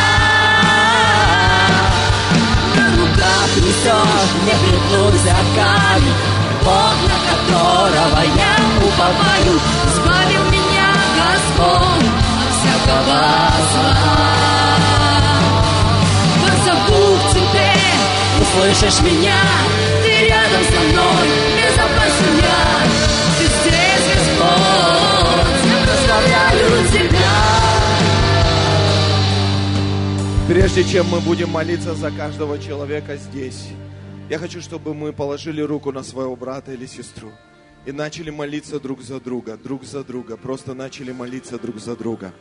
на 2.75 2.85
руках 2.97 3.49
Несешь, 3.57 4.33
не 4.45 4.53
пригнулся 4.61 5.35
камень, 5.55 6.32
Бог, 6.63 6.95
на 7.09 7.17
которого 7.29 8.21
я 8.23 8.55
уповаю, 8.87 9.53
избавил 9.85 10.43
меня 10.49 10.89
Господь 11.19 12.09
от 12.39 12.51
всякого 12.55 13.21
зла. 13.73 14.13
Позову 16.41 17.17
к 17.17 17.33
тебе, 17.33 17.71
услышишь 18.41 19.01
меня. 19.01 19.39
Ты 20.03 20.11
рядом 20.27 20.63
со 20.63 20.79
мной, 20.79 21.27
безопасен 21.57 22.33
я. 22.41 22.61
Ты 23.39 23.45
здесь, 23.45 24.05
Господь, 24.15 25.63
я 25.65 25.77
прославляю 25.85 26.67
Тебя. 26.87 27.33
Прежде 30.47 30.83
чем 30.83 31.07
мы 31.09 31.19
будем 31.19 31.49
молиться 31.49 31.93
за 31.93 32.11
каждого 32.11 32.57
человека 32.57 33.17
здесь, 33.17 33.67
я 34.29 34.37
хочу, 34.39 34.61
чтобы 34.61 34.93
мы 34.93 35.13
положили 35.13 35.61
руку 35.61 35.91
на 35.91 36.03
своего 36.03 36.35
брата 36.35 36.73
или 36.73 36.85
сестру 36.85 37.31
и 37.85 37.91
начали 37.91 38.29
молиться 38.29 38.79
друг 38.79 39.01
за 39.01 39.19
друга, 39.19 39.57
друг 39.57 39.83
за 39.83 40.03
друга, 40.03 40.37
просто 40.37 40.73
начали 40.73 41.11
молиться 41.11 41.59
друг 41.59 41.79
за 41.79 41.95
друга. 41.95 42.33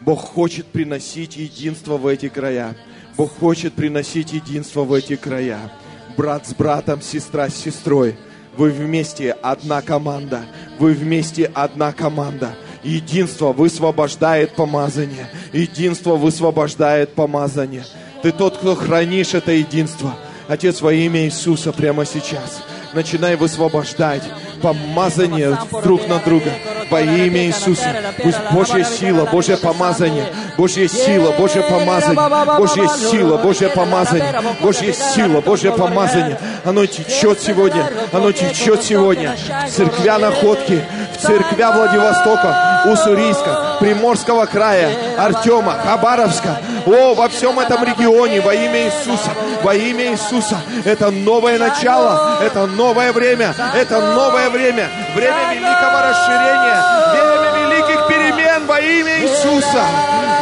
Бог 0.00 0.20
хочет 0.20 0.66
приносить 0.66 1.36
единство 1.36 1.96
в 1.96 2.06
эти 2.06 2.28
края. 2.28 2.76
Бог 3.16 3.38
хочет 3.38 3.72
приносить 3.74 4.32
единство 4.32 4.84
в 4.84 4.92
эти 4.92 5.16
края. 5.16 5.72
Брат 6.16 6.46
с 6.46 6.54
братом, 6.54 7.00
сестра 7.00 7.48
с 7.48 7.56
сестрой. 7.56 8.16
Вы 8.56 8.70
вместе 8.70 9.32
одна 9.32 9.80
команда. 9.80 10.44
Вы 10.78 10.92
вместе 10.92 11.46
одна 11.46 11.92
команда. 11.92 12.54
Единство 12.82 13.52
высвобождает 13.52 14.54
помазание. 14.54 15.30
Единство 15.52 16.16
высвобождает 16.16 17.14
помазание. 17.14 17.84
Ты 18.22 18.32
тот, 18.32 18.58
кто 18.58 18.74
хранишь 18.74 19.34
это 19.34 19.52
единство. 19.52 20.14
Отец, 20.50 20.80
во 20.80 20.92
имя 20.92 21.26
Иисуса 21.26 21.70
прямо 21.70 22.04
сейчас. 22.04 22.64
Начинай 22.92 23.36
высвобождать 23.36 24.24
помазание 24.60 25.56
друг 25.84 26.08
на 26.08 26.18
друга 26.18 26.50
во 26.90 27.00
имя 27.00 27.46
Иисуса. 27.46 27.94
Пусть 28.20 28.38
Божья 28.50 28.82
сила, 28.82 29.26
Божье 29.26 29.56
помазание, 29.56 30.26
Божья 30.58 30.88
сила, 30.88 31.30
Божье 31.38 31.62
помазание, 31.62 32.58
Божья 32.58 32.88
сила, 32.88 33.36
Божье 33.36 33.68
помазание, 33.68 34.42
Божья 34.60 34.92
сила, 34.92 35.40
Божье 35.40 35.70
помазание. 35.70 36.36
Оно 36.64 36.84
течет 36.84 37.40
сегодня, 37.40 37.88
оно 38.10 38.32
течет 38.32 38.82
сегодня. 38.82 39.36
В 39.68 39.70
церквя 39.70 40.18
находки, 40.18 40.84
в 41.16 41.22
церквя 41.24 41.70
Владивостока, 41.70 42.82
Уссурийска, 42.92 43.76
Приморского 43.78 44.46
края, 44.46 44.90
Артема, 45.16 45.74
Хабаровска. 45.74 46.58
О, 46.86 47.14
во 47.14 47.28
всем 47.28 47.58
этом 47.58 47.84
регионе, 47.84 48.40
во 48.40 48.54
имя 48.54 48.86
Иисуса, 48.86 49.30
во 49.62 49.74
имя 49.74 50.12
Иисуса. 50.12 50.60
Это 50.84 51.10
новое 51.10 51.58
начало, 51.58 52.38
это 52.42 52.66
новое 52.66 53.12
время, 53.12 53.54
это 53.74 54.00
новое 54.00 54.50
время, 54.50 54.88
время 55.14 55.54
великого 55.54 56.00
расширения, 56.08 56.82
время 57.12 57.50
великих 57.60 58.08
перемен 58.08 58.66
во 58.66 58.80
имя 58.80 59.20
Иисуса, 59.20 59.84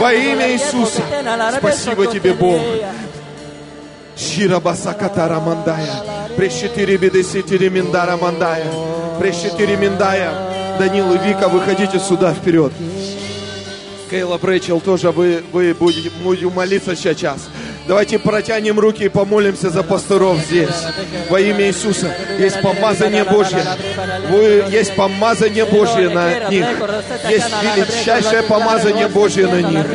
во 0.01 0.13
имя 0.13 0.53
Иисуса. 0.53 1.03
Спасибо 1.59 2.07
тебе, 2.07 2.33
Бог. 2.33 2.61
Ширабаса 4.17 4.95
катара 4.95 5.39
мандая. 5.39 6.27
Прещетири 6.37 6.97
бедеситири 6.97 7.69
миндара 7.69 8.17
мандая. 8.17 8.67
Прещетири 9.21 9.77
миндая. 9.77 10.33
Данил 10.79 11.13
и 11.13 11.19
Вика, 11.19 11.49
выходите 11.49 11.99
сюда 11.99 12.33
вперед. 12.33 12.73
Кейла 14.09 14.39
Брэчел 14.39 14.81
тоже 14.81 15.11
вы, 15.11 15.43
вы 15.53 15.75
будете, 15.75 16.11
будем 16.23 16.53
молиться 16.53 16.97
сейчас. 16.97 17.49
Давайте 17.87 18.19
протянем 18.19 18.79
руки 18.79 19.05
и 19.05 19.09
помолимся 19.09 19.71
за 19.71 19.83
пасторов 19.83 20.39
здесь. 20.41 20.69
Во 21.31 21.41
имя 21.41 21.69
Иисуса. 21.69 22.15
Есть 22.39 22.61
помазание 22.61 23.25
Божье. 23.25 23.65
Вы, 24.31 24.65
есть 24.71 24.95
помазание 24.95 25.65
Божье 25.65 26.09
на 26.09 26.49
них. 26.51 26.67
Есть 27.29 27.47
величайшее 27.63 28.43
помазание 28.43 29.09
Божье 29.09 29.47
на 29.47 29.63
них. 29.63 29.87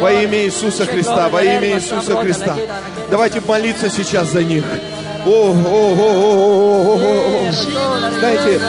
Во 0.00 0.12
имя 0.12 0.44
Иисуса 0.44 0.86
Христа. 0.86 1.28
Во 1.28 1.42
имя 1.42 1.76
Иисуса 1.76 2.16
Христа. 2.16 2.56
Давайте 3.10 3.40
молиться 3.40 3.90
сейчас 3.90 4.30
за 4.30 4.42
них. 4.42 4.64
О, 5.26 5.28
о, 5.28 5.52
о, 5.52 5.94
о, 5.96 6.36
о, 6.72 6.96
о, 6.96 7.48
о. 7.48 8.10
Знаете, 8.18 8.60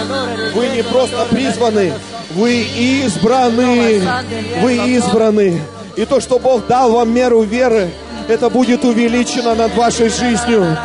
вы 0.53 0.67
не 0.67 0.83
просто 0.83 1.25
призваны, 1.29 1.93
вы 2.35 2.61
избраны. 2.61 4.01
Вы 4.61 4.75
избраны. 4.95 5.61
И 5.95 6.05
то, 6.05 6.19
что 6.19 6.39
Бог 6.39 6.67
дал 6.67 6.91
вам 6.91 7.13
меру 7.13 7.41
веры, 7.41 7.89
это 8.27 8.49
будет 8.49 8.85
увеличено 8.85 9.55
над 9.55 9.75
вашей 9.75 10.09
жизнью. 10.09 10.77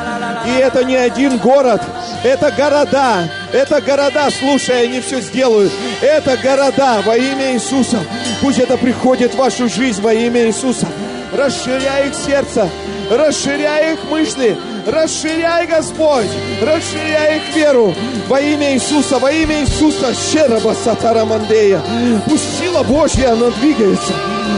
И 0.47 0.59
это 0.59 0.85
не 0.85 0.97
один 0.97 1.39
город, 1.39 1.83
это 2.25 2.51
города. 2.51 3.29
Это 3.53 3.81
города, 3.81 4.29
слушай, 4.39 4.85
они 4.85 5.01
все 5.01 5.21
сделают. 5.21 5.73
Это 6.01 6.37
города 6.37 7.03
во 7.05 7.17
имя 7.17 7.55
Иисуса. 7.55 7.99
Пусть 8.41 8.59
это 8.59 8.77
приходит 8.77 9.35
в 9.35 9.39
вашу 9.39 9.69
жизнь 9.69 10.03
во 10.03 10.13
имя 10.13 10.47
Иисуса. 10.47 10.87
Расширяй 11.33 12.09
их 12.09 12.15
сердце, 12.15 12.69
расширяй 13.11 13.95
их 13.95 13.99
мысли, 14.11 14.57
расширяй, 14.87 15.67
Господь, 15.67 16.27
расширяй 16.63 17.39
их 17.39 17.55
веру 17.55 17.95
во 18.29 18.41
имя 18.41 18.75
Иисуса, 18.75 19.19
во 19.19 19.31
имя 19.31 19.61
Иисуса, 19.63 20.15
Щераба 20.15 20.75
Сатарамандея. 20.85 21.81
Пусть 22.27 22.59
сила 22.59 22.83
Божья, 22.83 23.33
она 23.33 23.51
двигается. 23.51 24.13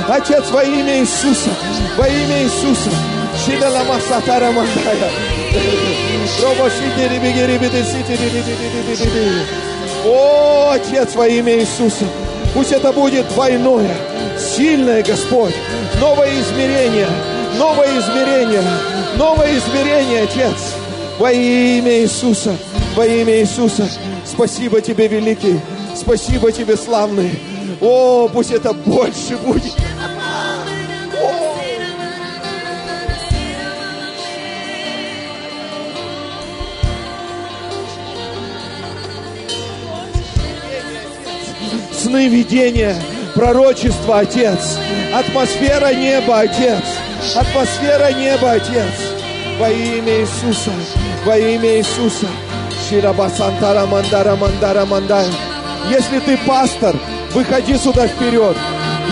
Отец, 0.09 0.45
во 0.51 0.63
имя 0.63 1.01
Иисуса, 1.01 1.51
во 1.97 2.07
имя 2.07 2.43
Иисуса. 2.43 2.91
Щидалама 3.45 4.01
Сатарамандая. 4.09 5.11
Роба 6.43 6.71
Ди 6.71 7.09
Ди 7.09 9.05
Ди. 9.05 9.33
О, 10.05 10.71
Отец, 10.73 11.15
во 11.15 11.27
имя 11.27 11.59
Иисуса. 11.59 12.05
Пусть 12.55 12.73
это 12.73 12.93
будет 12.93 13.29
двойное, 13.29 13.95
сильное, 14.39 15.03
Господь, 15.03 15.55
новое 16.01 16.41
измерение, 16.41 17.07
новое 17.57 17.99
измерение, 17.99 18.63
новое 19.17 19.57
измерение, 19.57 20.25
Отец, 20.25 20.75
во 21.19 21.33
имя 21.33 22.01
Иисуса, 22.01 22.57
во 22.97 23.07
имя 23.07 23.41
Иисуса. 23.41 23.89
Спасибо 24.25 24.81
Тебе, 24.81 25.09
великий, 25.09 25.59
спасибо 25.95 26.53
Тебе, 26.53 26.77
славный. 26.77 27.31
О, 27.81 28.29
пусть 28.29 28.51
это 28.51 28.73
больше 28.73 29.37
будет. 29.37 29.73
Сны, 41.93 42.29
видения, 42.29 42.97
пророчество, 43.35 44.21
Отец. 44.21 44.79
Атмосфера 45.13 45.93
неба, 45.93 46.41
Отец. 46.41 46.85
Атмосфера 47.37 48.13
неба, 48.13 48.53
Отец. 48.53 48.95
Во 49.59 49.69
имя 49.71 50.21
Иисуса, 50.21 50.71
во 51.25 51.37
имя 51.37 51.79
Иисуса. 51.79 52.27
Шираба 52.89 53.29
Сантара 53.29 53.87
Мандара 53.87 54.35
Мандара 54.37 54.87
Мандара. 54.87 55.27
Если 55.91 56.21
ты 56.21 56.39
пастор, 56.39 56.97
выходи 57.33 57.77
сюда 57.77 58.07
вперед. 58.07 58.57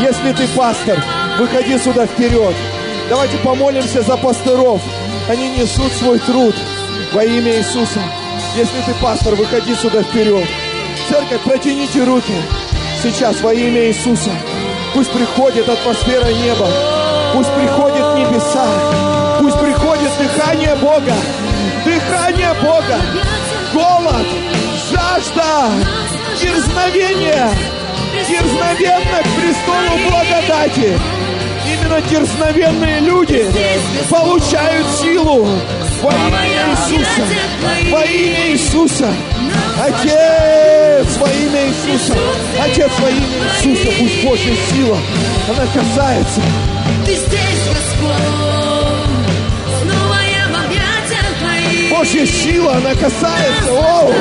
Если 0.00 0.32
ты 0.32 0.48
пастор, 0.56 0.98
выходи 1.38 1.78
сюда 1.78 2.06
вперед. 2.06 2.54
Давайте 3.10 3.36
помолимся 3.38 4.02
за 4.02 4.16
пасторов. 4.16 4.80
Они 5.28 5.50
несут 5.50 5.92
свой 5.92 6.18
труд 6.20 6.54
во 7.12 7.22
имя 7.24 7.58
Иисуса. 7.58 8.00
Если 8.56 8.80
ты 8.86 8.94
пастор, 9.02 9.34
выходи 9.34 9.74
сюда 9.74 10.02
вперед. 10.02 10.46
Церковь, 11.08 11.42
протяните 11.42 12.02
руки. 12.04 12.34
Сейчас 13.02 13.40
во 13.42 13.52
имя 13.52 13.88
Иисуса. 13.88 14.30
Пусть 14.94 15.10
приходит 15.10 15.68
атмосфера 15.68 16.32
неба. 16.32 16.95
Пусть 17.36 17.52
приходит 17.52 18.14
небеса. 18.16 18.64
Пусть 19.38 19.60
приходит 19.60 20.10
дыхание 20.18 20.74
Бога. 20.76 21.12
Дыхание 21.84 22.54
Бога. 22.62 22.96
Голод. 23.74 24.26
Жажда. 24.90 25.68
Дерзновение. 26.40 27.50
Дерзновенно 28.26 29.18
к 29.22 29.28
престолу 29.36 29.98
благодати. 30.08 30.98
Именно 31.66 32.00
дерзновенные 32.08 33.00
люди 33.00 33.46
получают 34.08 34.86
силу 34.98 35.46
во 36.02 36.10
имя 36.10 36.46
Иисуса. 36.70 37.22
Во 37.90 38.02
имя 38.02 38.50
Иисуса. 38.52 39.12
Отец, 39.78 41.18
во 41.18 41.28
имя 41.28 41.66
Иисуса. 41.68 42.16
Отец, 42.64 42.90
во 42.98 43.10
имя 43.10 43.26
Иисуса. 43.62 43.92
Пусть 43.98 44.24
Божья 44.24 44.54
сила, 44.70 44.96
она 45.50 45.66
касается. 45.66 46.40
Ты 47.06 47.14
здесь, 47.14 47.68
Господь, 47.68 48.16
снова 49.80 50.18
я 50.28 50.48
в 50.48 50.64
объятиях 50.64 51.26
твоих. 51.38 51.90
Божья 51.90 52.26
сила, 52.26 52.74
она 52.78 52.94
касается. 52.96 53.70
О, 53.70 54.12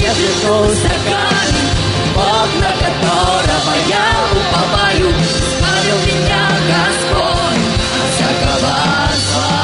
я 0.00 0.12
вернусь 0.12 0.78
за 0.78 0.88
камень, 0.88 1.70
Бог, 2.14 2.48
на 2.60 2.70
которого 2.84 3.74
я 3.88 4.06
уповаю, 4.32 5.08
Избавил 5.10 5.98
меня 6.06 6.44
Господь 6.68 7.64
от 8.00 8.08
всякого 8.14 8.58
зла. 8.60 9.54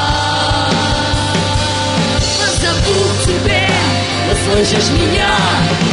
Позову 2.39 2.99
к 3.09 3.23
тебе, 3.25 3.67
Ты 4.29 4.33
слышишь 4.45 4.89
меня, 4.91 5.35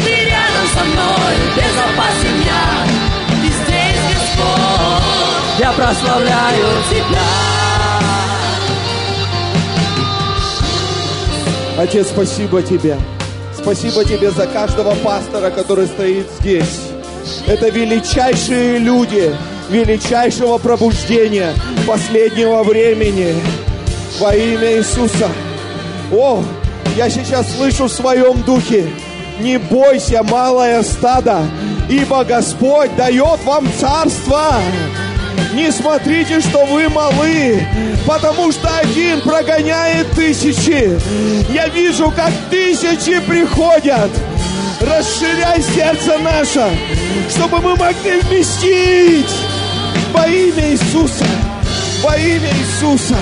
ты 0.05 0.15
рядом 0.25 0.67
со 0.75 0.83
мной, 0.85 1.33
безопасен 1.57 2.37
я. 2.45 2.65
Ты 3.43 3.49
здесь, 3.49 4.03
Господь, 4.15 5.59
я 5.59 5.73
прославляю 5.73 6.67
Тебя. 6.91 7.29
Отец, 11.79 12.09
спасибо 12.09 12.63
Тебе. 12.63 12.99
Спасибо 13.71 14.03
Тебе 14.03 14.31
за 14.31 14.47
каждого 14.47 14.95
пастора, 15.05 15.51
который 15.51 15.89
стоит 15.89 16.27
здесь. 16.41 16.89
Это 17.47 17.69
величайшие 17.69 18.79
люди, 18.79 19.37
величайшего 19.69 20.57
пробуждения 20.57 21.53
последнего 21.87 22.63
времени. 22.63 23.35
Во 24.21 24.35
имя 24.35 24.79
Иисуса. 24.79 25.29
О, 26.11 26.43
я 26.97 27.11
сейчас 27.11 27.55
слышу 27.57 27.89
в 27.89 27.93
своем 27.93 28.41
духе. 28.41 28.91
Не 29.39 29.59
бойся, 29.59 30.23
малое 30.23 30.83
стадо, 30.83 31.43
ибо 31.91 32.25
Господь 32.25 32.97
дает 32.97 33.45
вам 33.45 33.69
царство. 33.79 34.63
Не 35.55 35.73
смотрите, 35.73 36.41
что 36.41 36.67
вы 36.67 36.89
малы, 36.89 37.67
потому 38.07 38.53
что 38.53 38.69
один 38.79 39.21
прогоняет 39.23 40.11
тысячи. 40.13 40.99
Я 41.53 41.69
вижу, 41.69 42.11
как 42.11 42.33
тысячи 42.51 43.19
приходят. 43.21 44.11
Расширяй 44.81 45.63
сердце 45.63 46.19
наше, 46.19 46.71
чтобы 47.31 47.61
мы 47.61 47.75
могли 47.77 48.21
вместить 48.21 49.35
во 50.13 50.27
имя 50.29 50.71
Иисуса. 50.71 51.25
Во 52.03 52.17
имя 52.17 52.51
Иисуса. 52.51 53.17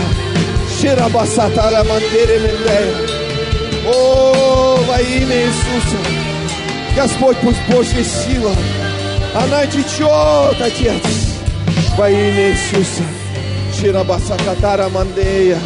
Ширабасатара. 0.81 1.85
О, 3.87 4.77
во 4.87 5.01
имя 5.01 5.37
Иисуса. 5.37 5.97
Господь, 6.97 7.37
пусть 7.39 7.61
Божья 7.69 8.03
сила, 8.03 8.55
она 9.35 9.67
течет, 9.67 10.61
Отец, 10.61 11.26
во 11.97 12.11
имя 12.11 12.51
Иисуса. 12.51 13.03
Ширабасакатара 13.73 14.89
мандея. 14.91 15.59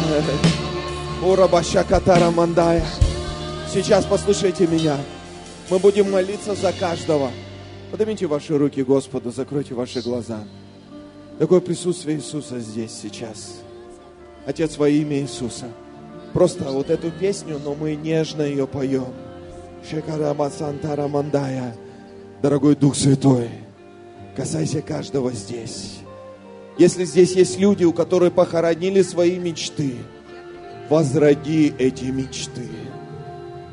Урабашакатара 1.21 2.31
мандая. 2.31 2.83
Сейчас 3.71 4.05
послушайте 4.05 4.65
меня. 4.67 4.97
Мы 5.69 5.79
будем 5.79 6.11
молиться 6.11 6.55
за 6.55 6.71
каждого. 6.71 7.31
Поднимите 7.91 8.27
ваши 8.27 8.57
руки 8.57 8.81
Господу, 8.83 9.31
закройте 9.31 9.73
ваши 9.73 10.01
глаза. 10.01 10.39
Такое 11.37 11.59
присутствие 11.59 12.17
Иисуса 12.17 12.59
здесь 12.59 12.91
сейчас. 12.91 13.59
Отец, 14.45 14.77
во 14.77 14.87
имя 14.87 15.19
Иисуса. 15.19 15.65
Просто 16.33 16.63
вот 16.65 16.89
эту 16.89 17.11
песню, 17.11 17.59
но 17.63 17.75
мы 17.75 17.95
нежно 17.95 18.43
ее 18.43 18.67
поем. 18.67 19.13
Шекарама 19.89 20.49
Сантара 20.49 21.07
Мандая. 21.07 21.75
Дорогой 22.41 22.75
Дух 22.75 22.95
Святой, 22.95 23.49
касайся 24.35 24.81
каждого 24.81 25.31
здесь. 25.31 26.01
Если 26.81 27.05
здесь 27.05 27.33
есть 27.33 27.59
люди, 27.59 27.83
у 27.83 27.93
которых 27.93 28.33
похоронили 28.33 29.03
свои 29.03 29.37
мечты, 29.37 29.97
возроди 30.89 31.71
эти 31.77 32.05
мечты. 32.05 32.67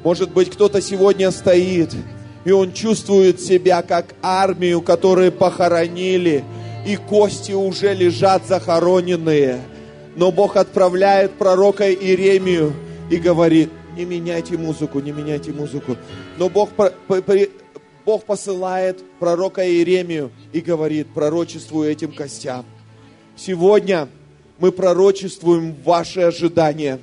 Может 0.05 0.31
быть, 0.31 0.51
кто-то 0.51 0.83
сегодня 0.83 1.31
стоит, 1.31 1.95
и 2.45 2.51
он 2.51 2.75
чувствует 2.75 3.41
себя 3.41 3.81
как 3.81 4.15
армию, 4.21 4.83
которые 4.83 5.31
похоронили, 5.31 6.45
и 6.87 6.97
кости 6.97 7.53
уже 7.53 7.95
лежат 7.95 8.47
захороненные. 8.47 9.63
Но 10.15 10.31
Бог 10.31 10.59
отправляет 10.59 11.33
пророка 11.39 11.91
Иеремию 11.91 12.75
и 13.11 13.17
говорит, 13.17 13.71
не 13.97 14.05
меняйте 14.05 14.59
музыку, 14.59 15.01
не 15.01 15.13
меняйте 15.13 15.51
музыку. 15.51 15.97
Но 16.37 16.51
Бог, 16.51 16.69
Бог 18.05 18.25
посылает 18.25 19.03
пророка 19.19 19.67
Иеремию 19.67 20.31
и 20.53 20.61
говорит, 20.61 21.07
пророчествую 21.15 21.91
этим 21.91 22.13
костям. 22.13 22.67
Сегодня 23.39 24.09
мы 24.59 24.73
пророчествуем 24.73 25.77
ваши 25.85 26.21
ожидания. 26.21 26.99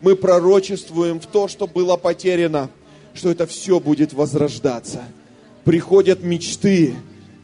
Мы 0.00 0.16
пророчествуем 0.16 1.20
в 1.20 1.26
то, 1.26 1.46
что 1.46 1.68
было 1.68 1.96
потеряно, 1.96 2.70
что 3.14 3.30
это 3.30 3.46
все 3.46 3.78
будет 3.78 4.12
возрождаться. 4.12 5.04
Приходят 5.64 6.24
мечты, 6.24 6.94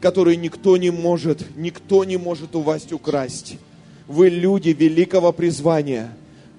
которые 0.01 0.35
никто 0.35 0.75
не 0.75 0.91
может, 0.91 1.55
никто 1.55 2.03
не 2.03 2.17
может 2.17 2.53
у 2.57 2.61
вас 2.61 2.85
украсть. 2.91 3.57
Вы 4.07 4.27
люди 4.27 4.69
великого 4.69 5.31
призвания. 5.31 6.13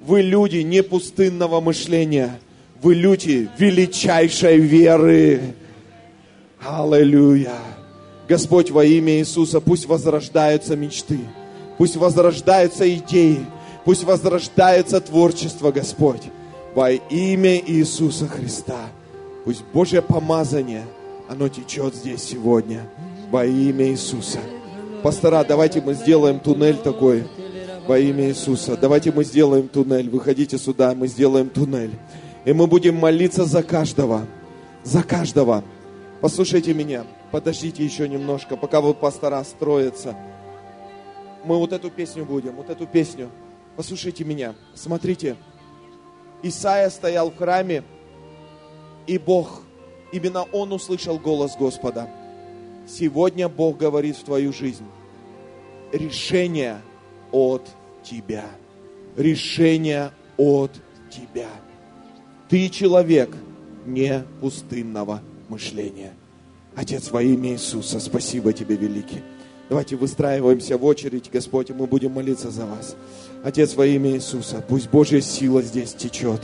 Вы 0.06 0.22
люди 0.22 0.58
не 0.58 0.82
пустынного 0.82 1.60
мышления. 1.60 2.40
Вы 2.82 2.94
люди 2.94 3.50
величайшей 3.58 4.58
веры. 4.58 5.54
Аллилуйя. 6.60 7.58
Господь, 8.26 8.70
во 8.70 8.86
имя 8.86 9.18
Иисуса, 9.18 9.60
пусть 9.60 9.84
возрождаются 9.84 10.76
мечты, 10.76 11.20
пусть 11.78 11.96
возрождаются 11.96 12.92
идеи, 12.94 13.46
пусть 13.84 14.04
возрождается 14.04 15.00
творчество, 15.00 15.72
Господь, 15.72 16.22
во 16.74 16.90
имя 16.90 17.56
Иисуса 17.56 18.26
Христа. 18.26 18.88
Пусть 19.44 19.62
Божье 19.72 20.00
помазание, 20.02 20.84
оно 21.28 21.48
течет 21.48 21.94
здесь 21.94 22.22
сегодня, 22.22 22.88
во 23.30 23.44
имя 23.44 23.88
Иисуса. 23.88 24.40
Пастора, 25.02 25.44
давайте 25.46 25.82
мы 25.82 25.94
сделаем 25.94 26.40
туннель 26.40 26.78
такой, 26.78 27.24
во 27.86 27.98
имя 27.98 28.28
Иисуса. 28.28 28.76
Давайте 28.76 29.12
мы 29.12 29.24
сделаем 29.24 29.68
туннель. 29.68 30.08
Выходите 30.08 30.56
сюда, 30.56 30.94
мы 30.94 31.08
сделаем 31.08 31.50
туннель. 31.50 31.92
И 32.44 32.52
мы 32.52 32.66
будем 32.66 32.96
молиться 32.96 33.44
за 33.44 33.62
каждого, 33.62 34.26
за 34.82 35.02
каждого. 35.02 35.62
Послушайте 36.20 36.72
меня, 36.72 37.04
подождите 37.30 37.84
еще 37.84 38.08
немножко, 38.08 38.56
пока 38.56 38.80
вот 38.80 38.98
пастора 38.98 39.44
строятся. 39.44 40.16
Мы 41.44 41.58
вот 41.58 41.72
эту 41.72 41.90
песню 41.90 42.24
будем, 42.24 42.56
вот 42.56 42.70
эту 42.70 42.86
песню. 42.86 43.30
Послушайте 43.76 44.24
меня, 44.24 44.54
смотрите. 44.74 45.36
Исаия 46.42 46.90
стоял 46.90 47.30
в 47.30 47.36
храме, 47.36 47.84
и 49.06 49.18
Бог, 49.18 49.62
именно 50.12 50.42
он 50.44 50.72
услышал 50.72 51.18
голос 51.18 51.56
Господа. 51.56 52.08
Сегодня 52.86 53.48
Бог 53.48 53.78
говорит 53.78 54.16
в 54.16 54.24
твою 54.24 54.52
жизнь. 54.52 54.84
Решение 55.92 56.80
от 57.32 57.66
тебя. 58.02 58.44
Решение 59.16 60.12
от 60.36 60.72
тебя. 61.10 61.48
Ты 62.48 62.68
человек 62.68 63.34
не 63.86 64.24
пустынного 64.40 65.22
мышления. 65.48 66.12
Отец, 66.74 67.10
во 67.10 67.22
имя 67.22 67.52
Иисуса, 67.52 68.00
спасибо 68.00 68.52
Тебе, 68.52 68.76
великий. 68.76 69.22
Давайте 69.68 69.96
выстраиваемся 69.96 70.76
в 70.76 70.84
очередь, 70.84 71.30
Господь, 71.32 71.70
и 71.70 71.72
мы 71.72 71.86
будем 71.86 72.12
молиться 72.12 72.50
за 72.50 72.66
вас. 72.66 72.96
Отец, 73.42 73.74
во 73.74 73.86
имя 73.86 74.10
Иисуса, 74.10 74.62
пусть 74.66 74.90
Божья 74.90 75.20
сила 75.20 75.62
здесь 75.62 75.94
течет. 75.94 76.40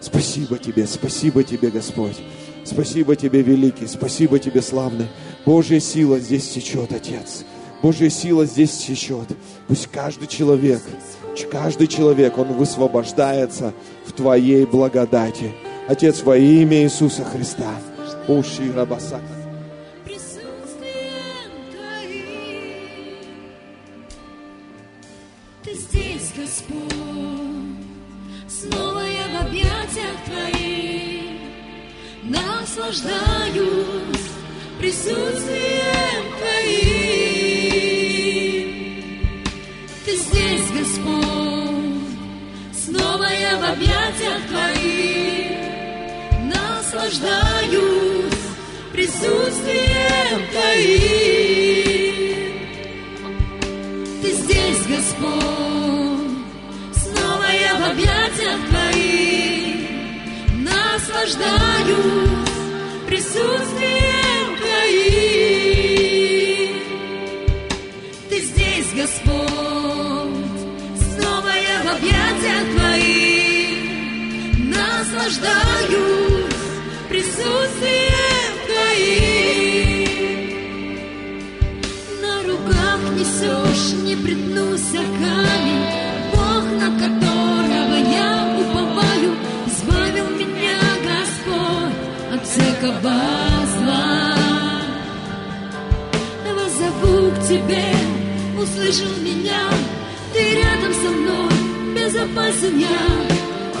Спасибо 0.00 0.58
Тебе, 0.58 0.86
спасибо 0.86 1.44
Тебе, 1.44 1.70
Господь. 1.70 2.16
Спасибо 2.64 3.14
Тебе, 3.14 3.42
великий, 3.42 3.86
спасибо 3.86 4.38
Тебе, 4.38 4.62
славный. 4.62 5.06
Божья 5.44 5.78
сила 5.78 6.18
здесь 6.18 6.48
течет, 6.48 6.92
Отец. 6.92 7.44
Божья 7.82 8.08
сила 8.08 8.44
здесь 8.46 8.76
течет. 8.76 9.28
Пусть 9.68 9.86
каждый 9.88 10.26
человек, 10.26 10.80
каждый 11.50 11.86
человек, 11.86 12.36
он 12.36 12.52
высвобождается 12.54 13.72
в 14.04 14.12
Твоей 14.12 14.66
благодати. 14.66 15.52
Отец, 15.86 16.22
во 16.22 16.36
имя 16.36 16.82
Иисуса 16.82 17.24
Христа. 17.24 17.74
Уши 18.26 18.72
рабасака. 18.74 19.35
Наслаждаюсь 32.86 34.30
присутствием 34.78 36.24
Твоим. 36.38 36.76
Ты 40.04 40.16
здесь, 40.16 40.70
Господь, 40.70 42.10
снова 42.72 43.24
я 43.24 43.56
в 43.56 43.64
объятиях 43.72 44.40
Твоих, 44.48 45.56
наслаждаюсь 46.54 48.44
присутствием 48.92 50.46
Твоим. 50.52 51.96
Ты 54.22 54.30
здесь, 54.32 54.86
Господь, 54.86 55.34
снова 56.94 57.46
я 57.50 57.74
в 57.74 57.82
объятиях 57.90 58.60
Твоих, 58.68 59.90
наслаждаюсь 60.52 62.45
присутствием 63.36 64.56
Твоим. 64.58 65.16
Ты 68.30 68.36
здесь, 68.40 68.90
Господь, 68.94 69.40
снова 71.14 71.48
я 71.48 71.76
в 71.84 71.88
объятиях 71.96 72.64
Твоих, 72.76 73.78
наслаждаюсь 74.74 76.54
присутствием 77.08 78.52
Твоим. 78.66 80.06
На 82.22 82.34
руках 82.42 83.00
несешь, 83.16 83.92
не 84.02 84.16
притнулся 84.16 85.00
камень, 85.20 85.86
Бог, 86.32 86.64
на 86.80 86.88
которого 86.98 87.75
всякого 92.56 93.14
зла. 93.76 94.34
Воззову 96.54 97.30
к 97.32 97.46
Тебе, 97.46 97.84
услышал 98.60 99.14
меня, 99.20 99.68
Ты 100.32 100.54
рядом 100.56 100.94
со 100.94 101.10
мной, 101.10 101.50
безопасен 101.94 102.78
я. 102.78 102.98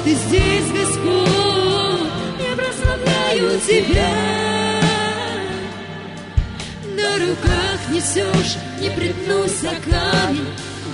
Ты 0.04 0.14
здесь, 0.14 0.70
Господь, 0.72 2.10
я 2.38 2.56
прославляю 2.56 3.60
Тебя. 3.60 4.10
На 6.96 7.26
руках 7.26 7.78
несешь, 7.90 8.56
не 8.80 8.90
притнулся 8.90 9.70
камень, 9.84 10.46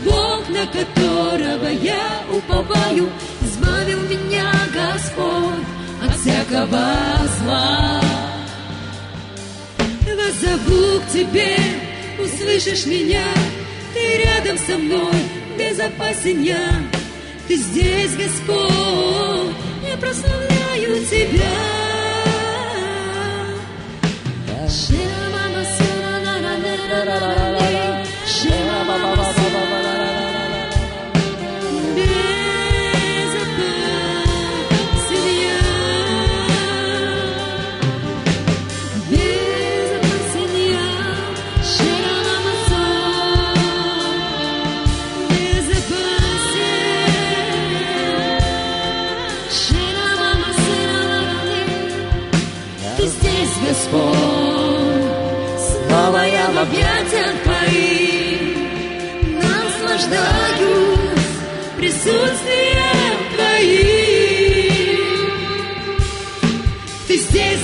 Бог, 0.05 0.49
на 0.49 0.67
которого 0.67 1.69
я 1.69 2.23
уповаю, 2.33 3.09
избавил 3.41 4.01
меня, 4.03 4.51
Господь, 4.73 5.82
от 6.05 6.17
всякого 6.17 6.85
зла. 7.39 8.01
Воззову 10.07 11.01
к 11.01 11.13
Тебе, 11.13 11.57
услышишь 12.23 12.87
меня, 12.87 13.25
Ты 13.95 14.23
рядом 14.25 14.59
со 14.59 14.79
мной, 14.79 15.15
безопасен 15.59 16.43
я. 16.43 16.71
Ты 17.49 17.57
здесь, 17.57 18.17
Господь, 18.17 19.55
я 19.89 19.97
прославляю 19.97 21.05
Тебя. 21.07 21.83
Шема 24.69 25.12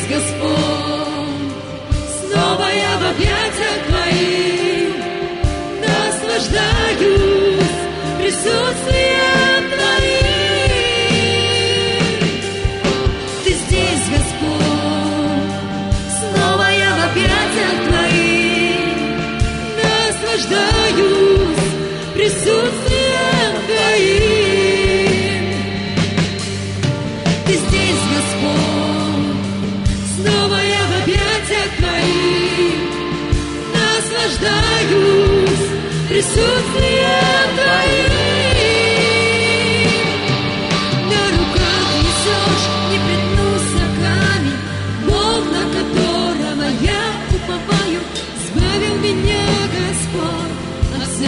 Господь, 0.09 1.53
снова 2.19 2.67
я 2.73 2.99
в 2.99 3.05
объятиях 3.11 3.79
Твоих, 3.89 4.95
наслаждаюсь 5.87 7.79
присутствием 8.19 8.98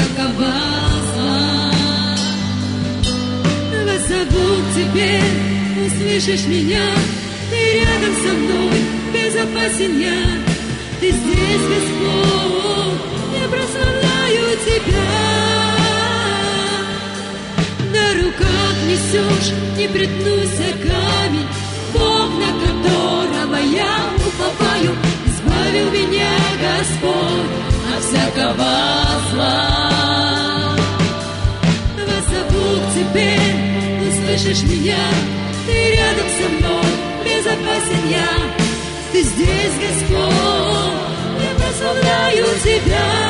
от 0.00 0.06
всякого 0.06 0.52
зла. 1.14 1.72
Воззову 3.84 4.62
к 4.62 4.74
Тебе, 4.74 5.20
услышишь 5.86 6.46
меня, 6.46 6.86
Ты 7.50 7.80
рядом 7.80 8.14
со 8.22 8.32
мной, 8.34 8.78
безопасен 9.12 10.00
я. 10.00 10.22
Ты 11.00 11.10
здесь, 11.10 11.64
Господь, 11.72 13.00
я 13.40 13.48
прославляю 13.48 14.58
Тебя. 14.66 15.10
На 17.92 18.22
руках 18.22 18.74
несешь, 18.86 19.52
не 19.78 19.88
притнулся 19.88 20.68
камень, 20.82 21.48
Бог, 21.94 22.30
на 22.38 22.50
которого 22.64 23.56
я 23.56 23.96
уповаю, 24.16 24.96
избавил 25.26 25.90
меня, 25.90 26.30
Господь, 26.60 27.50
от 27.96 28.04
всякого 28.04 29.09
услышишь 34.40 34.62
меня, 34.62 34.96
Ты 35.66 35.72
рядом 35.72 36.26
со 36.28 36.48
мной, 36.48 36.84
безопасен 37.24 38.08
я. 38.10 38.26
Ты 39.12 39.22
здесь, 39.22 39.74
Господь, 39.80 40.34
я 41.42 41.54
прославляю 41.56 42.46
Тебя. 42.62 43.29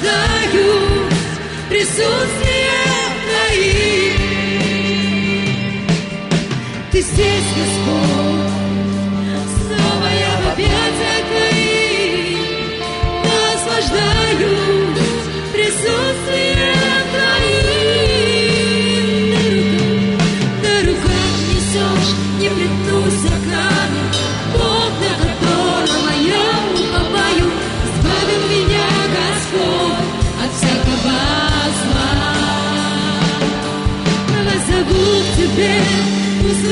Наслаждаюсь 0.00 1.08
присутствием 1.68 3.12
Твоим. 3.24 4.16
Ты 6.90 7.00
здесь, 7.02 7.44
Господь, 7.56 8.49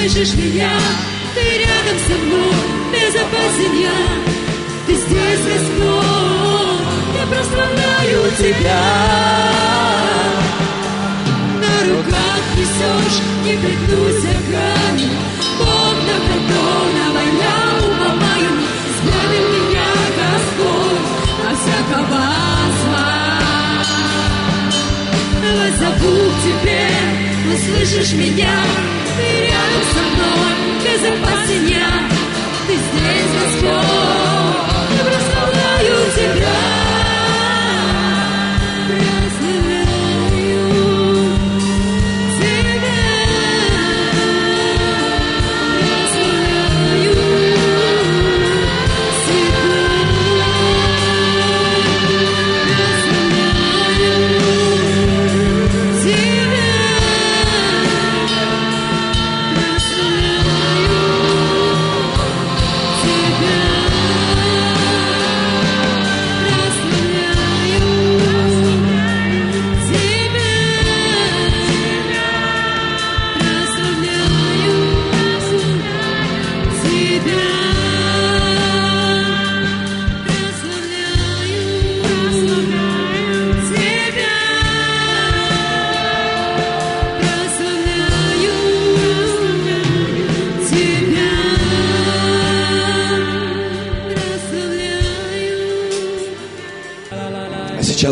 услышишь 0.08 0.34
меня, 0.36 0.70
Ты 1.34 1.40
рядом 1.58 1.98
со 2.06 2.14
мной, 2.24 2.54
безопасен 2.92 3.80
я. 3.80 3.98
Ты 4.86 4.94
здесь, 4.94 5.44
Господь, 5.44 6.86
я 7.14 7.26
прославляю 7.26 8.30
Тебя. 8.38 8.84
На 11.60 11.74
руках 11.92 12.42
несешь, 12.56 13.20
не 13.44 13.56
пригнусь 13.58 14.22
за 14.22 14.34
камень, 14.50 15.16
Бог, 15.58 15.96
на 16.08 16.16
которого 16.28 17.20
я 17.40 17.56
уповаю, 17.86 18.52
избавил 18.88 19.46
меня, 19.56 19.90
Господь, 20.18 21.08
от 21.50 21.58
всякого 21.58 22.24
зла. 22.80 23.10
Воззову 25.42 26.30
к 26.30 26.42
Тебе, 26.42 26.82
услышишь 27.52 28.12
меня, 28.14 28.54
Ты 29.18 29.26
рядом 29.46 29.84
со 29.94 30.02
мной, 30.10 30.54
я. 31.70 32.08
Ты 32.66 32.74
здесь, 32.74 33.30
Господь, 33.42 34.07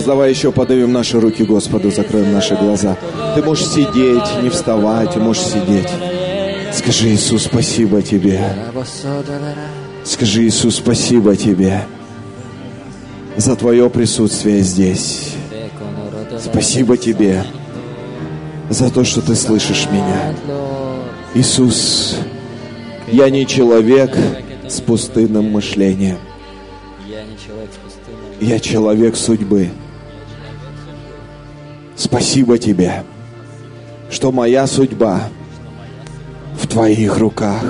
давай 0.07 0.31
еще 0.31 0.53
подавим 0.53 0.93
наши 0.93 1.21
руки 1.21 1.45
Господу, 1.45 1.91
закроем 1.91 2.33
наши 2.33 2.55
глаза. 2.55 2.97
Ты 3.35 3.43
можешь 3.43 3.67
сидеть, 3.67 4.43
не 4.43 4.49
вставать, 4.49 5.17
можешь 5.17 5.43
сидеть. 5.43 5.89
Скажи, 6.73 7.09
Иисус, 7.09 7.45
спасибо 7.45 8.01
Тебе. 8.01 8.41
Скажи, 10.05 10.47
Иисус, 10.47 10.77
спасибо 10.77 11.37
Тебе 11.37 11.83
за 13.37 13.57
Твое 13.57 13.91
присутствие 13.91 14.61
здесь. 14.61 15.35
Спасибо 16.39 16.97
Тебе 16.97 17.45
за 18.71 18.91
то, 18.91 19.05
что 19.05 19.21
Ты 19.21 19.35
слышишь 19.35 19.89
меня. 19.91 20.35
Иисус, 21.35 22.17
я 23.09 23.29
не 23.31 23.47
человек 23.47 24.17
с 24.69 24.81
пустынным 24.81 25.51
мышлением. 25.51 26.19
Я 28.41 28.61
человек 28.61 29.17
судьбы. 29.17 29.71
Спасибо 31.97 32.59
Тебе, 32.59 33.05
что 34.11 34.30
моя 34.30 34.66
судьба 34.66 35.30
в 36.61 36.66
Твоих 36.66 37.16
руках. 37.18 37.64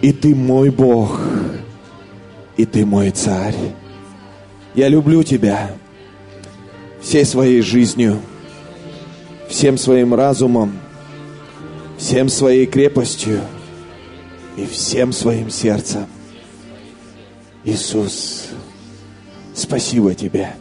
И 0.00 0.12
Ты 0.12 0.34
мой 0.34 0.70
Бог, 0.70 1.20
и 2.56 2.64
Ты 2.64 2.86
мой 2.86 3.10
Царь. 3.10 3.54
Я 4.74 4.88
люблю 4.88 5.22
Тебя 5.22 5.70
всей 7.02 7.26
своей 7.26 7.60
жизнью, 7.60 8.20
всем 9.48 9.76
своим 9.76 10.14
разумом, 10.14 10.78
всем 11.98 12.30
своей 12.30 12.64
крепостью 12.64 13.40
и 14.56 14.64
всем 14.64 15.12
своим 15.12 15.50
сердцем. 15.50 16.06
Иисус, 17.64 18.46
спасибо 19.54 20.14
Тебе 20.14 20.54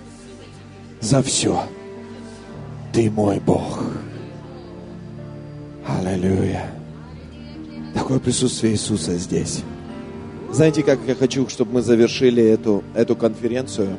за 0.99 1.23
все. 1.23 1.63
Ты 2.97 3.11
мой 3.11 3.39
Бог. 3.39 3.83
Аллилуйя. 5.85 6.71
Такое 7.93 8.17
присутствие 8.17 8.73
Иисуса 8.73 9.15
здесь. 9.19 9.61
Знаете, 10.51 10.81
как 10.81 10.97
я 11.05 11.13
хочу, 11.13 11.47
чтобы 11.47 11.73
мы 11.73 11.81
завершили 11.83 12.43
эту, 12.43 12.83
эту 12.95 13.15
конференцию? 13.15 13.97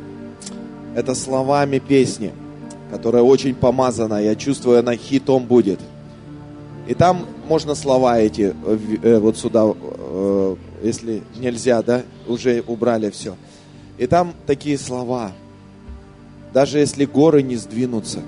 Это 0.96 1.14
словами 1.14 1.78
песни, 1.78 2.32
которая 2.90 3.22
очень 3.22 3.54
помазана. 3.54 4.20
Я 4.20 4.34
чувствую, 4.34 4.80
она 4.80 4.96
хитом 4.96 5.44
будет. 5.44 5.78
И 6.88 6.94
там 6.94 7.24
можно 7.46 7.76
слова 7.76 8.18
эти 8.18 8.52
э, 8.52 9.18
вот 9.20 9.38
сюда, 9.38 9.64
э, 9.76 10.56
если 10.82 11.22
нельзя, 11.36 11.84
да, 11.84 12.02
уже 12.26 12.64
убрали 12.66 13.10
все. 13.10 13.36
И 13.96 14.08
там 14.08 14.34
такие 14.44 14.76
слова. 14.76 15.30
Даже 16.52 16.80
если 16.80 17.04
горы 17.04 17.44
не 17.44 17.54
сдвинутся. 17.54 18.22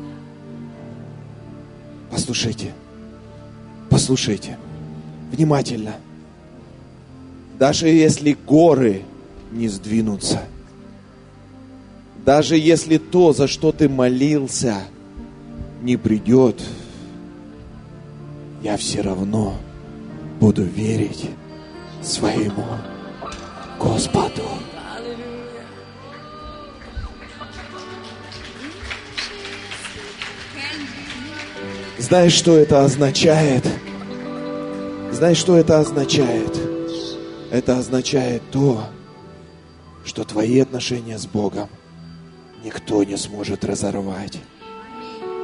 Послушайте. 2.11 2.73
Послушайте. 3.89 4.59
Внимательно. 5.33 5.95
Даже 7.59 7.89
если 7.89 8.37
горы 8.47 9.03
не 9.53 9.69
сдвинутся. 9.69 10.43
Даже 12.25 12.57
если 12.57 12.99
то, 12.99 13.33
за 13.33 13.47
что 13.47 13.73
ты 13.73 13.89
молился, 13.89 14.77
не 15.83 15.97
придет, 15.97 16.63
я 18.63 18.77
все 18.77 19.01
равно 19.01 19.57
буду 20.39 20.63
верить 20.63 21.31
своему 22.03 22.65
Господу. 23.79 24.43
Знаешь, 32.11 32.33
что 32.33 32.57
это 32.57 32.85
означает? 32.85 33.65
Знаешь, 35.13 35.37
что 35.37 35.57
это 35.57 35.79
означает? 35.79 36.59
Это 37.53 37.79
означает 37.79 38.43
то, 38.51 38.83
что 40.05 40.25
твои 40.25 40.59
отношения 40.59 41.19
с 41.19 41.27
Богом 41.27 41.69
никто 42.65 43.05
не 43.05 43.17
сможет 43.17 43.65
разорвать. 43.65 44.41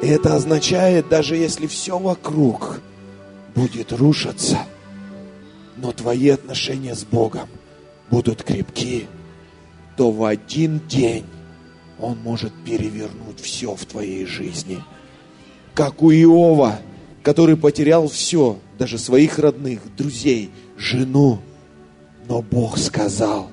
И 0.02 0.08
это 0.08 0.34
означает, 0.34 1.08
даже 1.08 1.36
если 1.36 1.68
все 1.68 2.00
вокруг 2.00 2.80
будет 3.54 3.92
рушиться, 3.92 4.58
но 5.76 5.92
твои 5.92 6.30
отношения 6.30 6.96
с 6.96 7.04
Богом 7.04 7.48
будут 8.10 8.42
крепки, 8.42 9.06
то 9.96 10.10
в 10.10 10.24
один 10.24 10.80
день 10.88 11.26
Он 12.00 12.18
может 12.18 12.52
перевернуть 12.64 13.38
все 13.40 13.76
в 13.76 13.84
твоей 13.84 14.26
жизни. 14.26 14.82
Как 15.76 16.02
у 16.02 16.10
Иова, 16.10 16.78
который 17.22 17.56
потерял 17.56 18.08
все, 18.08 18.56
даже 18.78 18.96
своих 18.96 19.38
родных, 19.38 19.80
друзей, 19.94 20.50
жену. 20.78 21.38
Но 22.26 22.40
Бог 22.40 22.78
сказал, 22.78 23.50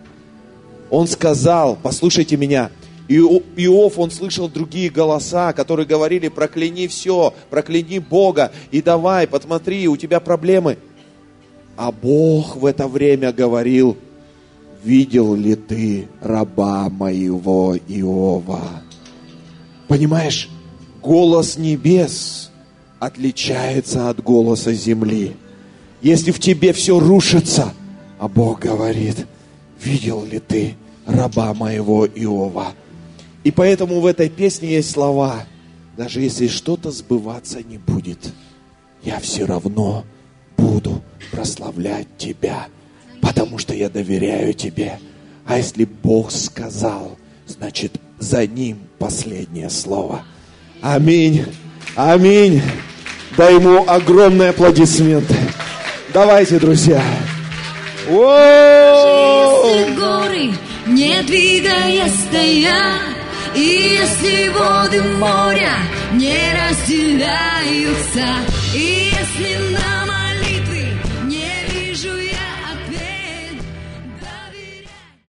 Он 0.89 1.05
сказал, 1.07 1.78
послушайте 1.84 2.38
меня, 2.38 2.71
Иов, 3.09 3.99
он 3.99 4.09
слышал 4.09 4.47
другие 4.47 4.89
голоса, 4.89 5.51
которые 5.51 5.86
говорили, 5.86 6.30
прокляни 6.30 6.88
все, 6.88 7.34
прокляни 7.49 7.99
Бога, 7.99 8.53
и 8.71 8.82
давай, 8.82 9.28
посмотри, 9.28 9.89
у 9.89 9.97
тебя 9.97 10.21
проблемы. 10.21 10.78
А 11.76 11.91
Бог 11.91 12.55
в 12.55 12.65
это 12.65 12.88
время 12.88 13.34
говорил, 13.34 13.97
видел 14.84 15.36
ли 15.36 15.55
ты 15.55 16.07
раба 16.21 16.88
моего 16.89 17.76
Иова? 17.76 18.61
Понимаешь, 19.89 20.49
голос 21.03 21.57
небес 21.57 22.49
отличается 22.99 24.09
от 24.09 24.23
голоса 24.23 24.73
земли. 24.73 25.35
Если 26.01 26.31
в 26.31 26.39
тебе 26.39 26.73
все 26.73 26.99
рушится, 26.99 27.73
а 28.19 28.27
Бог 28.27 28.61
говорит, 28.61 29.27
видел 29.81 30.25
ли 30.25 30.39
ты 30.39 30.75
раба 31.05 31.53
моего 31.53 32.07
Иова? 32.07 32.73
И 33.43 33.51
поэтому 33.51 33.99
в 33.99 34.05
этой 34.05 34.29
песне 34.29 34.75
есть 34.75 34.91
слова, 34.91 35.45
даже 35.97 36.21
если 36.21 36.47
что-то 36.47 36.91
сбываться 36.91 37.61
не 37.61 37.77
будет, 37.77 38.33
я 39.03 39.19
все 39.19 39.45
равно 39.45 40.05
буду 40.57 41.01
прославлять 41.31 42.07
Тебя, 42.17 42.67
потому 43.21 43.57
что 43.57 43.75
я 43.75 43.89
доверяю 43.89 44.53
Тебе. 44.53 44.99
А 45.45 45.57
если 45.57 45.83
Бог 45.83 46.31
сказал, 46.31 47.17
значит 47.47 47.99
за 48.17 48.47
Ним 48.47 48.77
последнее 48.97 49.69
слово. 49.69 50.23
Аминь. 50.84 51.45
Аминь. 51.95 52.61
Дай 53.38 53.55
ему 53.55 53.86
огромные 53.88 54.49
аплодисменты. 54.49 55.34
Давайте, 56.13 56.59
друзья. 56.59 57.01
Горы 59.95 60.51
не 60.88 61.23
двигая 61.23 62.09
стоят, 62.09 62.99
и 63.55 63.97
если 64.01 64.49
воды 64.49 65.01
моря 65.19 65.71
не 66.11 66.38
разделяются, 66.53 68.25
и 68.75 69.09
если 69.17 69.57
нам 69.71 69.92